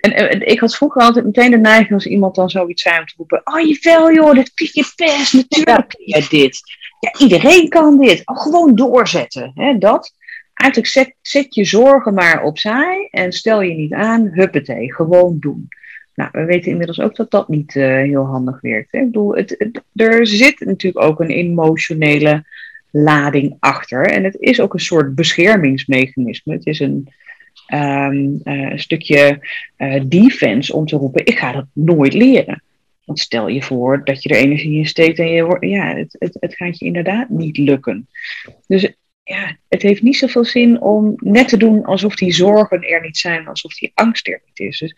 En, 0.00 0.46
ik 0.46 0.60
had 0.60 0.76
vroeger 0.76 1.02
altijd 1.02 1.24
meteen 1.24 1.50
de 1.50 1.58
neiging 1.58 1.92
als 1.92 2.06
iemand 2.06 2.34
dan 2.34 2.50
zoiets 2.50 2.82
zei 2.82 2.98
om 2.98 3.06
te 3.06 3.14
roepen: 3.16 3.40
Oh, 3.44 3.60
je 3.60 3.78
wel 3.80 4.12
joh, 4.12 4.34
dat 4.34 4.54
kun 4.54 4.68
je 4.72 4.92
best, 4.96 5.32
natuurlijk 5.32 5.88
kun 5.88 6.06
je 6.06 6.26
dit. 6.28 6.60
Ja, 7.00 7.14
iedereen 7.18 7.68
kan 7.68 7.98
dit. 7.98 8.22
Oh, 8.24 8.40
gewoon 8.40 8.74
doorzetten. 8.74 9.52
Hè, 9.54 9.78
dat. 9.78 10.14
Eigenlijk 10.54 10.92
zet, 10.92 11.14
zet 11.22 11.54
je 11.54 11.64
zorgen 11.64 12.14
maar 12.14 12.42
opzij 12.42 13.08
en 13.10 13.32
stel 13.32 13.62
je 13.62 13.74
niet 13.74 13.92
aan, 13.92 14.30
huppatee, 14.32 14.94
gewoon 14.94 15.36
doen. 15.40 15.68
Nou, 16.14 16.30
we 16.32 16.44
weten 16.44 16.70
inmiddels 16.70 17.00
ook 17.00 17.16
dat 17.16 17.30
dat 17.30 17.48
niet 17.48 17.74
uh, 17.74 17.86
heel 17.86 18.24
handig 18.24 18.60
werkt. 18.60 18.92
Hè? 18.92 18.98
Ik 18.98 19.04
bedoel, 19.04 19.34
het, 19.34 19.54
het, 19.58 19.82
er 19.94 20.26
zit 20.26 20.60
natuurlijk 20.60 21.04
ook 21.04 21.20
een 21.20 21.30
emotionele 21.30 22.44
lading 22.90 23.56
achter. 23.60 24.06
En 24.06 24.24
het 24.24 24.36
is 24.38 24.60
ook 24.60 24.74
een 24.74 24.80
soort 24.80 25.14
beschermingsmechanisme. 25.14 26.52
Het 26.52 26.66
is 26.66 26.80
een, 26.80 27.08
um, 27.74 28.40
uh, 28.44 28.70
een 28.70 28.78
stukje 28.78 29.46
uh, 29.78 30.02
defense 30.06 30.74
om 30.74 30.86
te 30.86 30.96
roepen: 30.96 31.26
ik 31.26 31.38
ga 31.38 31.52
dat 31.52 31.66
nooit 31.72 32.14
leren. 32.14 32.62
Want 33.04 33.18
stel 33.18 33.48
je 33.48 33.62
voor 33.62 34.04
dat 34.04 34.22
je 34.22 34.28
er 34.28 34.36
energie 34.36 34.78
in 34.78 34.86
steekt 34.86 35.18
en 35.18 35.28
je, 35.28 35.56
ja, 35.60 35.94
het, 35.94 36.16
het, 36.18 36.36
het 36.40 36.54
gaat 36.54 36.78
je 36.78 36.84
inderdaad 36.84 37.28
niet 37.28 37.56
lukken. 37.56 38.08
Dus 38.66 38.92
ja, 39.24 39.56
het 39.68 39.82
heeft 39.82 40.02
niet 40.02 40.16
zoveel 40.16 40.44
zin 40.44 40.80
om 40.80 41.14
net 41.16 41.48
te 41.48 41.56
doen 41.56 41.84
alsof 41.84 42.14
die 42.14 42.32
zorgen 42.32 42.82
er 42.82 43.02
niet 43.02 43.16
zijn, 43.16 43.48
alsof 43.48 43.74
die 43.74 43.90
angst 43.94 44.28
er 44.28 44.40
niet 44.46 44.68
is. 44.68 44.78
Dus 44.78 44.94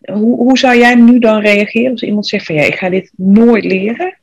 hoe, 0.00 0.36
hoe 0.36 0.58
zou 0.58 0.78
jij 0.78 0.94
nu 0.94 1.18
dan 1.18 1.40
reageren 1.40 1.90
als 1.90 2.02
iemand 2.02 2.26
zegt 2.26 2.46
van 2.46 2.54
ja, 2.54 2.62
ik 2.62 2.74
ga 2.74 2.88
dit 2.88 3.12
nooit 3.16 3.64
leren? 3.64 4.18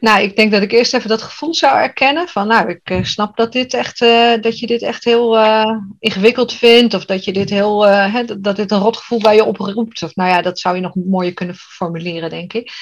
Nou, 0.00 0.22
ik 0.22 0.36
denk 0.36 0.52
dat 0.52 0.62
ik 0.62 0.72
eerst 0.72 0.94
even 0.94 1.08
dat 1.08 1.22
gevoel 1.22 1.54
zou 1.54 1.78
erkennen. 1.78 2.28
Van 2.28 2.46
nou, 2.46 2.68
ik 2.68 2.90
uh, 2.90 3.04
snap 3.04 3.36
dat, 3.36 3.52
dit 3.52 3.74
echt, 3.74 4.00
uh, 4.00 4.32
dat 4.40 4.58
je 4.58 4.66
dit 4.66 4.82
echt 4.82 5.04
heel 5.04 5.38
uh, 5.38 5.76
ingewikkeld 5.98 6.52
vindt. 6.52 6.94
Of 6.94 7.04
dat, 7.04 7.24
je 7.24 7.32
dit 7.32 7.50
heel, 7.50 7.86
hè, 7.86 8.24
dat 8.40 8.56
dit 8.56 8.70
een 8.70 8.78
rotgevoel 8.78 9.18
bij 9.18 9.34
je 9.34 9.44
oproept. 9.44 10.02
Of 10.02 10.14
nou 10.14 10.30
ja, 10.30 10.42
dat 10.42 10.58
zou 10.58 10.74
je 10.74 10.80
nog 10.80 10.94
mooier 10.94 11.34
kunnen 11.34 11.54
formuleren, 11.54 12.30
denk 12.30 12.52
ik. 12.52 12.72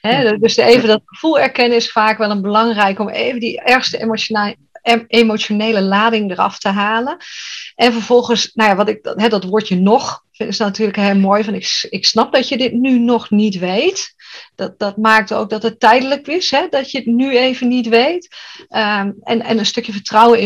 Hè, 0.00 0.22
ja. 0.22 0.36
Dus 0.36 0.56
even 0.56 0.88
dat 0.88 1.02
gevoel 1.04 1.38
erkennen 1.38 1.76
is 1.76 1.92
vaak 1.92 2.18
wel 2.18 2.30
een 2.30 2.42
belangrijk 2.42 2.98
om 2.98 3.08
even 3.08 3.40
die 3.40 3.60
ergste 3.60 3.98
emotionele, 3.98 4.56
emotionele 5.06 5.82
lading 5.82 6.30
eraf 6.30 6.58
te 6.58 6.68
halen. 6.68 7.16
En 7.74 7.92
vervolgens, 7.92 8.50
nou 8.54 8.70
ja, 8.70 8.76
wat 8.76 8.88
ik, 8.88 8.98
hè, 9.02 9.28
dat 9.28 9.44
woordje 9.44 9.76
nog, 9.76 10.24
is 10.32 10.58
natuurlijk 10.58 10.98
heel 10.98 11.16
mooi. 11.16 11.44
Van 11.44 11.54
ik, 11.54 11.86
ik 11.90 12.06
snap 12.06 12.32
dat 12.32 12.48
je 12.48 12.56
dit 12.56 12.72
nu 12.72 12.98
nog 12.98 13.30
niet 13.30 13.58
weet. 13.58 14.13
Dat, 14.54 14.78
dat 14.78 14.96
maakt 14.96 15.32
ook 15.32 15.50
dat 15.50 15.62
het 15.62 15.80
tijdelijk 15.80 16.26
is, 16.26 16.50
hè, 16.50 16.66
dat 16.70 16.90
je 16.90 16.98
het 16.98 17.06
nu 17.06 17.36
even 17.38 17.68
niet 17.68 17.88
weet. 17.88 18.36
Um, 18.58 19.14
en, 19.22 19.42
en 19.42 19.58
een 19.58 19.66
stukje 19.66 19.92
vertrouwen 19.92 20.42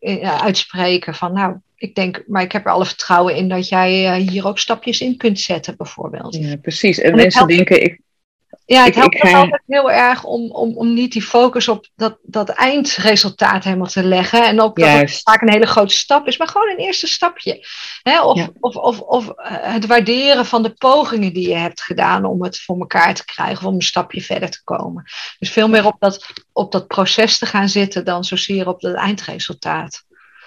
uh, 0.00 0.42
uitspreken 0.42 1.14
van 1.14 1.32
nou, 1.32 1.56
ik 1.76 1.94
denk, 1.94 2.24
maar 2.26 2.42
ik 2.42 2.52
heb 2.52 2.66
er 2.66 2.72
alle 2.72 2.86
vertrouwen 2.86 3.36
in 3.36 3.48
dat 3.48 3.68
jij 3.68 4.20
uh, 4.20 4.28
hier 4.28 4.46
ook 4.46 4.58
stapjes 4.58 5.00
in 5.00 5.16
kunt 5.16 5.40
zetten, 5.40 5.76
bijvoorbeeld. 5.76 6.34
Ja, 6.34 6.56
precies. 6.56 6.98
En, 6.98 7.10
en 7.10 7.16
mensen 7.16 7.46
denken, 7.46 7.82
ik, 7.82 8.00
ja, 8.74 8.84
het 8.84 8.94
helpt 8.94 9.14
ik, 9.14 9.22
ik, 9.22 9.34
altijd 9.34 9.62
heel 9.66 9.90
erg 9.90 10.24
om, 10.24 10.50
om, 10.50 10.76
om 10.76 10.94
niet 10.94 11.12
die 11.12 11.22
focus 11.22 11.68
op 11.68 11.88
dat, 11.94 12.18
dat 12.22 12.48
eindresultaat 12.48 13.64
helemaal 13.64 13.86
te 13.86 14.04
leggen. 14.04 14.46
En 14.46 14.60
ook 14.60 14.76
dat 14.76 14.86
Juist. 14.86 15.14
het 15.14 15.22
vaak 15.22 15.42
een 15.42 15.52
hele 15.52 15.66
grote 15.66 15.94
stap 15.94 16.26
is, 16.26 16.38
maar 16.38 16.48
gewoon 16.48 16.70
een 16.70 16.84
eerste 16.84 17.06
stapje. 17.06 17.66
Hè? 18.02 18.22
Of, 18.22 18.36
ja. 18.36 18.48
of, 18.60 18.76
of, 18.76 19.00
of 19.00 19.32
het 19.42 19.86
waarderen 19.86 20.46
van 20.46 20.62
de 20.62 20.70
pogingen 20.70 21.32
die 21.32 21.48
je 21.48 21.54
hebt 21.54 21.82
gedaan 21.82 22.24
om 22.24 22.42
het 22.42 22.60
voor 22.60 22.78
elkaar 22.78 23.14
te 23.14 23.24
krijgen, 23.24 23.56
of 23.56 23.64
om 23.64 23.74
een 23.74 23.82
stapje 23.82 24.20
verder 24.20 24.50
te 24.50 24.64
komen. 24.64 25.04
Dus 25.38 25.50
veel 25.50 25.68
meer 25.68 25.86
op 25.86 25.96
dat, 25.98 26.26
op 26.52 26.72
dat 26.72 26.86
proces 26.86 27.38
te 27.38 27.46
gaan 27.46 27.68
zitten 27.68 28.04
dan 28.04 28.24
zozeer 28.24 28.68
op 28.68 28.80
het 28.80 28.94
eindresultaat. 28.94 30.04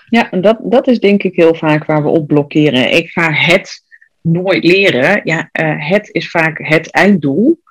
Ja, 0.09 0.31
en 0.31 0.41
dat, 0.41 0.57
dat 0.61 0.87
is 0.87 0.99
denk 0.99 1.23
ik 1.23 1.35
heel 1.35 1.55
vaak 1.55 1.85
waar 1.85 2.03
we 2.03 2.09
op 2.09 2.27
blokkeren. 2.27 2.91
Ik 2.91 3.09
ga 3.09 3.31
het 3.31 3.83
nooit 4.21 4.63
leren. 4.63 5.21
Ja, 5.23 5.49
uh, 5.51 5.89
het 5.89 6.09
is 6.11 6.29
vaak 6.29 6.57
het 6.57 6.91
einddoel 6.91 7.61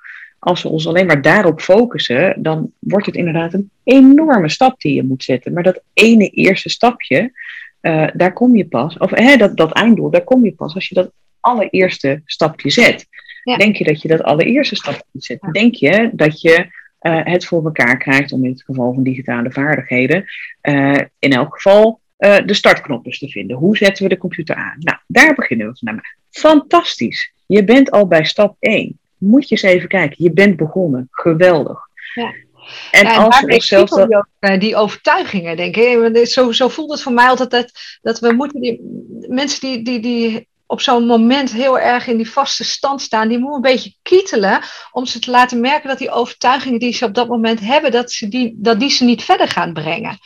als 0.43 0.63
we 0.63 0.69
ons 0.69 0.87
alleen 0.87 1.05
maar 1.05 1.21
daarop 1.21 1.61
focussen, 1.61 2.35
dan 2.37 2.71
wordt 2.79 3.05
het 3.05 3.15
inderdaad 3.15 3.53
een 3.53 3.71
enorme 3.83 4.49
stap 4.49 4.81
die 4.81 4.93
je 4.93 5.03
moet 5.03 5.23
zetten. 5.23 5.53
Maar 5.53 5.63
dat 5.63 5.81
ene 5.93 6.29
eerste 6.29 6.69
stapje, 6.69 7.31
uh, 7.81 8.07
daar 8.13 8.33
kom 8.33 8.55
je 8.55 8.65
pas, 8.65 8.97
of 8.97 9.09
hè, 9.09 9.35
dat, 9.35 9.57
dat 9.57 9.71
einddoel, 9.71 10.09
daar 10.09 10.23
kom 10.23 10.43
je 10.43 10.53
pas 10.53 10.75
als 10.75 10.87
je 10.87 10.95
dat 10.95 11.11
allereerste 11.39 12.21
stapje 12.25 12.69
zet. 12.69 13.05
Ja. 13.43 13.57
Denk 13.57 13.75
je 13.75 13.83
dat 13.83 14.01
je 14.01 14.07
dat 14.07 14.23
allereerste 14.23 14.75
stapje 14.75 15.03
zetten? 15.11 15.51
Denk 15.51 15.75
je 15.75 16.09
dat 16.13 16.41
je 16.41 16.67
uh, 17.01 17.19
het 17.23 17.45
voor 17.45 17.65
elkaar 17.65 17.97
krijgt 17.97 18.31
om 18.31 18.43
in 18.43 18.51
het 18.51 18.63
geval 18.63 18.93
van 18.93 19.03
digitale 19.03 19.51
vaardigheden, 19.51 20.25
uh, 20.61 20.99
in 21.19 21.31
elk 21.31 21.53
geval 21.53 22.01
de 22.45 22.53
startknop 22.53 23.03
dus 23.03 23.19
te 23.19 23.29
vinden? 23.29 23.57
Hoe 23.57 23.77
zetten 23.77 24.03
we 24.03 24.09
de 24.09 24.17
computer 24.17 24.55
aan? 24.55 24.75
Nou, 24.79 24.97
daar 25.07 25.33
beginnen 25.33 25.67
we 25.67 25.77
vandaag. 25.79 26.05
Fantastisch. 26.29 27.33
Je 27.45 27.63
bent 27.63 27.91
al 27.91 28.07
bij 28.07 28.25
stap 28.25 28.55
1 28.59 28.99
moet 29.23 29.49
je 29.49 29.55
eens 29.55 29.73
even 29.73 29.87
kijken. 29.87 30.23
Je 30.23 30.31
bent 30.31 30.55
begonnen. 30.57 31.07
Geweldig. 31.11 31.79
Ja. 32.13 32.33
En, 32.91 33.03
ja, 33.03 33.13
en 33.13 33.25
als 33.25 33.39
we 33.69 33.75
dat... 33.85 33.91
ook, 33.91 34.27
uh, 34.39 34.59
die 34.59 34.75
overtuigingen, 34.75 35.57
denk 35.57 35.75
ik. 35.75 36.27
Zo, 36.27 36.51
zo 36.51 36.67
voelt 36.67 36.91
het 36.91 37.01
voor 37.01 37.13
mij 37.13 37.27
altijd 37.27 37.49
dat, 37.49 37.71
dat 38.01 38.19
we 38.19 38.33
moeten 38.33 38.61
die 38.61 38.79
mensen 39.27 39.59
die, 39.59 39.83
die, 39.83 39.99
die 39.99 40.47
op 40.65 40.81
zo'n 40.81 41.05
moment 41.05 41.51
heel 41.51 41.79
erg 41.79 42.07
in 42.07 42.17
die 42.17 42.29
vaste 42.29 42.63
stand 42.63 43.01
staan, 43.01 43.27
die 43.27 43.37
moeten 43.37 43.55
een 43.55 43.75
beetje 43.75 43.93
kietelen 44.01 44.59
om 44.91 45.05
ze 45.05 45.19
te 45.19 45.31
laten 45.31 45.59
merken 45.59 45.89
dat 45.89 45.97
die 45.97 46.11
overtuigingen 46.11 46.79
die 46.79 46.93
ze 46.93 47.05
op 47.05 47.13
dat 47.13 47.27
moment 47.27 47.59
hebben, 47.59 47.91
dat, 47.91 48.11
ze 48.11 48.27
die, 48.27 48.53
dat 48.57 48.79
die 48.79 48.89
ze 48.89 49.03
niet 49.03 49.23
verder 49.23 49.47
gaan 49.47 49.73
brengen. 49.73 50.17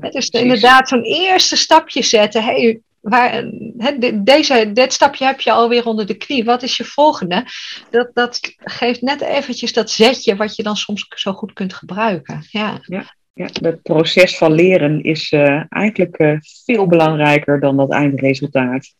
Ja, 0.00 0.10
dus 0.10 0.28
inderdaad 0.28 0.88
zo'n 0.88 1.02
eerste 1.02 1.56
stapje 1.56 2.02
zetten. 2.02 2.44
Hey, 2.44 2.80
waar, 3.02 3.44
he, 3.76 4.22
deze, 4.22 4.70
dit 4.72 4.92
stapje 4.92 5.24
heb 5.24 5.40
je 5.40 5.52
alweer 5.52 5.86
onder 5.86 6.06
de 6.06 6.14
knie. 6.14 6.44
Wat 6.44 6.62
is 6.62 6.76
je 6.76 6.84
volgende? 6.84 7.44
Dat, 7.90 8.10
dat 8.14 8.40
geeft 8.58 9.02
net 9.02 9.20
eventjes 9.20 9.72
dat 9.72 9.90
zetje 9.90 10.36
wat 10.36 10.56
je 10.56 10.62
dan 10.62 10.76
soms 10.76 11.06
zo 11.08 11.32
goed 11.32 11.52
kunt 11.52 11.74
gebruiken. 11.74 12.46
Ja, 12.50 12.80
ja, 12.82 13.14
ja 13.34 13.48
het 13.52 13.82
proces 13.82 14.36
van 14.36 14.52
leren 14.52 15.02
is 15.02 15.32
uh, 15.32 15.62
eigenlijk 15.68 16.18
uh, 16.18 16.36
veel 16.64 16.86
belangrijker 16.86 17.60
dan 17.60 17.76
dat 17.76 17.92
eindresultaat. 17.92 18.94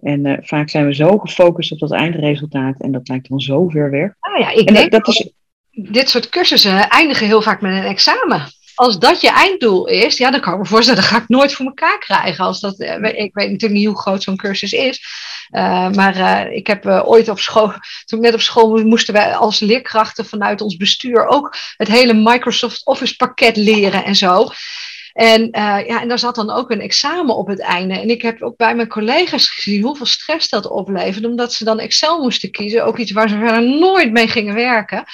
En 0.00 0.26
uh, 0.26 0.36
vaak 0.40 0.68
zijn 0.70 0.86
we 0.86 0.94
zo 0.94 1.18
gefocust 1.18 1.72
op 1.72 1.78
dat 1.78 1.92
eindresultaat 1.92 2.80
en 2.80 2.92
dat 2.92 3.08
lijkt 3.08 3.28
dan 3.28 3.40
zo 3.40 3.68
ver 3.68 3.90
weg. 3.90 4.14
Nou 4.20 4.38
ja, 4.38 4.50
ik 4.50 4.68
en 4.68 4.74
denk 4.74 4.90
dat, 4.90 5.04
dat 5.04 5.14
is... 5.14 5.32
dit 5.70 6.08
soort 6.08 6.28
cursussen 6.28 6.88
eindigen 6.88 7.26
heel 7.26 7.42
vaak 7.42 7.60
met 7.60 7.72
een 7.72 7.90
examen 7.90 8.46
als 8.74 8.98
dat 8.98 9.20
je 9.20 9.30
einddoel 9.30 9.86
is, 9.86 10.16
ja, 10.16 10.30
dan 10.30 10.40
kan 10.40 10.52
ik 10.52 10.58
me 10.58 10.64
voorstellen, 10.64 11.00
dat 11.00 11.10
ga 11.10 11.16
ik 11.16 11.28
nooit 11.28 11.52
voor 11.52 11.66
elkaar 11.66 11.98
krijgen. 11.98 12.44
Als 12.44 12.60
dat, 12.60 12.80
ik 12.80 13.34
weet 13.34 13.50
natuurlijk 13.50 13.72
niet 13.72 13.86
hoe 13.86 13.98
groot 13.98 14.22
zo'n 14.22 14.36
cursus 14.36 14.72
is. 14.72 15.02
Uh, 15.50 15.90
maar 15.90 16.16
uh, 16.16 16.56
ik 16.56 16.66
heb 16.66 16.86
ooit 16.86 17.28
op 17.28 17.38
school, 17.38 17.72
toen 18.04 18.18
ik 18.18 18.24
net 18.24 18.34
op 18.34 18.40
school 18.40 18.84
moesten 18.84 19.14
wij 19.14 19.34
als 19.34 19.60
leerkrachten 19.60 20.26
vanuit 20.26 20.60
ons 20.60 20.76
bestuur 20.76 21.26
ook 21.26 21.56
het 21.76 21.88
hele 21.88 22.14
Microsoft 22.14 22.86
Office 22.86 23.16
pakket 23.16 23.56
leren 23.56 24.04
en 24.04 24.14
zo. 24.14 24.48
En, 25.14 25.40
uh, 25.42 25.86
ja, 25.86 26.00
en 26.00 26.08
daar 26.08 26.18
zat 26.18 26.34
dan 26.34 26.50
ook 26.50 26.70
een 26.70 26.80
examen 26.80 27.36
op 27.36 27.46
het 27.46 27.60
einde. 27.60 28.00
En 28.00 28.10
ik 28.10 28.22
heb 28.22 28.42
ook 28.42 28.56
bij 28.56 28.74
mijn 28.74 28.88
collega's 28.88 29.48
gezien 29.48 29.82
hoeveel 29.82 30.06
stress 30.06 30.48
dat 30.48 30.66
opleverde, 30.66 31.28
omdat 31.28 31.52
ze 31.52 31.64
dan 31.64 31.78
Excel 31.78 32.22
moesten 32.22 32.50
kiezen. 32.50 32.84
Ook 32.84 32.98
iets 32.98 33.12
waar 33.12 33.28
ze 33.28 33.38
verder 33.38 33.78
nooit 33.78 34.12
mee 34.12 34.28
gingen 34.28 34.54
werken. 34.54 35.04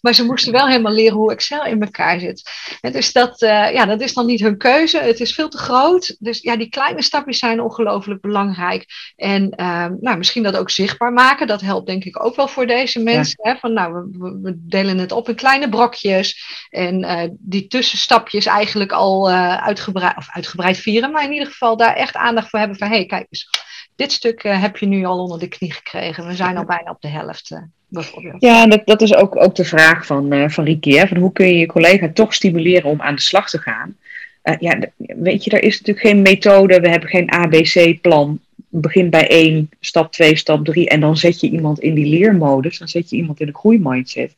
Maar 0.00 0.14
ze 0.14 0.24
moesten 0.24 0.52
wel 0.52 0.68
helemaal 0.68 0.92
leren 0.92 1.16
hoe 1.16 1.32
Excel 1.32 1.64
in 1.64 1.82
elkaar 1.82 2.20
zit. 2.20 2.50
En 2.80 2.92
dus 2.92 3.12
dat, 3.12 3.42
uh, 3.42 3.72
ja, 3.72 3.86
dat 3.86 4.00
is 4.00 4.14
dan 4.14 4.26
niet 4.26 4.40
hun 4.40 4.56
keuze. 4.56 4.98
Het 4.98 5.20
is 5.20 5.34
veel 5.34 5.48
te 5.48 5.58
groot. 5.58 6.16
Dus 6.18 6.40
ja, 6.40 6.56
die 6.56 6.68
kleine 6.68 7.02
stapjes 7.02 7.38
zijn 7.38 7.60
ongelooflijk 7.60 8.20
belangrijk. 8.20 8.86
En 9.16 9.52
uh, 9.56 9.86
nou, 10.00 10.18
misschien 10.18 10.42
dat 10.42 10.56
ook 10.56 10.70
zichtbaar 10.70 11.12
maken. 11.12 11.46
Dat 11.46 11.60
helpt 11.60 11.86
denk 11.86 12.04
ik 12.04 12.24
ook 12.24 12.36
wel 12.36 12.48
voor 12.48 12.66
deze 12.66 13.00
mensen. 13.02 13.38
Ja. 13.42 13.52
Hè? 13.52 13.58
Van, 13.58 13.72
nou, 13.72 13.92
we, 13.92 14.38
we, 14.42 14.54
delen 14.56 14.98
het 14.98 15.12
op 15.12 15.28
in 15.28 15.34
kleine 15.34 15.68
brokjes. 15.68 16.44
En 16.70 17.38
die 17.40 17.66
tussenstapjes 17.66 18.46
eigenlijk 18.46 18.92
al 18.92 19.30
uitgebreid, 19.58 20.16
of 20.16 20.28
uitgebreid 20.30 20.78
vieren, 20.78 21.10
maar 21.10 21.24
in 21.24 21.32
ieder 21.32 21.48
geval 21.48 21.76
daar 21.76 21.94
echt 21.94 22.14
aandacht 22.14 22.48
voor 22.48 22.58
hebben 22.58 22.78
van 22.78 22.88
hé, 22.88 22.94
hey, 22.94 23.06
kijk 23.06 23.26
eens, 23.30 23.48
dit 24.00 24.12
stuk 24.12 24.44
uh, 24.44 24.62
heb 24.62 24.76
je 24.76 24.86
nu 24.86 25.04
al 25.04 25.18
onder 25.18 25.38
de 25.38 25.48
knie 25.48 25.72
gekregen. 25.72 26.26
We 26.26 26.34
zijn 26.34 26.56
al 26.56 26.64
bijna 26.64 26.90
op 26.90 27.00
de 27.00 27.08
helft. 27.08 27.50
Uh, 27.50 27.58
bijvoorbeeld. 27.88 28.42
Ja, 28.42 28.66
dat, 28.66 28.86
dat 28.86 29.02
is 29.02 29.14
ook, 29.14 29.42
ook 29.42 29.54
de 29.54 29.64
vraag 29.64 30.06
van, 30.06 30.50
van 30.50 30.64
Rieke. 30.64 31.06
Van 31.08 31.16
hoe 31.16 31.32
kun 31.32 31.46
je 31.46 31.58
je 31.58 31.66
collega 31.66 32.10
toch 32.14 32.34
stimuleren 32.34 32.90
om 32.90 33.00
aan 33.00 33.14
de 33.14 33.20
slag 33.20 33.50
te 33.50 33.58
gaan? 33.58 33.96
ja, 34.58 34.78
weet 34.96 35.44
je, 35.44 35.50
er 35.50 35.62
is 35.62 35.78
natuurlijk 35.78 36.06
geen 36.06 36.22
methode. 36.22 36.80
We 36.80 36.88
hebben 36.88 37.08
geen 37.08 37.32
ABC-plan. 37.32 38.40
Begin 38.68 39.10
bij 39.10 39.28
één, 39.28 39.70
stap 39.80 40.12
2, 40.12 40.36
stap 40.36 40.64
3. 40.64 40.88
En 40.88 41.00
dan 41.00 41.16
zet 41.16 41.40
je 41.40 41.50
iemand 41.50 41.80
in 41.80 41.94
die 41.94 42.06
leermodus. 42.06 42.78
Dan 42.78 42.88
zet 42.88 43.10
je 43.10 43.16
iemand 43.16 43.40
in 43.40 43.46
een 43.46 43.54
groeimindset. 43.54 44.34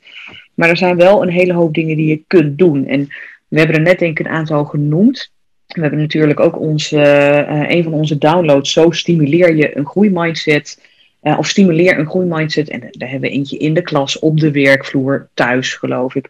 Maar 0.55 0.69
er 0.69 0.77
zijn 0.77 0.97
wel 0.97 1.23
een 1.23 1.31
hele 1.31 1.53
hoop 1.53 1.75
dingen 1.75 1.97
die 1.97 2.07
je 2.07 2.23
kunt 2.27 2.59
doen. 2.59 2.87
En 2.87 3.09
we 3.53 3.59
hebben 3.59 3.77
er 3.77 3.83
net 3.83 3.99
denk 3.99 4.19
ik 4.19 4.27
een 4.27 4.33
aantal 4.33 4.65
genoemd. 4.65 5.31
We 5.67 5.81
hebben 5.81 5.99
natuurlijk 5.99 6.41
ook 6.41 6.61
onze, 6.61 6.97
uh, 6.97 7.71
een 7.71 7.83
van 7.83 7.93
onze 7.93 8.19
downloads, 8.19 8.73
zo 8.73 8.91
stimuleer 8.91 9.57
je 9.57 9.77
een 9.77 9.87
groeimindset. 9.87 10.83
Uh, 11.23 11.39
of 11.39 11.49
stimuleer 11.49 11.99
een 11.99 12.07
groeimindset. 12.07 12.69
En 12.69 12.81
daar 12.91 13.11
hebben 13.11 13.31
we 13.31 13.37
eentje 13.37 13.57
in 13.57 13.75
de 13.75 13.83
klas, 13.83 14.19
op 14.19 14.41
de 14.41 14.51
werkvloer, 14.51 15.29
thuis 15.35 15.75
geloof 15.75 16.15
ik. 16.15 16.27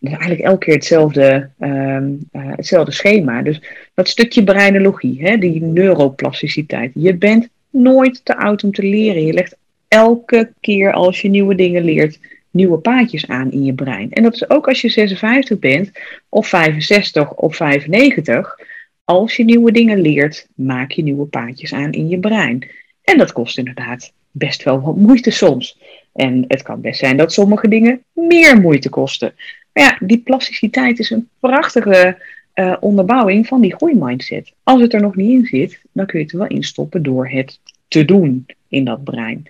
Is 0.00 0.10
eigenlijk 0.10 0.40
elke 0.40 0.64
keer 0.64 0.74
hetzelfde, 0.74 1.48
uh, 1.60 1.98
hetzelfde 2.32 2.92
schema. 2.92 3.42
Dus 3.42 3.62
dat 3.94 4.08
stukje 4.08 4.44
breinologie, 4.44 5.22
hè, 5.22 5.36
die 5.36 5.62
neuroplasticiteit. 5.62 6.90
Je 6.94 7.14
bent 7.14 7.48
nooit 7.70 8.24
te 8.24 8.36
oud 8.36 8.64
om 8.64 8.72
te 8.72 8.82
leren. 8.82 9.26
Je 9.26 9.32
legt 9.32 9.56
elke 9.88 10.52
keer 10.60 10.92
als 10.92 11.20
je 11.20 11.28
nieuwe 11.28 11.54
dingen 11.54 11.84
leert, 11.84 12.18
nieuwe 12.52 12.78
paadjes 12.78 13.28
aan 13.28 13.50
in 13.50 13.64
je 13.64 13.74
brein. 13.74 14.12
En 14.12 14.22
dat 14.22 14.34
is 14.34 14.50
ook 14.50 14.68
als 14.68 14.80
je 14.80 14.88
56 14.88 15.58
bent, 15.58 15.90
of 16.28 16.48
65 16.48 17.32
of 17.34 17.56
95. 17.56 18.58
Als 19.04 19.36
je 19.36 19.44
nieuwe 19.44 19.72
dingen 19.72 20.00
leert, 20.00 20.46
maak 20.54 20.90
je 20.90 21.02
nieuwe 21.02 21.26
paadjes 21.26 21.72
aan 21.72 21.92
in 21.92 22.08
je 22.08 22.18
brein. 22.18 22.68
En 23.02 23.18
dat 23.18 23.32
kost 23.32 23.58
inderdaad 23.58 24.12
best 24.30 24.62
wel 24.62 24.80
wat 24.80 24.96
moeite 24.96 25.30
soms. 25.30 25.78
En 26.12 26.44
het 26.48 26.62
kan 26.62 26.80
best 26.80 26.98
zijn 26.98 27.16
dat 27.16 27.32
sommige 27.32 27.68
dingen 27.68 28.02
meer 28.12 28.60
moeite 28.60 28.88
kosten. 28.88 29.34
Maar 29.72 29.84
ja, 29.84 30.06
die 30.06 30.18
plasticiteit 30.18 30.98
is 30.98 31.10
een 31.10 31.28
prachtige 31.40 32.18
uh, 32.54 32.76
onderbouwing 32.80 33.46
van 33.46 33.60
die 33.60 33.74
groeimindset. 33.74 34.52
Als 34.62 34.80
het 34.80 34.92
er 34.92 35.00
nog 35.00 35.16
niet 35.16 35.30
in 35.30 35.46
zit, 35.46 35.80
dan 35.92 36.06
kun 36.06 36.18
je 36.18 36.24
het 36.24 36.34
er 36.34 36.40
wel 36.40 36.48
in 36.48 36.62
stoppen 36.62 37.02
door 37.02 37.28
het 37.28 37.60
te 37.88 38.04
doen 38.04 38.46
in 38.68 38.84
dat 38.84 39.04
brein. 39.04 39.46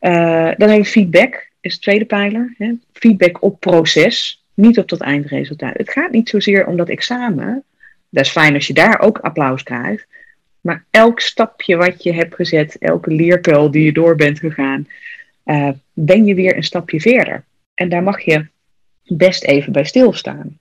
Uh, 0.00 0.10
dan 0.56 0.68
hebben 0.68 0.76
we 0.78 0.84
feedback. 0.84 1.49
Is 1.60 1.74
de 1.74 1.80
tweede 1.80 2.04
pijler. 2.04 2.54
Hè? 2.58 2.72
Feedback 2.92 3.42
op 3.42 3.60
proces, 3.60 4.44
niet 4.54 4.78
op 4.78 4.88
dat 4.88 5.00
eindresultaat. 5.00 5.76
Het 5.76 5.90
gaat 5.90 6.10
niet 6.10 6.28
zozeer 6.28 6.66
om 6.66 6.76
dat 6.76 6.88
examen. 6.88 7.64
Dat 8.08 8.24
is 8.24 8.30
fijn 8.30 8.54
als 8.54 8.66
je 8.66 8.72
daar 8.74 9.00
ook 9.00 9.18
applaus 9.18 9.62
krijgt. 9.62 10.06
Maar 10.60 10.84
elk 10.90 11.20
stapje 11.20 11.76
wat 11.76 12.02
je 12.02 12.12
hebt 12.12 12.34
gezet, 12.34 12.78
elke 12.78 13.10
leerkuil 13.10 13.70
die 13.70 13.84
je 13.84 13.92
door 13.92 14.16
bent 14.16 14.38
gegaan, 14.38 14.88
uh, 15.44 15.70
ben 15.92 16.24
je 16.24 16.34
weer 16.34 16.56
een 16.56 16.64
stapje 16.64 17.00
verder. 17.00 17.44
En 17.74 17.88
daar 17.88 18.02
mag 18.02 18.20
je 18.20 18.46
best 19.04 19.44
even 19.44 19.72
bij 19.72 19.84
stilstaan. 19.84 20.58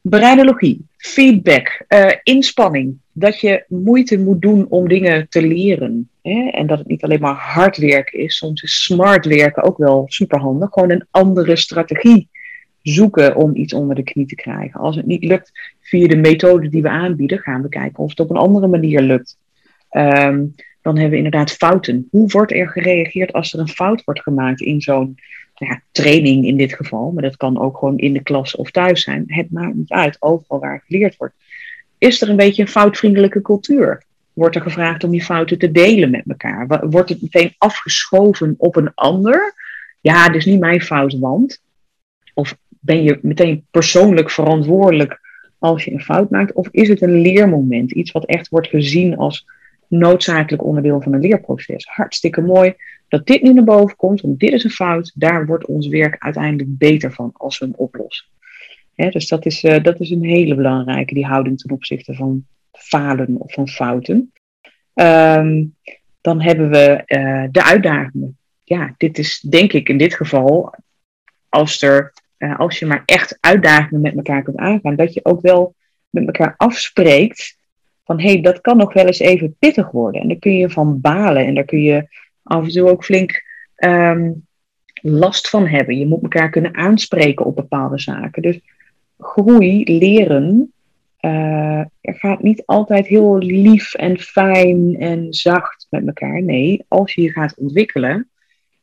Breinologie, 0.00 0.86
feedback, 0.96 1.84
uh, 1.88 2.10
inspanning. 2.22 2.98
Dat 3.12 3.40
je 3.40 3.64
moeite 3.68 4.18
moet 4.18 4.42
doen 4.42 4.66
om 4.68 4.88
dingen 4.88 5.28
te 5.28 5.46
leren. 5.46 6.08
Hè? 6.22 6.48
En 6.48 6.66
dat 6.66 6.78
het 6.78 6.88
niet 6.88 7.02
alleen 7.02 7.20
maar 7.20 7.34
hard 7.34 7.76
werken 7.76 8.18
is. 8.18 8.36
Soms 8.36 8.62
is 8.62 8.84
smart 8.84 9.26
werken 9.26 9.62
ook 9.62 9.78
wel 9.78 10.04
superhandig. 10.06 10.70
Gewoon 10.70 10.90
een 10.90 11.06
andere 11.10 11.56
strategie 11.56 12.28
zoeken 12.82 13.36
om 13.36 13.56
iets 13.56 13.72
onder 13.72 13.96
de 13.96 14.02
knie 14.02 14.26
te 14.26 14.34
krijgen. 14.34 14.80
Als 14.80 14.96
het 14.96 15.06
niet 15.06 15.24
lukt 15.24 15.52
via 15.80 16.06
de 16.08 16.16
methode 16.16 16.68
die 16.68 16.82
we 16.82 16.88
aanbieden, 16.88 17.38
gaan 17.38 17.62
we 17.62 17.68
kijken 17.68 17.98
of 17.98 18.10
het 18.10 18.20
op 18.20 18.30
een 18.30 18.36
andere 18.36 18.66
manier 18.66 19.00
lukt. 19.00 19.38
Um, 19.90 20.54
dan 20.82 20.94
hebben 20.94 21.10
we 21.10 21.24
inderdaad 21.24 21.52
fouten. 21.52 22.08
Hoe 22.10 22.28
wordt 22.28 22.52
er 22.52 22.68
gereageerd 22.68 23.32
als 23.32 23.52
er 23.52 23.60
een 23.60 23.68
fout 23.68 24.04
wordt 24.04 24.22
gemaakt 24.22 24.60
in 24.60 24.80
zo'n 24.80 25.16
nou 25.54 25.72
ja, 25.72 25.82
training 25.92 26.46
in 26.46 26.56
dit 26.56 26.72
geval? 26.74 27.10
Maar 27.10 27.22
dat 27.22 27.36
kan 27.36 27.58
ook 27.58 27.78
gewoon 27.78 27.98
in 27.98 28.12
de 28.12 28.22
klas 28.22 28.56
of 28.56 28.70
thuis 28.70 29.02
zijn. 29.02 29.24
Het 29.26 29.50
maakt 29.50 29.74
niet 29.74 29.90
uit, 29.90 30.16
overal 30.20 30.60
waar 30.60 30.82
geleerd 30.86 31.16
wordt. 31.16 31.34
Is 32.02 32.22
er 32.22 32.28
een 32.28 32.36
beetje 32.36 32.62
een 32.62 32.68
foutvriendelijke 32.68 33.42
cultuur? 33.42 34.02
Wordt 34.32 34.56
er 34.56 34.62
gevraagd 34.62 35.04
om 35.04 35.10
die 35.10 35.24
fouten 35.24 35.58
te 35.58 35.70
delen 35.70 36.10
met 36.10 36.22
elkaar? 36.26 36.88
Wordt 36.90 37.08
het 37.08 37.22
meteen 37.22 37.54
afgeschoven 37.58 38.54
op 38.58 38.76
een 38.76 38.94
ander? 38.94 39.54
Ja, 40.00 40.32
is 40.32 40.44
niet 40.44 40.60
mijn 40.60 40.80
fout, 40.80 41.18
want. 41.18 41.62
Of 42.34 42.56
ben 42.68 43.02
je 43.02 43.18
meteen 43.22 43.66
persoonlijk 43.70 44.30
verantwoordelijk 44.30 45.20
als 45.58 45.84
je 45.84 45.92
een 45.92 46.02
fout 46.02 46.30
maakt? 46.30 46.52
Of 46.52 46.68
is 46.70 46.88
het 46.88 47.02
een 47.02 47.20
leermoment? 47.20 47.92
Iets 47.92 48.10
wat 48.10 48.26
echt 48.26 48.48
wordt 48.48 48.68
gezien 48.68 49.16
als 49.16 49.46
noodzakelijk 49.88 50.64
onderdeel 50.64 51.00
van 51.00 51.12
een 51.12 51.20
leerproces. 51.20 51.86
Hartstikke 51.86 52.40
mooi 52.40 52.74
dat 53.08 53.26
dit 53.26 53.42
nu 53.42 53.52
naar 53.52 53.64
boven 53.64 53.96
komt, 53.96 54.20
want 54.20 54.38
dit 54.38 54.52
is 54.52 54.64
een 54.64 54.70
fout. 54.70 55.12
Daar 55.14 55.46
wordt 55.46 55.66
ons 55.66 55.86
werk 55.86 56.16
uiteindelijk 56.18 56.78
beter 56.78 57.12
van 57.12 57.30
als 57.36 57.58
we 57.58 57.64
hem 57.64 57.74
oplossen. 57.76 58.26
Dus 58.94 59.28
dat 59.28 59.46
is, 59.46 59.64
uh, 59.64 59.82
dat 59.82 60.00
is 60.00 60.10
een 60.10 60.24
hele 60.24 60.54
belangrijke, 60.54 61.14
die 61.14 61.26
houding 61.26 61.58
ten 61.58 61.70
opzichte 61.70 62.14
van 62.14 62.46
falen 62.72 63.36
of 63.38 63.52
van 63.52 63.68
fouten. 63.68 64.32
Um, 64.94 65.76
dan 66.20 66.40
hebben 66.40 66.70
we 66.70 67.02
uh, 67.06 67.44
de 67.50 67.64
uitdagingen. 67.64 68.38
Ja, 68.64 68.94
dit 68.96 69.18
is 69.18 69.40
denk 69.40 69.72
ik 69.72 69.88
in 69.88 69.98
dit 69.98 70.14
geval, 70.14 70.74
als, 71.48 71.82
er, 71.82 72.12
uh, 72.38 72.58
als 72.58 72.78
je 72.78 72.86
maar 72.86 73.02
echt 73.06 73.38
uitdagingen 73.40 74.00
met 74.00 74.16
elkaar 74.16 74.42
kunt 74.42 74.56
aangaan, 74.56 74.96
dat 74.96 75.14
je 75.14 75.24
ook 75.24 75.40
wel 75.40 75.74
met 76.10 76.26
elkaar 76.26 76.54
afspreekt 76.56 77.56
van 78.04 78.20
hé, 78.20 78.32
hey, 78.32 78.40
dat 78.40 78.60
kan 78.60 78.76
nog 78.76 78.92
wel 78.92 79.06
eens 79.06 79.18
even 79.18 79.56
pittig 79.58 79.90
worden. 79.90 80.20
En 80.20 80.28
daar 80.28 80.38
kun 80.38 80.56
je 80.56 80.70
van 80.70 81.00
balen 81.00 81.46
en 81.46 81.54
daar 81.54 81.64
kun 81.64 81.82
je 81.82 82.08
af 82.42 82.64
en 82.64 82.70
toe 82.70 82.90
ook 82.90 83.04
flink 83.04 83.42
um, 83.76 84.46
last 84.94 85.48
van 85.48 85.66
hebben. 85.66 85.98
Je 85.98 86.06
moet 86.06 86.22
elkaar 86.22 86.50
kunnen 86.50 86.74
aanspreken 86.74 87.46
op 87.46 87.56
bepaalde 87.56 87.98
zaken. 87.98 88.42
Dus 88.42 88.60
groei, 89.18 89.98
leren, 89.98 90.72
uh, 91.20 91.84
gaat 92.02 92.42
niet 92.42 92.62
altijd 92.66 93.06
heel 93.06 93.38
lief 93.38 93.94
en 93.94 94.18
fijn 94.18 94.96
en 94.98 95.32
zacht 95.34 95.86
met 95.90 96.06
elkaar. 96.06 96.42
Nee, 96.42 96.84
als 96.88 97.14
je 97.14 97.22
je 97.22 97.30
gaat 97.30 97.56
ontwikkelen, 97.56 98.30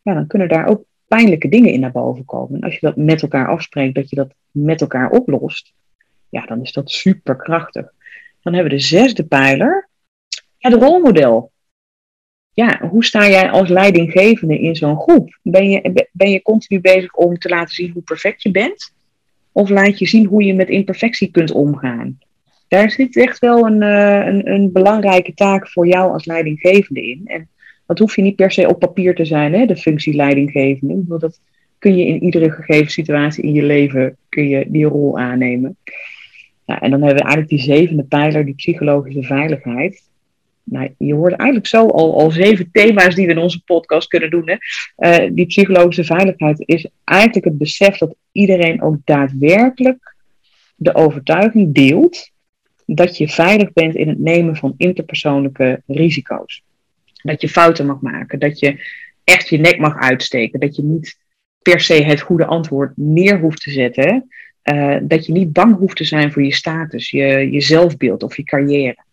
ja, 0.02 0.14
dan 0.14 0.28
kunnen 0.28 0.48
daar 0.48 0.68
ook 0.68 0.84
pijnlijke 1.08 1.50
dingen 1.50 1.72
in 1.72 1.80
naar 1.80 1.92
boven 1.92 2.26
komen. 2.26 2.56
En 2.56 2.64
als 2.64 2.74
je 2.74 2.80
dat 2.86 2.96
met 2.96 3.22
elkaar 3.22 3.48
afspreekt, 3.48 3.96
dat 3.96 4.10
je 4.10 4.16
dat 4.16 4.34
met 4.52 4.82
elkaar 4.82 5.10
oplost, 5.10 5.74
ja, 6.30 6.46
dan 6.46 6.62
is 6.62 6.72
dat 6.72 6.92
super 6.92 7.36
krachtig. 7.36 7.94
Dan 8.42 8.54
hebben 8.54 8.72
we 8.72 8.78
de 8.78 8.84
zesde 8.84 9.24
pijler, 9.24 9.90
het 10.58 10.74
rolmodel. 10.74 11.52
Ja, 12.54 12.88
hoe 12.88 13.06
sta 13.06 13.30
jij 13.30 13.50
als 13.50 13.70
leidinggevende 13.70 14.60
in 14.60 14.76
zo'n 14.76 15.00
groep? 15.00 15.40
Ben 15.44 15.70
je, 15.70 16.08
ben 16.12 16.30
je 16.30 16.42
continu 16.42 16.82
bezig 16.82 17.14
om 17.14 17.38
te 17.38 17.50
laten 17.50 17.76
zien 17.76 17.92
hoe 17.92 18.02
perfect 18.02 18.42
je 18.42 18.52
bent? 18.52 18.94
Of 19.52 19.70
laat 19.70 20.00
je 20.00 20.08
zien 20.08 20.26
hoe 20.26 20.44
je 20.44 20.54
met 20.54 20.70
imperfectie 20.70 21.32
kunt 21.32 21.52
omgaan? 21.52 22.20
Daar 22.68 22.92
zit 22.92 23.18
echt 23.18 23.40
wel 23.40 23.68
een, 23.68 23.82
uh, 23.82 24.26
een, 24.26 24.52
een, 24.52 24.72
belangrijke 24.72 25.34
taak 25.34 25.68
voor 25.68 25.88
jou 25.88 26.12
als 26.12 26.26
leidinggevende 26.26 27.08
in. 27.08 27.22
En 27.26 27.48
dat 27.86 28.00
hoef 28.00 28.16
je 28.16 28.22
niet 28.22 28.36
per 28.36 28.52
se 28.52 28.68
op 28.68 28.80
papier 28.80 29.16
te 29.16 29.26
zijn, 29.26 29.54
hè, 29.54 29.66
de 29.66 29.78
functie 29.78 30.16
leidinggevende. 30.16 31.18
Dat 31.20 31.42
kun 31.80 31.98
je 31.98 32.06
in 32.06 32.24
iedere 32.24 32.52
gegeven 32.52 32.92
situatie 32.92 33.44
in 33.44 33.54
je 33.54 33.64
leven 33.64 34.18
kun 34.30 34.48
je 34.48 34.66
die 34.68 34.86
rol 34.86 35.20
aannemen. 35.20 35.78
Nou, 36.66 36.80
en 36.82 36.92
dan 36.92 37.02
hebben 37.02 37.24
we 37.24 37.30
eigenlijk 37.30 37.50
die 37.50 37.76
zevende 37.76 38.04
pijler, 38.04 38.46
die 38.46 38.56
psychologische 38.56 39.24
veiligheid. 39.24 40.09
Nou, 40.70 40.94
je 40.98 41.14
hoort 41.14 41.34
eigenlijk 41.34 41.68
zo 41.68 41.88
al, 41.88 42.20
al 42.20 42.32
zeven 42.32 42.70
thema's 42.72 43.16
die 43.16 43.26
we 43.26 43.32
in 43.32 43.38
onze 43.38 43.64
podcast 43.64 44.08
kunnen 44.08 44.30
doen. 44.30 44.50
Hè. 44.50 44.56
Uh, 44.98 45.30
die 45.34 45.46
psychologische 45.46 46.04
veiligheid 46.04 46.64
is 46.66 46.88
eigenlijk 47.04 47.46
het 47.46 47.58
besef 47.58 47.98
dat 47.98 48.16
iedereen 48.32 48.82
ook 48.82 48.96
daadwerkelijk 49.04 50.16
de 50.76 50.96
overtuiging 50.96 51.74
deelt 51.74 52.32
dat 52.86 53.18
je 53.18 53.28
veilig 53.28 53.74
bent 53.74 53.96
in 53.96 54.08
het 54.08 54.20
nemen 54.20 54.56
van 54.56 54.74
interpersoonlijke 54.78 55.82
risico's. 55.88 56.64
Dat 57.14 57.42
je 57.42 57.50
fouten 57.50 57.86
mag 57.86 58.02
maken, 58.02 58.40
dat 58.40 58.60
je 58.60 58.86
echt 59.24 59.50
je 59.50 59.58
nek 59.58 59.78
mag 59.80 59.98
uitsteken, 59.98 60.60
dat 60.60 60.76
je 60.76 60.84
niet 60.84 61.18
per 61.62 61.80
se 61.80 62.04
het 62.04 62.22
goede 62.22 62.46
antwoord 62.46 62.92
neer 62.96 63.40
hoeft 63.40 63.62
te 63.62 63.72
zetten. 63.72 64.30
Uh, 64.64 64.98
dat 65.02 65.26
je 65.26 65.32
niet 65.32 65.54
bang 65.54 65.76
hoeft 65.78 65.96
te 65.96 66.04
zijn 66.04 66.32
voor 66.32 66.44
je 66.44 66.54
status, 66.54 67.10
je, 67.10 67.52
je 67.52 67.62
zelfbeeld 67.62 68.24
of 68.24 68.38
je 68.38 68.44
carrière. 68.44 69.08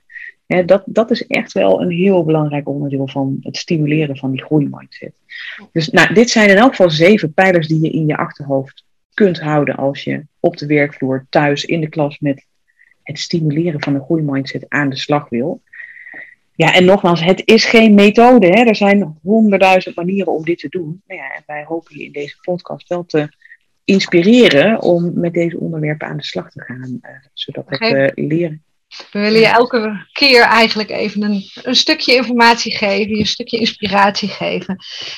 Dat, 0.46 0.82
dat 0.86 1.10
is 1.10 1.26
echt 1.26 1.52
wel 1.52 1.82
een 1.82 1.90
heel 1.90 2.24
belangrijk 2.24 2.68
onderdeel 2.68 3.08
van 3.08 3.36
het 3.40 3.56
stimuleren 3.56 4.16
van 4.16 4.30
die 4.30 4.44
groeimindset. 4.44 5.14
Dus 5.72 5.88
nou, 5.88 6.14
dit 6.14 6.30
zijn 6.30 6.50
in 6.50 6.56
elk 6.56 6.70
geval 6.70 6.90
zeven 6.90 7.32
pijlers 7.32 7.68
die 7.68 7.82
je 7.82 7.90
in 7.90 8.06
je 8.06 8.16
achterhoofd 8.16 8.84
kunt 9.14 9.40
houden 9.40 9.76
als 9.76 10.04
je 10.04 10.26
op 10.40 10.56
de 10.56 10.66
werkvloer, 10.66 11.26
thuis, 11.30 11.64
in 11.64 11.80
de 11.80 11.88
klas 11.88 12.18
met 12.18 12.46
het 13.02 13.18
stimuleren 13.18 13.82
van 13.82 13.94
een 13.94 14.04
groeimindset 14.04 14.64
aan 14.68 14.90
de 14.90 14.96
slag 14.96 15.28
wil. 15.28 15.62
Ja, 16.54 16.74
en 16.74 16.84
nogmaals, 16.84 17.24
het 17.24 17.42
is 17.44 17.64
geen 17.64 17.94
methode. 17.94 18.46
Hè. 18.46 18.64
Er 18.64 18.76
zijn 18.76 19.18
honderdduizend 19.22 19.96
manieren 19.96 20.32
om 20.32 20.44
dit 20.44 20.58
te 20.58 20.68
doen. 20.68 21.02
Nou 21.06 21.20
ja, 21.20 21.34
en 21.34 21.42
wij 21.46 21.64
hopen 21.64 21.98
je 21.98 22.04
in 22.04 22.12
deze 22.12 22.36
podcast 22.40 22.88
wel 22.88 23.04
te 23.04 23.28
inspireren 23.84 24.82
om 24.82 25.12
met 25.14 25.32
deze 25.32 25.58
onderwerpen 25.58 26.08
aan 26.08 26.16
de 26.16 26.24
slag 26.24 26.50
te 26.50 26.60
gaan, 26.60 26.98
uh, 27.02 27.10
zodat 27.32 27.80
uh, 27.80 28.08
leren. 28.14 28.62
We 29.12 29.20
willen 29.20 29.40
je 29.40 29.46
elke 29.46 30.06
keer 30.12 30.42
eigenlijk 30.42 30.90
even 30.90 31.22
een, 31.22 31.50
een 31.62 31.76
stukje 31.76 32.14
informatie 32.14 32.76
geven, 32.76 33.18
een 33.18 33.26
stukje 33.26 33.58
inspiratie 33.58 34.28
geven. 34.28 34.76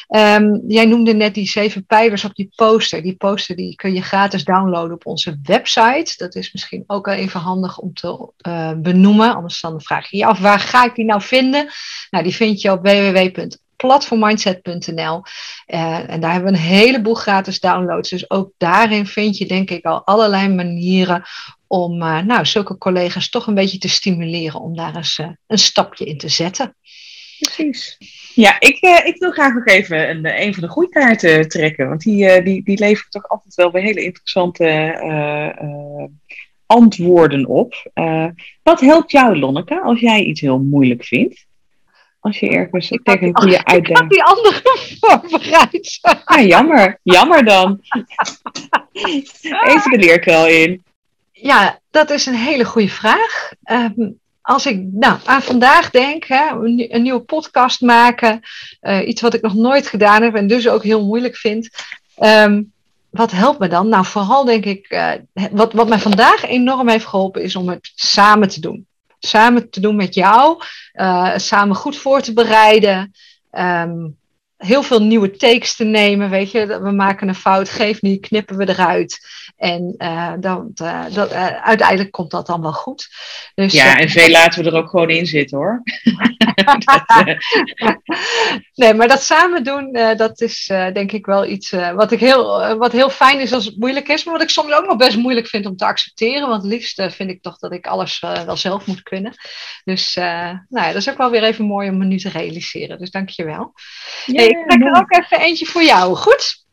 Um, 0.08 0.62
jij 0.66 0.84
noemde 0.84 1.14
net 1.14 1.34
die 1.34 1.48
zeven 1.48 1.86
pijlers 1.86 2.24
op 2.24 2.34
die 2.34 2.52
poster. 2.54 3.02
Die 3.02 3.16
poster 3.16 3.56
die 3.56 3.74
kun 3.74 3.94
je 3.94 4.02
gratis 4.02 4.44
downloaden 4.44 4.94
op 4.94 5.06
onze 5.06 5.38
website. 5.42 6.14
Dat 6.16 6.34
is 6.34 6.52
misschien 6.52 6.84
ook 6.86 7.06
wel 7.06 7.14
even 7.14 7.40
handig 7.40 7.78
om 7.78 7.94
te 7.94 8.32
uh, 8.48 8.72
benoemen. 8.76 9.34
Anders 9.34 9.60
dan 9.60 9.80
vraag 9.80 10.10
je 10.10 10.16
je 10.16 10.26
af, 10.26 10.38
waar 10.38 10.60
ga 10.60 10.84
ik 10.84 10.94
die 10.94 11.04
nou 11.04 11.22
vinden? 11.22 11.68
Nou, 12.10 12.24
die 12.24 12.34
vind 12.34 12.60
je 12.60 12.72
op 12.72 12.82
www 12.82 13.46
platformmindset.nl. 13.86 15.22
Uh, 15.66 16.10
en 16.10 16.20
daar 16.20 16.32
hebben 16.32 16.52
we 16.52 16.58
een 16.58 16.64
heleboel 16.64 17.14
gratis 17.14 17.60
downloads. 17.60 18.10
Dus 18.10 18.30
ook 18.30 18.52
daarin 18.56 19.06
vind 19.06 19.38
je 19.38 19.46
denk 19.46 19.70
ik 19.70 19.84
al 19.84 20.06
allerlei 20.06 20.48
manieren 20.48 21.22
om 21.66 22.02
uh, 22.02 22.22
nou, 22.22 22.46
zulke 22.46 22.78
collega's 22.78 23.30
toch 23.30 23.46
een 23.46 23.54
beetje 23.54 23.78
te 23.78 23.88
stimuleren 23.88 24.60
om 24.60 24.76
daar 24.76 24.96
eens 24.96 25.18
uh, 25.18 25.28
een 25.46 25.58
stapje 25.58 26.04
in 26.04 26.18
te 26.18 26.28
zetten. 26.28 26.76
Precies. 27.38 27.96
Ja, 28.34 28.56
ik, 28.60 28.82
uh, 28.82 29.06
ik 29.06 29.16
wil 29.18 29.30
graag 29.30 29.54
nog 29.54 29.66
even 29.66 30.10
een, 30.10 30.42
een 30.42 30.54
van 30.54 30.62
de 30.62 30.70
groeikaarten 30.70 31.48
trekken. 31.48 31.88
Want 31.88 32.00
die, 32.00 32.42
die, 32.42 32.64
die 32.64 32.78
levert 32.78 33.10
toch 33.10 33.28
altijd 33.28 33.54
wel 33.54 33.70
weer 33.70 33.82
hele 33.82 34.04
interessante 34.04 34.66
antwoorden 36.66 37.46
op. 37.46 37.90
wat 38.62 38.80
helpt 38.80 39.10
jou, 39.10 39.38
Lonneke, 39.38 39.80
als 39.80 40.00
jij 40.00 40.22
iets 40.22 40.40
heel 40.40 40.58
moeilijk 40.58 41.04
vindt? 41.04 41.47
Als 42.20 42.38
je 42.38 42.48
ergens 42.48 42.90
ik 42.90 43.02
tegen 43.02 43.26
een 43.26 43.36
goede 43.36 43.64
uitdaging... 43.74 43.88
Ik 43.88 43.96
had 43.96 44.10
die 44.10 44.22
andere 44.22 44.60
voorbereid. 45.00 45.98
Ah, 46.24 46.46
jammer. 46.46 46.98
Jammer 47.02 47.44
dan. 47.44 47.80
Even 49.66 49.90
de 49.90 49.98
leerkuil 49.98 50.46
in. 50.46 50.82
Ja, 51.32 51.78
dat 51.90 52.10
is 52.10 52.26
een 52.26 52.34
hele 52.34 52.64
goede 52.64 52.88
vraag. 52.88 53.52
Um, 53.70 54.18
als 54.42 54.66
ik 54.66 54.82
nou, 54.90 55.18
aan 55.24 55.42
vandaag 55.42 55.90
denk, 55.90 56.24
hè, 56.24 56.50
een, 56.50 57.02
nieuwe 57.02 57.20
podcast 57.20 57.80
maken, 57.80 58.40
uh, 58.82 59.08
iets 59.08 59.20
wat 59.20 59.34
ik 59.34 59.42
nog 59.42 59.54
nooit 59.54 59.86
gedaan 59.86 60.22
heb 60.22 60.34
en 60.34 60.46
dus 60.46 60.68
ook 60.68 60.82
heel 60.82 61.06
moeilijk 61.06 61.36
vind. 61.36 61.68
Um, 62.18 62.72
wat 63.10 63.30
helpt 63.30 63.58
me 63.58 63.68
dan? 63.68 63.88
Nou, 63.88 64.04
vooral 64.04 64.44
denk 64.44 64.64
ik, 64.64 64.90
uh, 64.90 65.12
wat, 65.50 65.72
wat 65.72 65.88
mij 65.88 65.98
vandaag 65.98 66.44
enorm 66.44 66.88
heeft 66.88 67.06
geholpen, 67.06 67.42
is 67.42 67.56
om 67.56 67.68
het 67.68 67.92
samen 67.94 68.48
te 68.48 68.60
doen 68.60 68.86
samen 69.18 69.70
te 69.70 69.80
doen 69.80 69.96
met 69.96 70.14
jou, 70.14 70.62
uh, 70.94 71.36
samen 71.36 71.76
goed 71.76 71.96
voor 71.96 72.20
te 72.20 72.32
bereiden. 72.32 73.12
Um, 73.50 74.17
heel 74.58 74.82
veel 74.82 75.02
nieuwe 75.02 75.30
takes 75.30 75.76
te 75.76 75.84
nemen. 75.84 76.30
Weet 76.30 76.50
je, 76.50 76.66
we 76.66 76.90
maken 76.90 77.28
een 77.28 77.34
fout, 77.34 77.68
geef 77.68 78.02
niet, 78.02 78.26
knippen 78.26 78.56
we 78.56 78.68
eruit. 78.68 79.18
En 79.56 79.94
uh, 79.98 80.32
dan, 80.40 80.70
uh, 80.82 81.04
dat, 81.12 81.32
uh, 81.32 81.46
uiteindelijk 81.46 82.10
komt 82.10 82.30
dat 82.30 82.46
dan 82.46 82.62
wel 82.62 82.72
goed. 82.72 83.08
Dus, 83.54 83.72
ja, 83.72 83.98
en 83.98 84.08
veel 84.08 84.28
laten 84.30 84.64
we 84.64 84.70
er 84.70 84.76
ook 84.76 84.90
gewoon 84.90 85.10
in 85.10 85.26
zitten 85.26 85.58
hoor. 85.58 85.82
dat, 86.84 87.36
nee, 88.74 88.94
maar 88.94 89.08
dat 89.08 89.22
samen 89.22 89.64
doen, 89.64 89.92
dat 89.92 90.40
is 90.40 90.66
denk 90.92 91.12
ik 91.12 91.26
wel 91.26 91.46
iets 91.46 91.70
wat, 91.70 92.12
ik 92.12 92.20
heel, 92.20 92.76
wat 92.76 92.92
heel 92.92 93.10
fijn 93.10 93.40
is 93.40 93.52
als 93.52 93.64
het 93.64 93.76
moeilijk 93.76 94.08
is. 94.08 94.24
Maar 94.24 94.34
wat 94.34 94.42
ik 94.42 94.50
soms 94.50 94.72
ook 94.72 94.86
nog 94.86 94.96
best 94.96 95.16
moeilijk 95.16 95.46
vind 95.46 95.66
om 95.66 95.76
te 95.76 95.84
accepteren. 95.84 96.48
Want 96.48 96.62
het 96.62 96.72
liefst 96.72 97.02
vind 97.02 97.30
ik 97.30 97.42
toch 97.42 97.58
dat 97.58 97.72
ik 97.72 97.86
alles 97.86 98.20
wel 98.20 98.56
zelf 98.56 98.86
moet 98.86 99.02
kunnen. 99.02 99.32
Dus 99.84 100.14
nou 100.14 100.58
ja, 100.68 100.86
dat 100.86 100.96
is 100.96 101.10
ook 101.10 101.18
wel 101.18 101.30
weer 101.30 101.42
even 101.42 101.64
mooi 101.64 101.88
om 101.88 101.98
me 101.98 102.04
nu 102.04 102.18
te 102.18 102.28
realiseren. 102.28 102.98
Dus 102.98 103.10
dank 103.10 103.28
je 103.28 103.44
wel. 103.44 103.72
Ja, 104.26 104.42
hey, 104.42 104.47
ik 104.48 104.68
trek 104.68 104.82
er 104.82 105.00
ook 105.00 105.12
even 105.12 105.40
eentje 105.40 105.66
voor 105.66 105.82
jou, 105.82 106.14
goed? 106.16 106.64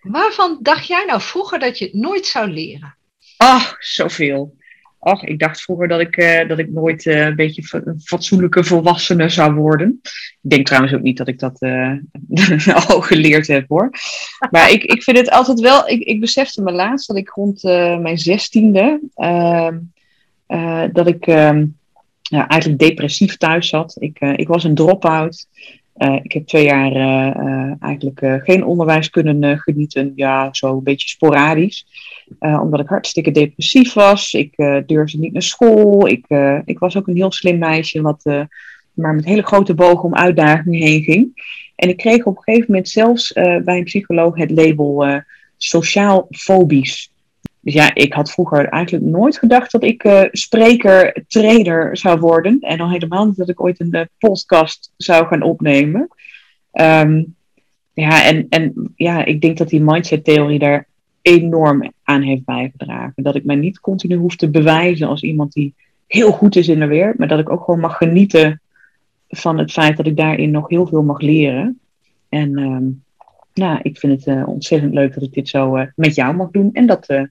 Waarvan 0.00 0.58
dacht 0.62 0.86
jij 0.86 1.04
nou 1.04 1.20
vroeger 1.20 1.58
dat 1.58 1.78
je 1.78 1.84
het 1.84 1.94
nooit 1.94 2.26
zou 2.26 2.48
leren? 2.48 2.94
Ach, 3.36 3.76
zoveel. 3.78 4.58
Ach, 4.98 5.22
ik 5.22 5.38
dacht 5.38 5.62
vroeger 5.62 5.88
dat 5.88 6.00
ik, 6.00 6.16
uh, 6.16 6.48
dat 6.48 6.58
ik 6.58 6.70
nooit 6.70 7.04
uh, 7.04 7.24
een 7.24 7.36
beetje 7.36 7.80
een 7.84 8.00
fatsoenlijke 8.00 8.64
volwassene 8.64 9.28
zou 9.28 9.54
worden. 9.54 10.00
Ik 10.42 10.50
denk 10.50 10.66
trouwens 10.66 10.94
ook 10.94 11.02
niet 11.02 11.16
dat 11.16 11.28
ik 11.28 11.38
dat 11.38 11.62
uh, 11.62 11.92
al 12.88 13.00
geleerd 13.00 13.46
heb 13.46 13.68
hoor. 13.68 13.90
Maar 14.50 14.70
ik, 14.70 14.84
ik 14.84 15.02
vind 15.02 15.16
het 15.16 15.30
altijd 15.30 15.60
wel. 15.60 15.88
Ik, 15.88 16.02
ik 16.02 16.20
besefte 16.20 16.62
me 16.62 16.72
laatst 16.72 17.08
dat 17.08 17.16
ik 17.16 17.28
rond 17.28 17.62
mijn 18.02 18.18
zestiende. 18.18 19.00
Ehm, 19.14 19.78
dat 20.92 21.06
ik 21.06 21.26
ehm, 21.26 21.66
ja, 22.22 22.48
eigenlijk 22.48 22.80
depressief 22.80 23.36
thuis 23.36 23.68
zat. 23.68 23.96
Ik, 23.98 24.20
ik 24.20 24.48
was 24.48 24.64
een 24.64 24.74
drop-out. 24.74 25.46
Uh, 26.02 26.18
ik 26.22 26.32
heb 26.32 26.46
twee 26.46 26.64
jaar 26.64 26.92
uh, 26.92 27.72
eigenlijk 27.80 28.42
geen 28.44 28.64
onderwijs 28.64 29.10
kunnen 29.10 29.58
genieten. 29.58 30.12
Ja, 30.14 30.48
zo 30.52 30.76
een 30.76 30.82
beetje 30.82 31.08
sporadisch. 31.08 31.86
omdat 32.38 32.80
ik 32.80 32.88
hartstikke 32.88 33.30
depressief 33.30 33.92
was. 33.92 34.34
Ik 34.34 34.56
durfde 34.86 35.18
niet 35.18 35.32
naar 35.32 35.42
school. 35.42 36.08
Ik, 36.08 36.26
ik 36.64 36.78
was 36.78 36.96
ook 36.96 37.06
een 37.06 37.16
heel 37.16 37.32
slim 37.32 37.58
meisje, 37.58 38.02
wat 38.02 38.24
maar 38.92 39.14
met 39.14 39.24
hele 39.24 39.42
grote 39.42 39.74
bogen 39.74 40.04
om 40.04 40.14
uitdagingen 40.14 40.80
heen 40.80 41.02
ging. 41.02 41.42
En 41.76 41.88
ik 41.88 41.96
kreeg 41.96 42.24
op 42.24 42.36
een 42.36 42.42
gegeven 42.42 42.66
moment 42.68 42.88
zelfs 42.88 43.32
bij 43.32 43.62
een 43.78 43.84
psycholoog 43.84 44.36
het 44.36 44.50
label 44.50 45.22
sociaal 45.56 46.26
fobisch. 46.30 47.12
Dus 47.60 47.74
ja, 47.74 47.94
ik 47.94 48.12
had 48.12 48.30
vroeger 48.30 48.68
eigenlijk 48.68 49.04
nooit 49.04 49.38
gedacht 49.38 49.72
dat 49.72 49.82
ik 49.82 50.04
uh, 50.04 50.22
spreker, 50.30 51.24
trainer 51.28 51.96
zou 51.96 52.20
worden. 52.20 52.60
En 52.60 52.80
al 52.80 52.90
helemaal 52.90 53.26
niet 53.26 53.36
dat 53.36 53.48
ik 53.48 53.60
ooit 53.60 53.80
een 53.80 53.96
uh, 53.96 54.02
podcast 54.18 54.92
zou 54.96 55.26
gaan 55.26 55.42
opnemen. 55.42 56.08
Um, 56.72 57.34
ja, 57.92 58.24
en, 58.24 58.46
en 58.48 58.92
ja, 58.96 59.24
ik 59.24 59.40
denk 59.40 59.58
dat 59.58 59.68
die 59.68 59.82
mindset-theorie 59.82 60.58
daar 60.58 60.86
enorm 61.22 61.92
aan 62.02 62.22
heeft 62.22 62.44
bijgedragen. 62.44 63.22
Dat 63.22 63.34
ik 63.34 63.44
mij 63.44 63.56
niet 63.56 63.80
continu 63.80 64.16
hoef 64.16 64.36
te 64.36 64.50
bewijzen 64.50 65.08
als 65.08 65.22
iemand 65.22 65.52
die 65.52 65.74
heel 66.06 66.32
goed 66.32 66.56
is 66.56 66.68
in 66.68 66.78
de 66.78 66.86
wereld, 66.86 67.18
maar 67.18 67.28
dat 67.28 67.38
ik 67.38 67.50
ook 67.50 67.64
gewoon 67.64 67.80
mag 67.80 67.96
genieten 67.96 68.60
van 69.28 69.58
het 69.58 69.72
feit 69.72 69.96
dat 69.96 70.06
ik 70.06 70.16
daarin 70.16 70.50
nog 70.50 70.68
heel 70.68 70.86
veel 70.86 71.02
mag 71.02 71.20
leren. 71.20 71.80
En 72.28 72.58
um, 72.58 73.02
nou, 73.60 73.78
ik 73.82 73.98
vind 73.98 74.24
het 74.24 74.36
uh, 74.36 74.48
ontzettend 74.48 74.94
leuk 74.94 75.14
dat 75.14 75.22
ik 75.22 75.32
dit 75.32 75.48
zo 75.48 75.76
uh, 75.76 75.82
met 75.94 76.14
jou 76.14 76.34
mag 76.34 76.50
doen. 76.50 76.70
En 76.72 76.86
dat, 76.86 77.04
uh, 77.08 77.22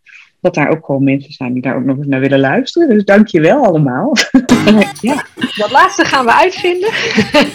dat 0.41 0.53
daar 0.53 0.69
ook 0.69 0.85
gewoon 0.85 1.03
mensen 1.03 1.31
zijn 1.31 1.53
die 1.53 1.61
daar 1.61 1.75
ook 1.75 1.83
nog 1.83 1.97
eens 1.97 2.07
naar 2.07 2.19
willen 2.19 2.39
luisteren. 2.39 2.89
Dus 2.89 3.03
dank 3.03 3.27
je 3.27 3.41
wel 3.41 3.65
allemaal. 3.65 4.13
ja, 5.01 5.25
dat 5.55 5.71
laatste 5.71 6.05
gaan 6.05 6.25
we 6.25 6.33
uitvinden. 6.33 6.89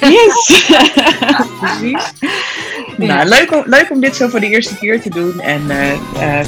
yes! 0.00 0.66
Precies. 1.60 2.12
Nou, 2.96 3.28
leuk 3.28 3.54
om, 3.54 3.62
leuk 3.66 3.90
om 3.90 4.00
dit 4.00 4.16
zo 4.16 4.28
voor 4.28 4.40
de 4.40 4.48
eerste 4.48 4.78
keer 4.78 5.00
te 5.00 5.10
doen. 5.10 5.40
En 5.40 5.66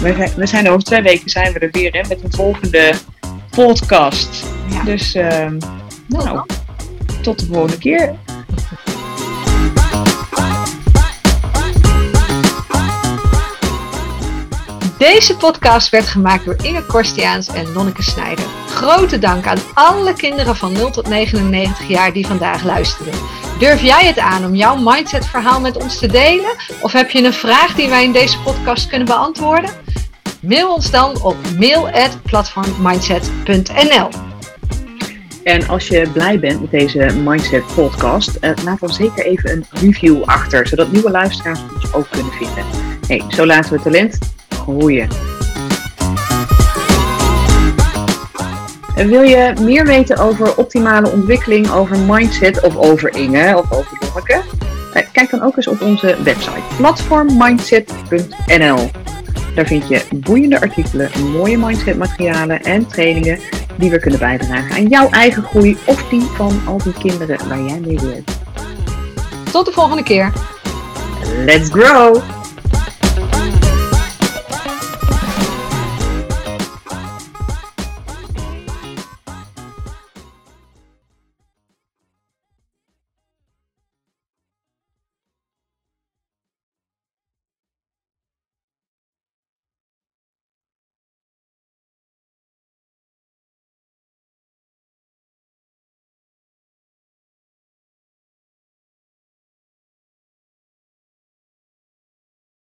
we, 0.03 0.33
we 0.37 0.47
zijn 0.47 0.69
over 0.69 0.85
twee 0.85 1.03
weken 1.03 1.31
zijn 1.31 1.53
we 1.53 1.59
er 1.59 1.71
weer 1.71 1.93
hè, 1.93 2.09
met 2.09 2.23
een 2.23 2.33
volgende 2.33 2.93
podcast. 3.51 4.45
Ja. 4.71 4.85
Dus 4.85 5.15
ehm, 5.15 5.59
nou, 6.09 6.47
tot 7.23 7.39
de 7.39 7.47
volgende 7.47 7.79
keer. 7.79 8.15
Deze 14.99 15.37
podcast 15.37 15.89
werd 15.89 16.07
gemaakt 16.07 16.45
door 16.45 16.57
Inge 16.63 16.83
Korstiaans 16.83 17.49
en 17.49 17.73
Lonneke 17.73 18.03
Snijder. 18.03 18.45
Grote 18.69 19.19
dank 19.19 19.47
aan 19.47 19.59
alle 19.75 20.13
kinderen 20.13 20.57
van 20.57 20.73
0 20.73 20.91
tot 20.91 21.09
99 21.09 21.89
jaar 21.89 22.13
die 22.13 22.27
vandaag 22.27 22.65
luisteren. 22.65 23.13
Durf 23.59 23.83
jij 23.83 24.07
het 24.07 24.19
aan 24.19 24.45
om 24.45 24.55
jouw 24.55 24.77
mindset-verhaal 24.77 25.61
met 25.61 25.77
ons 25.77 25.99
te 25.99 26.07
delen? 26.07 26.51
Of 26.81 26.93
heb 26.93 27.11
je 27.11 27.25
een 27.25 27.33
vraag 27.33 27.75
die 27.75 27.89
wij 27.89 28.05
in 28.05 28.13
deze 28.13 28.41
podcast 28.41 28.89
kunnen 28.89 29.07
beantwoorden? 29.07 29.71
Mail 30.41 30.73
ons 30.73 30.91
dan 30.91 31.23
op 31.23 31.37
mail@platformmindset.nl. 31.59 34.09
En 35.45 35.69
als 35.69 35.89
je 35.89 36.09
blij 36.13 36.39
bent 36.39 36.61
met 36.61 36.71
deze 36.71 37.07
Mindset 37.25 37.65
podcast, 37.75 38.35
eh, 38.35 38.51
laat 38.65 38.81
dan 38.81 38.93
zeker 38.93 39.27
even 39.27 39.51
een 39.51 39.67
review 39.71 40.23
achter, 40.25 40.67
zodat 40.67 40.93
nieuwe 40.93 41.11
luisteraars 41.11 41.61
ons 41.75 41.93
ook 41.93 42.11
kunnen 42.11 42.33
vinden. 42.33 42.65
Hey, 43.07 43.23
zo 43.29 43.47
laten 43.47 43.73
we 43.73 43.83
talent 43.83 44.19
groeien. 44.67 45.09
En 48.97 49.09
wil 49.09 49.23
je 49.23 49.53
meer 49.61 49.87
weten 49.87 50.17
over 50.17 50.57
optimale 50.57 51.11
ontwikkeling, 51.11 51.71
over 51.71 51.99
mindset 51.99 52.61
of 52.61 52.77
over 52.77 53.17
Inge 53.17 53.57
of 53.57 53.73
over 53.73 53.99
Lonneke? 54.01 54.43
Eh, 54.93 55.03
kijk 55.13 55.31
dan 55.31 55.43
ook 55.43 55.57
eens 55.57 55.69
op 55.69 55.81
onze 55.81 56.17
website 56.23 56.63
platformmindset.nl. 56.77 58.91
Daar 59.55 59.67
vind 59.67 59.89
je 59.89 60.03
boeiende 60.15 60.61
artikelen, 60.61 61.11
mooie 61.33 61.59
mindset 61.59 61.97
materialen 61.97 62.63
en 62.63 62.87
trainingen 62.87 63.39
die 63.79 63.91
weer 63.91 64.01
kunnen 64.01 64.21
bijdragen 64.21 64.77
aan 64.77 64.87
jouw 64.87 65.11
eigen 65.11 65.43
groei 65.43 65.77
of 65.85 66.09
die 66.09 66.23
van 66.23 66.61
al 66.67 66.79
die 66.79 66.93
kinderen 66.93 67.49
waar 67.49 67.63
jij 67.63 67.81
mee 67.81 68.01
leert. 68.03 68.31
Tot 69.53 69.67
de 69.67 69.73
volgende 69.73 70.03
keer. 70.03 70.33
Let's 71.45 71.71
grow! 71.71 72.23